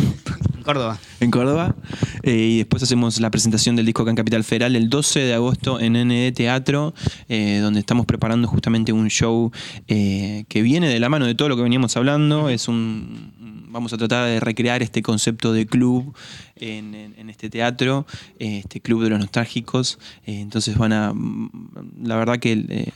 En 0.55 0.63
Córdoba. 0.63 0.97
en 1.19 1.31
Córdoba. 1.31 1.75
Eh, 2.21 2.35
y 2.35 2.57
después 2.59 2.81
hacemos 2.83 3.19
la 3.19 3.29
presentación 3.29 3.75
del 3.75 3.85
disco 3.85 4.03
acá 4.03 4.11
en 4.11 4.15
Capital 4.15 4.43
Federal 4.45 4.75
el 4.75 4.89
12 4.89 5.19
de 5.19 5.33
agosto 5.33 5.79
en 5.79 5.93
ND 5.93 6.33
Teatro, 6.33 6.93
eh, 7.27 7.59
donde 7.61 7.81
estamos 7.81 8.05
preparando 8.05 8.47
justamente 8.47 8.93
un 8.93 9.09
show 9.09 9.51
eh, 9.89 10.45
que 10.47 10.61
viene 10.61 10.87
de 10.87 10.99
la 11.01 11.09
mano 11.09 11.25
de 11.25 11.35
todo 11.35 11.49
lo 11.49 11.57
que 11.57 11.63
veníamos 11.63 11.97
hablando. 11.97 12.47
Es 12.49 12.67
un. 12.69 13.42
Vamos 13.73 13.91
a 13.91 13.97
tratar 13.97 14.27
de 14.27 14.39
recrear 14.39 14.81
este 14.83 15.01
concepto 15.01 15.51
de 15.51 15.65
club 15.65 16.13
en, 16.55 17.29
este 17.29 17.49
teatro, 17.49 18.05
este 18.39 18.79
club 18.79 19.03
de 19.03 19.09
los 19.09 19.19
nostálgicos. 19.19 19.97
Eh, 20.25 20.39
entonces 20.39 20.77
van 20.77 20.93
a. 20.93 21.11
mm, 21.13 21.49
La 22.03 22.15
verdad 22.15 22.37
que. 22.39 22.51
eh, 22.69 22.91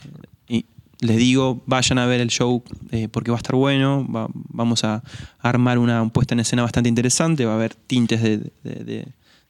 les 1.00 1.16
digo, 1.16 1.62
vayan 1.66 1.98
a 1.98 2.06
ver 2.06 2.20
el 2.20 2.28
show 2.28 2.60
eh, 2.90 3.06
porque 3.08 3.30
va 3.30 3.36
a 3.36 3.42
estar 3.42 3.54
bueno. 3.54 4.04
va- 4.10 4.26
vamos 4.32 4.82
a 4.82 5.04
armar 5.38 5.78
una 5.78 6.08
puesta 6.08 6.34
en 6.34 6.40
escena 6.40 6.62
bastante 6.62 6.88
interesante. 6.88 7.44
Va 7.44 7.52
a 7.52 7.54
haber 7.54 7.74
tintes 7.76 8.20
de 8.22 9.06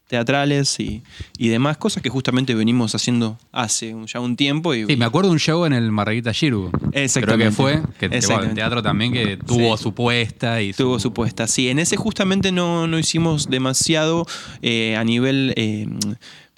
teatrales 0.09 0.81
y, 0.81 1.03
y 1.37 1.49
demás 1.49 1.77
cosas 1.77 2.03
que 2.03 2.09
justamente 2.09 2.55
venimos 2.55 2.95
haciendo 2.95 3.39
hace 3.53 3.95
un- 3.95 4.07
ya 4.07 4.19
un 4.21 4.35
tiempo. 4.37 4.75
Y, 4.75 4.87
Sí, 4.87 4.97
me 4.97 5.05
acuerdo 5.05 5.31
un 5.31 5.39
show 5.39 5.65
en 5.67 5.73
el 5.75 5.93
Margarita 5.93 6.33
Giru. 6.33 6.71
Creo 6.73 6.91
Exactamente. 7.05 7.45
que 7.45 7.51
fue. 7.53 7.83
Que, 8.01 8.09
que, 8.11 8.27
bueno, 8.27 8.43
el 8.45 8.55
teatro 8.55 8.83
también 8.83 9.13
que 9.13 9.37
tuvo 9.37 9.77
Sí. 9.77 9.83
su 9.85 9.95
puesta 9.95 10.61
y 10.63 10.73
Tuvo 10.73 10.99
su 10.99 11.13
puesta. 11.13 11.47
Sí, 11.47 11.69
en 11.69 11.79
ese 11.79 11.97
justamente 11.97 12.51
no, 12.51 12.87
no 12.89 12.99
hicimos 12.99 13.49
demasiado 13.51 14.27
eh, 14.63 14.97
a 14.97 15.05
nivel. 15.05 15.53
eh, 15.57 15.87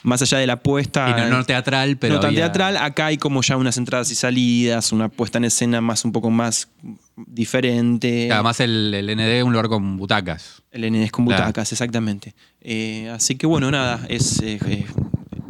más 0.02 0.22
allá 0.22 0.38
de 0.38 0.46
la 0.46 0.62
puesta. 0.62 1.10
y 1.10 1.20
no, 1.30 1.36
no 1.38 1.44
teatral, 1.44 1.98
pero. 1.98 2.14
no 2.14 2.20
tan 2.20 2.28
había- 2.30 2.44
teatral, 2.44 2.78
acá 2.78 3.06
hay 3.06 3.18
como 3.18 3.42
ya 3.42 3.58
unas 3.58 3.76
entradas 3.76 4.10
y 4.10 4.14
salidas, 4.14 4.92
una 4.92 5.10
puesta 5.10 5.36
en 5.36 5.44
escena 5.44 5.82
más 5.82 6.06
un 6.06 6.12
poco 6.12 6.30
más 6.30 6.68
diferente. 7.26 8.30
Además, 8.32 8.60
el, 8.60 8.92
el 8.94 9.06
ND 9.16 9.38
es 9.38 9.44
un 9.44 9.52
lugar 9.52 9.68
con 9.68 9.96
butacas. 9.96 10.62
El 10.70 10.90
NDS 10.90 11.10
con 11.10 11.26
Claro. 11.26 11.42
butacas, 11.44 11.72
exactamente. 11.72 12.34
Eh, 12.60 13.08
así 13.10 13.36
que 13.36 13.46
bueno, 13.46 13.70
nada, 13.70 14.04
es 14.08 14.40
eh, 14.42 14.58
eh, 14.66 14.86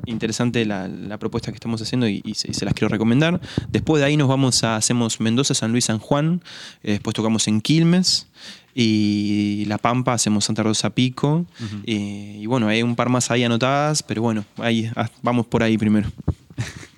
interesante 0.07 0.65
la, 0.65 0.89
la 0.89 1.19
propuesta 1.19 1.51
que 1.53 1.57
estamos 1.57 1.81
haciendo 1.83 2.09
y, 2.09 2.21
y 2.25 2.35
se, 2.35 2.51
y 2.51 2.55
se 2.55 2.65
las 2.65 2.75
quiero 2.75 2.89
recomendar. 2.89 3.41
Después 3.69 4.01
de 4.01 4.07
ahí 4.07 4.17
nos 4.17 4.29
vamos 4.29 4.65
a, 4.65 4.77
hacemos 4.77 5.21
Mendoza, 5.21 5.55
San 5.55 5.73
Luis, 5.73 5.85
San 5.85 5.99
Juan, 5.99 6.43
eh, 6.83 6.93
después 6.93 7.15
tocamos 7.15 7.47
en 7.49 7.61
Quilmes 7.61 8.29
y 8.75 9.65
La 9.67 9.79
Pampa, 9.79 10.13
hacemos 10.15 10.45
Santa 10.45 10.63
Rosa 10.63 10.91
Pico. 10.91 11.47
y 11.85 12.47
bueno, 12.47 12.69
hay 12.69 12.83
un 12.83 12.97
par 12.97 13.09
más 13.09 13.31
ahí 13.31 13.43
anotadas, 13.45 14.03
pero 14.03 14.23
bueno, 14.23 14.45
ahí 14.59 14.91
ah, 14.97 15.09
vamos 15.23 15.47
por 15.47 15.63
ahí 15.63 15.77
primero. 15.79 16.11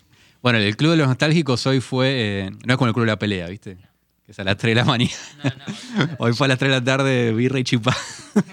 Bueno, 0.43 0.59
el 0.59 0.77
Club 0.77 0.91
de 0.91 0.97
los 0.97 1.07
Nostálgicos 1.07 1.65
hoy 1.69 1.79
fue. 1.81 2.51
no 2.67 2.75
es 2.75 2.77
como 2.77 2.89
el 2.89 2.95
Club 2.95 3.05
de 3.07 3.13
la 3.13 3.17
Pelea, 3.19 3.47
¿viste? 3.47 3.77
Que 4.33 4.37
es 4.37 4.39
a 4.39 4.45
las 4.45 4.57
3 4.57 4.71
de 4.71 4.75
la 4.77 4.85
mañana. 4.87 5.13
hoy 6.19 6.33
fue 6.33 6.47
a 6.47 6.49
las 6.49 6.59
3 6.59 6.71
de 6.71 6.77
la 6.79 6.83
tarde, 6.85 7.33
birra 7.35 7.59
y 7.59 7.65
chipá. 7.65 7.95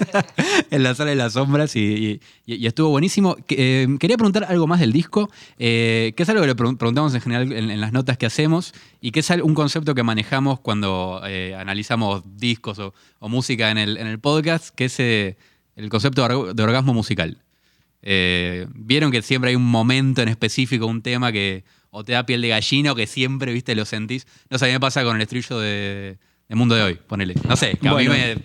en 0.72 0.84
la 0.84 0.94
sala 0.94 1.12
de 1.12 1.16
las 1.16 1.32
sombras 1.34 1.74
y, 1.78 2.20
y- 2.46 2.56
y 2.56 2.68
estuvo 2.68 2.90
buenísimo. 2.90 3.38
Eh, 3.48 3.88
quería 3.98 4.18
preguntar 4.18 4.44
algo 4.50 4.68
más 4.68 4.82
del 4.82 4.92
disco, 4.92 5.30
eh, 5.58 6.12
que 6.18 6.24
es 6.24 6.28
algo 6.30 6.42
que 6.42 6.48
le 6.48 6.56
pregun- 6.58 6.78
preguntamos 6.78 7.16
en 7.16 7.22
general 7.22 7.54
en, 7.54 7.72
en 7.72 7.80
las 7.80 7.94
notas 7.94 8.18
que 8.18 8.26
hacemos 8.26 8.74
y 9.00 9.12
que 9.12 9.22
es 9.22 9.30
un 9.30 9.54
concepto 9.54 9.96
que 9.96 10.04
manejamos 10.04 10.60
cuando 10.60 11.22
eh, 11.26 11.56
analizamos 11.56 12.24
discos 12.36 12.78
o, 12.80 12.94
o 13.20 13.30
música 13.30 13.72
en 13.72 13.78
el, 13.78 13.96
en 13.96 14.08
el 14.08 14.20
podcast, 14.20 14.76
que 14.76 14.84
es 14.86 15.00
eh, 15.00 15.38
el 15.78 15.88
concepto 15.90 16.28
de 16.28 16.34
org- 16.34 16.54
de 16.56 16.64
orgasmo 16.64 16.94
musical. 16.94 17.38
Vieron 18.02 19.12
que 19.12 19.22
siempre 19.22 19.52
hay 19.52 19.56
un 19.56 19.66
momento 19.66 20.22
en 20.22 20.28
específico, 20.28 20.88
un 20.88 21.02
tema 21.02 21.32
que 21.32 21.64
o 21.92 22.04
te 22.04 22.14
da 22.14 22.26
piel 22.26 22.42
de 22.42 22.50
gallina 22.50 22.92
o 22.92 22.96
que 22.96 23.08
siempre, 23.08 23.52
viste, 23.54 23.76
lo 23.76 23.86
sentís. 23.86 24.26
No 24.50 24.58
sé, 24.60 24.66
a 24.66 24.68
mí 24.68 24.74
me 24.74 24.80
pasa 24.80 25.04
con 25.04 25.16
el 25.16 25.22
estribillo 25.22 25.60
de, 25.60 26.18
de 26.48 26.56
Mundo 26.56 26.76
de 26.76 26.84
Hoy, 26.84 27.00
ponele. 27.08 27.36
No 27.48 27.56
sé, 27.56 27.78
que 27.82 27.88
a 27.88 27.94
mí 27.96 28.08
me 28.08 28.38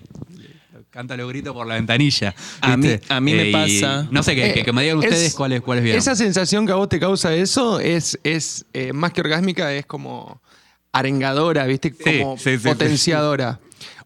canta 0.91 1.17
los 1.17 1.29
gritos 1.29 1.53
por 1.53 1.67
la 1.67 1.75
ventanilla. 1.75 2.35
A 2.61 2.77
mí- 2.77 2.89
a 3.09 3.21
mí 3.21 3.33
me 3.35 3.49
y 3.49 3.53
pasa- 3.53 4.07
No 4.11 4.23
sé, 4.23 4.35
que, 4.37 4.53
que- 4.55 4.63
que 4.65 4.73
me 4.73 4.83
digan 4.83 4.97
Eh, 4.99 5.01
ustedes 5.01 5.23
es- 5.29 5.35
cuáles 5.35 5.61
cuáles 5.61 5.83
vieron. 5.85 5.99
Esa 5.99 6.15
sensación 6.15 6.67
que 6.67 6.73
a 6.73 6.77
vos 6.77 6.89
te 6.89 7.01
causa 7.01 7.35
eso 7.35 7.81
es, 7.81 8.19
es 8.23 8.65
eh, 8.73 8.93
más 8.93 9.13
que 9.13 9.21
orgásmica, 9.21 9.73
es 9.75 9.87
como 9.87 10.41
arengadora, 10.93 11.67
¿viste? 11.67 11.93
Sí, 12.03 12.21
Como 12.21 12.37
sí, 12.39 12.45
sí, 12.53 12.59
sí. 12.59 12.69
potenciadora. 12.69 13.59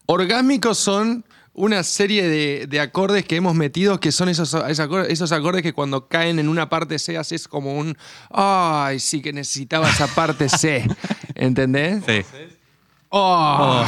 Orgásmicos 0.07 0.79
son 0.79 1.25
una 1.59 1.83
serie 1.83 2.27
de, 2.29 2.67
de 2.69 2.81
acordes 2.81 3.25
que 3.25 3.37
hemos 3.37 3.55
metido 3.55 3.99
que 4.01 4.13
son 4.13 4.29
esos, 4.29 4.55
esos 5.09 5.33
acordes, 5.33 5.63
que 5.63 5.73
cuando 5.73 6.07
caen 6.09 6.39
en 6.39 6.49
una 6.49 6.69
parte 6.69 6.99
C 6.99 7.19
haces 7.19 7.49
como 7.49 7.77
un 7.77 7.97
ay, 8.31 9.01
sí 9.01 9.21
que 9.21 9.33
necesitaba 9.33 9.91
esa 9.91 10.07
parte 10.07 10.49
C. 10.49 10.87
¿Entendés? 11.35 12.05
Sí, 12.07 12.25
Oh, 13.11 13.85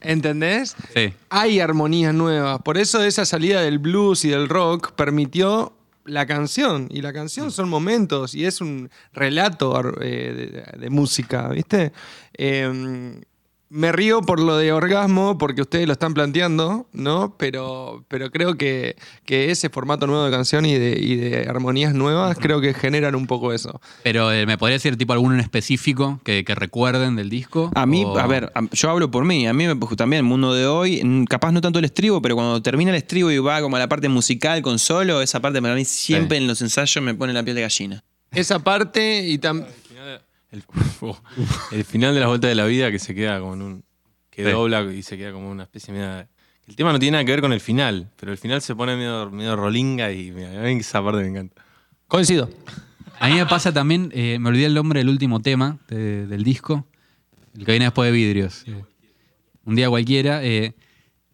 ¿Entendés? 0.00 0.76
sí. 0.94 1.12
hay 1.28 1.60
armonías 1.60 2.14
nuevas. 2.14 2.60
Por 2.62 2.78
eso 2.78 3.02
esa 3.04 3.24
salida 3.26 3.60
del 3.62 3.78
blues 3.78 4.24
y 4.24 4.30
del 4.30 4.48
rock 4.48 4.92
permitió 4.92 5.72
la 6.04 6.24
canción. 6.26 6.88
Y 6.90 7.02
la 7.02 7.12
canción 7.12 7.50
son 7.50 7.68
momentos 7.68 8.34
y 8.34 8.46
es 8.46 8.60
un 8.60 8.90
relato 9.12 9.78
eh, 10.00 10.64
de, 10.72 10.78
de 10.80 10.90
música, 10.90 11.48
¿viste? 11.48 11.92
Eh, 12.32 13.20
me 13.70 13.92
río 13.92 14.20
por 14.22 14.40
lo 14.40 14.56
de 14.56 14.72
orgasmo 14.72 15.38
porque 15.38 15.62
ustedes 15.62 15.86
lo 15.86 15.92
están 15.92 16.12
planteando, 16.12 16.86
¿no? 16.92 17.36
Pero, 17.38 18.04
pero 18.08 18.30
creo 18.32 18.56
que, 18.56 18.96
que 19.24 19.50
ese 19.52 19.70
formato 19.70 20.08
nuevo 20.08 20.24
de 20.24 20.30
canción 20.32 20.66
y 20.66 20.74
de, 20.76 20.98
y 21.00 21.14
de 21.14 21.46
armonías 21.48 21.94
nuevas 21.94 22.36
creo 22.38 22.60
que 22.60 22.74
generan 22.74 23.14
un 23.14 23.28
poco 23.28 23.52
eso. 23.52 23.80
Pero 24.02 24.32
eh, 24.32 24.44
¿me 24.44 24.58
podría 24.58 24.74
decir 24.74 24.96
tipo 24.96 25.12
alguno 25.12 25.34
en 25.34 25.40
específico 25.40 26.20
que, 26.24 26.44
que 26.44 26.54
recuerden 26.56 27.14
del 27.14 27.30
disco? 27.30 27.70
A 27.74 27.86
mí, 27.86 28.04
O- 28.04 28.18
a 28.18 28.26
ver, 28.26 28.50
a- 28.54 28.62
yo 28.72 28.90
hablo 28.90 29.10
por 29.10 29.24
mí. 29.24 29.46
A 29.46 29.52
mí 29.52 29.66
me 29.66 29.76
pues, 29.76 29.96
también 29.96 30.18
el 30.18 30.24
mundo 30.28 30.52
de 30.52 30.66
hoy, 30.66 31.24
capaz 31.28 31.52
no 31.52 31.60
tanto 31.60 31.78
el 31.78 31.84
estribo, 31.84 32.20
pero 32.20 32.34
cuando 32.34 32.60
termina 32.60 32.90
el 32.90 32.96
estribo 32.96 33.30
y 33.30 33.38
va 33.38 33.60
como 33.62 33.76
a 33.76 33.78
la 33.78 33.88
parte 33.88 34.08
musical 34.08 34.62
con 34.62 34.80
solo, 34.80 35.22
esa 35.22 35.38
parte 35.40 35.62
para 35.62 35.76
mí 35.76 35.84
siempre 35.84 36.38
en 36.38 36.48
los 36.48 36.60
ensayos 36.60 37.04
me 37.04 37.14
pone 37.14 37.32
la 37.32 37.44
piel 37.44 37.54
de 37.54 37.62
gallina. 37.62 38.02
Esa 38.32 38.58
parte 38.60 39.26
y 39.28 39.38
también... 39.38 39.68
El, 40.52 40.64
el 41.72 41.84
final 41.84 42.14
de 42.14 42.20
las 42.20 42.28
vueltas 42.28 42.48
de 42.50 42.54
la 42.54 42.64
vida 42.66 42.90
que 42.90 42.98
se 42.98 43.14
queda 43.14 43.38
como 43.40 43.54
en 43.54 43.62
un. 43.62 43.84
que 44.30 44.44
Sí. 44.44 44.50
dobla 44.50 44.82
y 44.92 45.02
se 45.02 45.16
queda 45.18 45.32
como 45.32 45.50
una 45.50 45.64
especie 45.64 45.92
media. 45.92 46.28
El 46.66 46.76
tema 46.76 46.92
no 46.92 46.98
tiene 46.98 47.12
nada 47.16 47.24
que 47.24 47.32
ver 47.32 47.40
con 47.40 47.52
el 47.52 47.60
final, 47.60 48.08
pero 48.16 48.30
el 48.32 48.38
final 48.38 48.60
se 48.62 48.74
pone 48.76 48.94
medio, 48.96 49.28
medio 49.30 49.56
rolinga 49.56 50.12
y 50.12 50.30
me- 50.30 50.46
a 50.56 50.60
mí 50.62 50.72
esa 50.80 51.02
parte 51.02 51.20
me 51.22 51.28
encanta. 51.28 51.62
Coincido. 52.06 52.48
A 53.18 53.28
mí 53.28 53.34
me 53.34 53.44
pasa 53.46 53.72
también, 53.72 54.10
eh, 54.14 54.38
me 54.38 54.48
olvidé 54.48 54.66
el 54.66 54.74
nombre 54.74 55.00
del 55.00 55.08
último 55.08 55.40
tema 55.40 55.78
de- 55.88 56.26
del 56.26 56.42
disco, 56.44 56.86
el 57.58 57.64
que 57.64 57.72
viene 57.72 57.86
después 57.86 58.06
de 58.06 58.12
Vidrios. 58.12 58.62
eh, 58.66 58.84
un 59.64 59.74
día 59.74 59.88
cualquiera. 59.88 60.42
eh, 60.44 60.74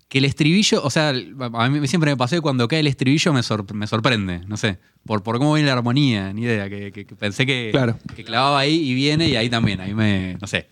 que 0.09 0.19
el 0.19 0.25
estribillo, 0.25 0.83
o 0.85 0.91
sea, 0.91 1.09
a 1.11 1.69
mí 1.69 1.87
siempre 1.89 2.11
me 2.13 2.17
pasó 2.17 2.37
que 2.37 2.41
cuando 2.43 2.69
cae 2.69 2.81
el 2.81 2.87
estribillo 2.87 3.33
me, 3.33 3.43
sor- 3.43 3.73
me 3.75 3.87
sorprende, 3.87 4.41
no 4.47 4.57
sé, 4.57 4.79
por, 5.05 5.23
por 5.23 5.39
cómo 5.39 5.55
viene 5.55 5.67
la 5.69 5.73
armonía, 5.75 6.33
ni 6.33 6.43
idea, 6.43 6.69
que, 6.69 6.93
que- 6.93 7.05
que 7.07 7.17
pensé 7.17 7.45
que, 7.45 7.71
Claro. 7.73 7.99
que 8.15 8.23
clavaba 8.25 8.59
ahí 8.61 8.75
y 8.75 8.95
viene 8.95 9.29
y 9.29 9.37
ahí 9.37 9.51
también, 9.51 9.81
ahí 9.81 9.95
me, 9.95 10.37
no 10.41 10.47
sé, 10.47 10.69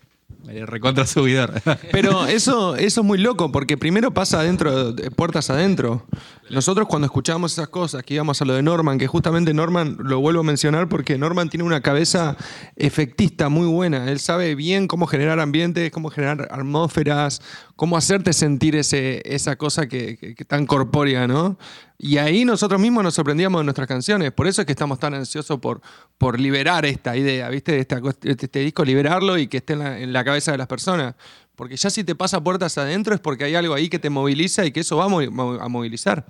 Eh, 0.47 0.63
Recontra 0.65 1.05
subidor. 1.07 1.53
Pero 1.91 2.27
eso, 2.27 2.75
eso 2.75 3.01
es 3.01 3.05
muy 3.05 3.17
loco, 3.17 3.51
porque 3.51 3.77
primero 3.77 4.11
pasa 4.13 4.39
adentro, 4.41 4.91
de 4.91 5.09
puertas 5.11 5.49
adentro. 5.49 6.05
Nosotros 6.51 6.87
cuando 6.87 7.07
escuchamos 7.07 7.53
esas 7.53 7.67
cosas, 7.69 8.03
que 8.03 8.13
íbamos 8.13 8.39
a 8.41 8.45
lo 8.45 8.53
de 8.53 8.61
Norman, 8.61 8.99
que 8.99 9.07
justamente 9.07 9.53
Norman, 9.55 9.97
lo 9.99 10.19
vuelvo 10.19 10.41
a 10.41 10.43
mencionar 10.43 10.87
porque 10.87 11.17
Norman 11.17 11.49
tiene 11.49 11.63
una 11.63 11.81
cabeza 11.81 12.37
efectista 12.75 13.49
muy 13.49 13.65
buena. 13.67 14.11
Él 14.11 14.19
sabe 14.19 14.53
bien 14.55 14.87
cómo 14.87 15.07
generar 15.07 15.39
ambientes, 15.39 15.89
cómo 15.91 16.09
generar 16.11 16.47
atmósferas, 16.51 17.41
cómo 17.75 17.97
hacerte 17.97 18.33
sentir 18.33 18.75
ese, 18.75 19.21
esa 19.25 19.57
cosa 19.57 19.87
que, 19.87 20.35
tan 20.47 20.65
corpórea, 20.65 21.27
¿no? 21.27 21.57
Y 21.97 22.17
ahí 22.17 22.45
nosotros 22.45 22.79
mismos 22.79 23.03
nos 23.03 23.13
sorprendíamos 23.13 23.61
de 23.61 23.65
nuestras 23.65 23.87
canciones. 23.87 24.31
Por 24.31 24.47
eso 24.47 24.61
es 24.61 24.65
que 24.65 24.73
estamos 24.73 24.99
tan 24.99 25.13
ansiosos 25.13 25.59
por, 25.59 25.81
por 26.17 26.39
liberar 26.39 26.85
esta 26.85 27.15
idea, 27.15 27.49
¿viste? 27.49 27.79
Esta, 27.79 28.01
este, 28.23 28.45
este 28.45 28.59
disco, 28.59 28.83
liberarlo 28.83 29.37
y 29.37 29.47
que 29.47 29.57
esté 29.57 29.73
en 29.73 30.13
la 30.13 30.23
cabeza 30.23 30.51
de 30.51 30.57
las 30.57 30.67
personas. 30.67 31.15
Porque 31.55 31.77
ya 31.77 31.89
si 31.89 32.03
te 32.03 32.15
pasa 32.15 32.43
puertas 32.43 32.77
adentro 32.77 33.13
es 33.15 33.21
porque 33.21 33.45
hay 33.45 33.55
algo 33.55 33.73
ahí 33.73 33.87
que 33.89 33.97
te 33.99 34.09
moviliza 34.09 34.65
y 34.65 34.71
que 34.71 34.81
eso 34.81 34.97
va 34.97 35.05
a 35.05 35.07
mo- 35.09 35.31
mo- 35.31 35.53
a 35.61 35.69
movilizar. 35.69 36.25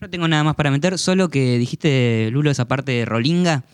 No 0.00 0.08
tengo 0.08 0.26
nada 0.26 0.42
más 0.44 0.54
para 0.54 0.70
meter, 0.70 0.98
solo 0.98 1.28
que 1.28 1.58
dijiste, 1.58 2.28
Lulo, 2.32 2.50
esa 2.50 2.66
parte 2.66 2.92
de 2.92 3.04
Rolinga. 3.04 3.64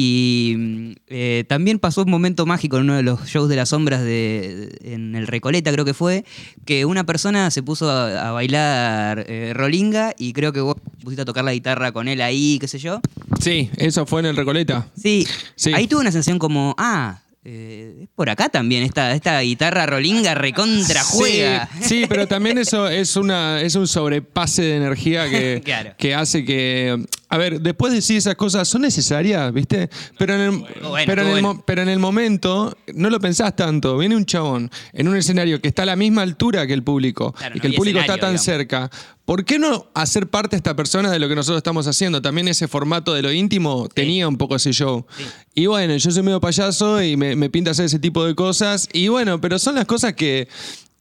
Y 0.00 0.94
eh, 1.06 1.44
también 1.48 1.78
pasó 1.78 2.02
un 2.02 2.10
momento 2.10 2.44
mágico 2.44 2.76
en 2.76 2.82
uno 2.84 2.96
de 2.96 3.02
los 3.02 3.26
shows 3.28 3.48
de 3.48 3.56
las 3.56 3.68
sombras 3.68 4.02
de, 4.02 4.76
en 4.82 5.14
el 5.14 5.26
Recoleta, 5.26 5.72
creo 5.72 5.84
que 5.84 5.94
fue, 5.94 6.24
que 6.64 6.84
una 6.84 7.04
persona 7.06 7.50
se 7.50 7.62
puso 7.62 7.88
a, 7.90 8.28
a 8.28 8.32
bailar 8.32 9.24
eh, 9.28 9.52
Rolinga 9.54 10.12
y 10.18 10.32
creo 10.32 10.52
que 10.52 10.60
vos 10.60 10.76
pusiste 11.02 11.22
a 11.22 11.24
tocar 11.24 11.44
la 11.44 11.52
guitarra 11.52 11.92
con 11.92 12.08
él 12.08 12.20
ahí, 12.20 12.58
qué 12.60 12.68
sé 12.68 12.78
yo. 12.78 13.00
Sí, 13.40 13.70
eso 13.76 14.06
fue 14.06 14.20
en 14.20 14.26
el 14.26 14.36
Recoleta. 14.36 14.88
Sí, 15.00 15.26
Sí. 15.54 15.72
ahí 15.72 15.86
tuve 15.86 16.00
una 16.00 16.12
sensación 16.12 16.38
como, 16.38 16.74
ah, 16.78 17.20
eh, 17.48 17.94
es 18.02 18.08
por 18.16 18.28
acá 18.28 18.48
también, 18.48 18.82
esta, 18.82 19.12
esta 19.14 19.38
guitarra 19.40 19.86
Rolinga 19.86 20.34
recontra 20.34 21.04
juega. 21.04 21.68
Sí, 21.80 21.88
sí, 22.00 22.04
pero 22.08 22.26
también 22.26 22.58
eso 22.58 22.88
es, 22.88 23.14
una, 23.14 23.60
es 23.62 23.76
un 23.76 23.86
sobrepase 23.86 24.62
de 24.62 24.76
energía 24.76 25.30
que, 25.30 25.62
Claro. 25.64 25.94
que 25.96 26.14
hace 26.14 26.44
que. 26.44 27.04
A 27.28 27.38
ver, 27.38 27.60
después 27.60 27.90
de 27.92 27.96
decir 27.96 28.16
esas 28.16 28.36
cosas 28.36 28.68
son 28.68 28.82
necesarias, 28.82 29.52
¿viste? 29.52 29.90
Pero 30.16 30.34
en 30.34 30.40
el, 30.40 30.50
Bueno, 30.50 31.04
pero 31.06 31.22
en 31.22 31.28
el, 31.28 31.42
bueno. 31.42 31.64
pero 31.66 31.82
en 31.82 31.88
el 31.88 31.98
momento 31.98 32.76
no 32.94 33.10
lo 33.10 33.18
pensás 33.18 33.56
tanto. 33.56 33.98
Viene 33.98 34.14
un 34.14 34.24
chabón 34.26 34.70
en 34.92 35.08
un 35.08 35.16
escenario 35.16 35.60
que 35.60 35.66
está 35.68 35.82
a 35.82 35.86
la 35.86 35.96
misma 35.96 36.22
altura 36.22 36.66
que 36.66 36.72
el 36.72 36.84
público 36.84 37.32
Claro, 37.32 37.54
y 37.54 37.58
no 37.58 37.62
que 37.62 37.66
el 37.68 37.74
público 37.74 37.98
está 37.98 38.12
tan 38.12 38.30
digamos. 38.30 38.42
cerca. 38.42 38.90
¿Por 39.24 39.44
qué 39.44 39.58
no 39.58 39.86
hacer 39.94 40.28
parte 40.28 40.54
esta 40.54 40.76
persona 40.76 41.10
de 41.10 41.18
lo 41.18 41.28
que 41.28 41.34
nosotros 41.34 41.56
estamos 41.58 41.88
haciendo? 41.88 42.22
También 42.22 42.46
ese 42.46 42.68
formato 42.68 43.12
de 43.12 43.22
lo 43.22 43.32
íntimo 43.32 43.88
tenía 43.92 44.28
un 44.28 44.36
poco 44.36 44.54
ese 44.54 44.72
show. 44.72 45.04
Y 45.52 45.66
bueno, 45.66 45.96
yo 45.96 46.10
soy 46.12 46.22
medio 46.22 46.40
payaso 46.40 47.02
y 47.02 47.16
me, 47.16 47.34
me 47.34 47.50
pinta 47.50 47.72
hacer 47.72 47.86
ese 47.86 47.98
tipo 47.98 48.24
de 48.24 48.36
cosas. 48.36 48.88
Y 48.92 49.08
bueno, 49.08 49.40
pero 49.40 49.58
son 49.58 49.74
las 49.74 49.84
cosas 49.86 50.12
que, 50.14 50.46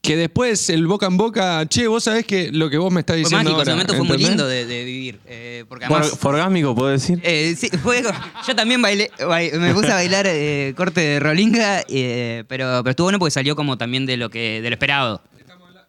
que 0.05 0.15
después 0.17 0.69
el 0.69 0.87
boca 0.87 1.07
en 1.07 1.17
boca, 1.17 1.65
che, 1.67 1.87
vos 1.87 2.03
sabés 2.03 2.25
que 2.25 2.51
lo 2.51 2.69
que 2.69 2.77
vos 2.77 2.91
me 2.91 3.01
estás 3.01 3.15
Fue 3.15 3.19
diciendo. 3.23 3.51
mágico, 3.51 3.61
ese 3.61 3.71
ahora", 3.71 3.83
momento 3.83 3.93
fue 3.95 4.17
muy 4.17 4.17
lindo 4.25 4.47
de, 4.47 4.65
de 4.65 4.83
vivir. 4.85 5.19
eh, 5.25 5.65
porque 5.67 5.85
For- 5.87 5.97
además... 6.01 6.17
forgásmico, 6.19 6.75
¿puedo 6.75 6.89
decir? 6.91 7.19
Eh, 7.23 7.55
sí, 7.57 7.69
fue- 7.83 8.03
yo 8.47 8.55
también 8.55 8.81
bailé, 8.81 9.09
bail- 9.27 9.57
me 9.59 9.73
puse 9.73 9.91
a 9.91 9.95
bailar 9.95 10.25
eh, 10.27 10.73
corte 10.77 11.01
de 11.01 11.19
Rolinga, 11.19 11.81
eh, 11.87 12.43
pero, 12.47 12.81
pero 12.83 12.89
estuvo 12.91 13.05
bueno 13.05 13.19
porque 13.19 13.31
salió 13.31 13.55
como 13.55 13.77
también 13.77 14.05
de 14.05 14.17
lo 14.17 14.29
que 14.29 14.61
de 14.61 14.69
lo 14.69 14.73
esperado. 14.75 15.21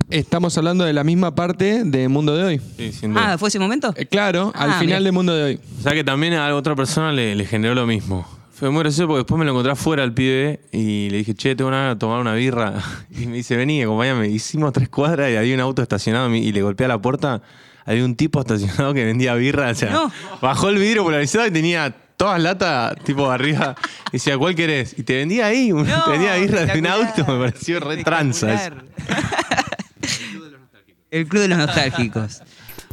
Estamos 0.08 0.56
hablando 0.56 0.84
de 0.84 0.92
la 0.92 1.02
misma 1.02 1.34
parte 1.34 1.82
de 1.84 2.06
Mundo 2.08 2.36
de 2.36 2.44
Hoy. 2.44 2.60
Sí, 2.76 2.92
sin 2.92 3.12
duda. 3.12 3.32
Ah, 3.32 3.38
¿fue 3.38 3.48
ese 3.48 3.58
momento? 3.58 3.92
Eh, 3.96 4.06
claro, 4.06 4.52
Ah, 4.54 4.62
al 4.64 4.70
final 4.74 4.86
mirá. 4.86 5.00
de 5.00 5.10
Mundo 5.12 5.34
de 5.34 5.42
Hoy. 5.42 5.60
O 5.80 5.82
sea 5.82 5.94
que 5.94 6.04
también 6.04 6.34
a 6.34 6.54
otra 6.54 6.76
persona 6.76 7.10
le, 7.12 7.34
le 7.34 7.44
generó 7.44 7.74
lo 7.74 7.86
mismo. 7.88 8.24
Fue 8.58 8.70
muy 8.70 8.80
gracioso 8.82 9.06
porque 9.06 9.18
después 9.18 9.38
me 9.38 9.44
lo 9.44 9.50
encontré 9.50 9.72
afuera 9.72 10.02
al 10.02 10.14
pibe 10.14 10.60
y 10.72 11.10
le 11.10 11.18
dije, 11.18 11.34
che, 11.34 11.54
tengo 11.54 11.70
ganas 11.70 11.94
de 11.94 11.98
tomar 11.98 12.20
una 12.20 12.32
birra. 12.34 12.74
Y 13.10 13.26
me 13.26 13.36
dice, 13.36 13.54
vení, 13.56 13.82
acompáñame. 13.82 14.28
Hicimos 14.28 14.72
tres 14.72 14.88
cuadras 14.88 15.30
y 15.30 15.36
había 15.36 15.54
un 15.54 15.60
auto 15.60 15.82
estacionado 15.82 16.34
y 16.34 16.52
le 16.52 16.62
golpeé 16.62 16.86
a 16.86 16.88
la 16.88 16.98
puerta. 16.98 17.42
Había 17.84 18.04
un 18.04 18.16
tipo 18.16 18.40
estacionado 18.40 18.94
que 18.94 19.04
vendía 19.04 19.34
birra. 19.34 19.70
O 19.70 19.74
sea, 19.74 19.90
No. 19.90 20.10
bajó 20.40 20.70
el 20.70 20.78
vidrio 20.78 21.04
polarizado 21.04 21.46
y 21.46 21.50
tenía 21.50 21.94
todas 22.16 22.40
latas 22.40 22.96
tipo 23.04 23.30
arriba. 23.30 23.76
Y 24.08 24.12
decía, 24.12 24.38
¿cuál 24.38 24.54
querés? 24.54 24.98
Y 24.98 25.02
te 25.02 25.16
vendía 25.16 25.46
ahí, 25.46 25.70
un- 25.70 25.86
No, 25.86 26.04
te 26.04 26.10
vendía 26.18 26.36
birra 26.36 26.64
de 26.64 26.78
un 26.78 26.86
auto. 26.86 27.26
Me 27.26 27.50
pareció 27.50 27.78
re 27.80 28.02
tranza. 28.02 28.72
El 31.10 31.28
Club 31.28 31.42
de 31.42 31.48
los 31.48 31.58
Nostálgicos. 31.58 32.42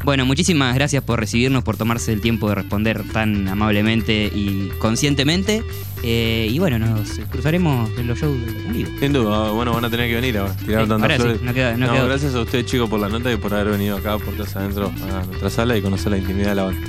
Bueno, 0.03 0.25
muchísimas 0.25 0.75
gracias 0.75 1.01
por 1.01 1.19
recibirnos, 1.19 1.63
por 1.63 1.77
tomarse 1.77 2.12
el 2.12 2.19
tiempo 2.19 2.49
de 2.49 2.56
responder 2.56 3.03
tan 3.13 3.47
amablemente 3.47 4.25
y 4.34 4.69
conscientemente. 4.79 5.63
Eh, 6.03 6.49
y 6.51 6.60
bueno, 6.60 6.77
nos 6.77 7.19
cruzaremos 7.32 7.89
en 7.97 8.08
los 8.08 8.19
shows 8.19 8.36
en 8.65 8.73
vivo. 8.73 8.89
Sin 8.99 9.13
duda, 9.13 9.51
bueno, 9.51 9.71
van 9.73 9.86
a 9.86 9.89
tener 9.89 10.10
que 10.10 10.15
venir 10.15 10.38
ahora. 10.38 10.53
Tirar 10.58 10.84
Sí, 10.84 10.89
tantas 10.89 11.19
ahora 11.21 11.34
sí, 11.36 11.39
no 11.41 11.53
queda- 11.53 11.71
no 11.77 11.86
queda 11.86 11.93
otra. 11.93 12.06
gracias 12.08 12.36
a 12.36 12.41
ustedes, 12.41 12.65
chicos, 12.65 12.89
por 12.89 12.99
la 12.99 13.08
nota 13.08 13.32
y 13.32 13.38
por 13.38 13.53
haber 13.53 13.69
venido 13.69 13.95
acá, 13.95 14.17
puertas 14.17 14.53
adentro, 14.58 14.91
a 15.10 15.25
nuestra 15.25 15.49
sala 15.49 15.77
y 15.77 15.82
conocer 15.82 16.12
la 16.12 16.17
intimidad 16.17 16.49
de 16.49 16.56
la 16.56 16.63
banda. 16.63 16.88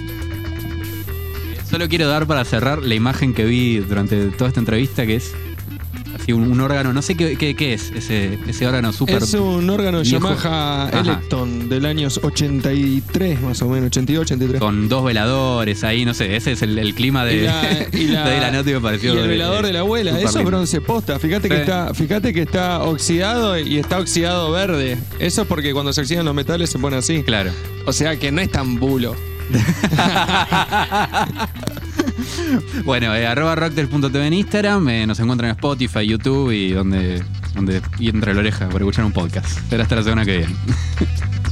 Solo 1.70 1.88
quiero 1.88 2.08
dar 2.08 2.26
para 2.26 2.44
cerrar 2.44 2.82
la 2.82 2.94
imagen 2.96 3.32
que 3.32 3.44
vi 3.44 3.78
durante 3.78 4.16
toda 4.30 4.48
esta 4.48 4.60
entrevista, 4.60 5.06
que 5.06 5.16
es 5.16 5.34
así 6.24 6.32
un, 6.32 6.50
un 6.50 6.60
órgano, 6.60 6.92
no 6.92 7.02
sé 7.02 7.14
qué, 7.16 7.36
qué- 7.36 7.54
qué 7.54 7.74
es 7.74 7.90
ese, 7.94 8.38
ese 8.48 8.66
órgano 8.66 8.92
súper... 8.92 9.22
Es 9.22 9.34
un 9.34 9.68
órgano 9.68 10.00
viejo. 10.00 10.16
Yamaha 10.16 10.84
Ajá. 10.88 11.00
Electon 11.00 11.68
del 11.68 11.84
años 11.86 12.18
83, 12.22 13.42
más 13.42 13.60
o 13.62 13.68
menos, 13.68 13.86
82, 13.88 14.22
83. 14.22 14.58
Con 14.60 14.88
dos 14.88 15.04
veladores 15.04 15.84
ahí, 15.84 16.04
no 16.04 16.14
sé, 16.14 16.34
ese 16.36 16.52
es 16.52 16.62
el, 16.62 16.78
el 16.78 16.94
clima 16.94 17.24
de, 17.24 17.36
Y 17.36 17.40
la- 17.42 17.86
y 17.92 18.06
la- 18.08 18.28
de 18.28 18.40
la 18.40 18.50
nota 18.50 18.70
y 18.70 18.72
me 18.74 18.80
pareció 18.80 19.12
y 19.14 19.16
el 19.18 19.22
de- 19.22 19.28
velador 19.28 19.66
de 19.66 19.72
la 19.74 19.80
abuela, 19.80 20.18
eso 20.18 20.38
es 20.38 20.44
bronce 20.44 20.80
posta. 20.80 21.18
Fíjate 21.18 21.48
que 21.48 21.54
Sí. 21.56 21.60
está, 21.60 21.92
fíjate 21.94 22.32
que 22.32 22.42
está 22.42 22.82
oxidado 22.82 23.58
y 23.58 23.78
está 23.78 23.98
oxidado 23.98 24.50
verde. 24.50 24.98
Eso 25.18 25.42
es 25.42 25.48
porque 25.48 25.72
cuando 25.72 25.92
se 25.92 26.00
oxidan 26.00 26.24
los 26.24 26.34
metales 26.34 26.70
se 26.70 26.78
pone 26.78 26.96
así. 26.96 27.22
Claro. 27.22 27.50
O 27.86 27.92
sea 27.92 28.18
que 28.18 28.32
no 28.32 28.40
es 28.40 28.50
tan 28.50 28.80
bulo. 28.80 29.14
Bueno, 32.84 33.14
eh, 33.14 33.26
arroba 33.26 33.54
rocktel.tv 33.54 34.26
en 34.26 34.32
Instagram, 34.32 34.88
eh, 34.88 35.06
nos 35.06 35.18
encuentran 35.20 35.50
en 35.50 35.56
Spotify, 35.56 36.06
YouTube 36.06 36.50
y 36.50 36.72
donde, 36.72 37.22
donde 37.54 37.82
y 37.98 38.08
entre 38.08 38.34
la 38.34 38.40
oreja 38.40 38.68
por 38.68 38.80
escuchar 38.82 39.04
un 39.04 39.12
podcast. 39.12 39.46
Será 39.68 39.84
hasta 39.84 39.96
la 39.96 40.02
semana 40.02 40.24
que 40.24 40.38
viene. 40.38 40.54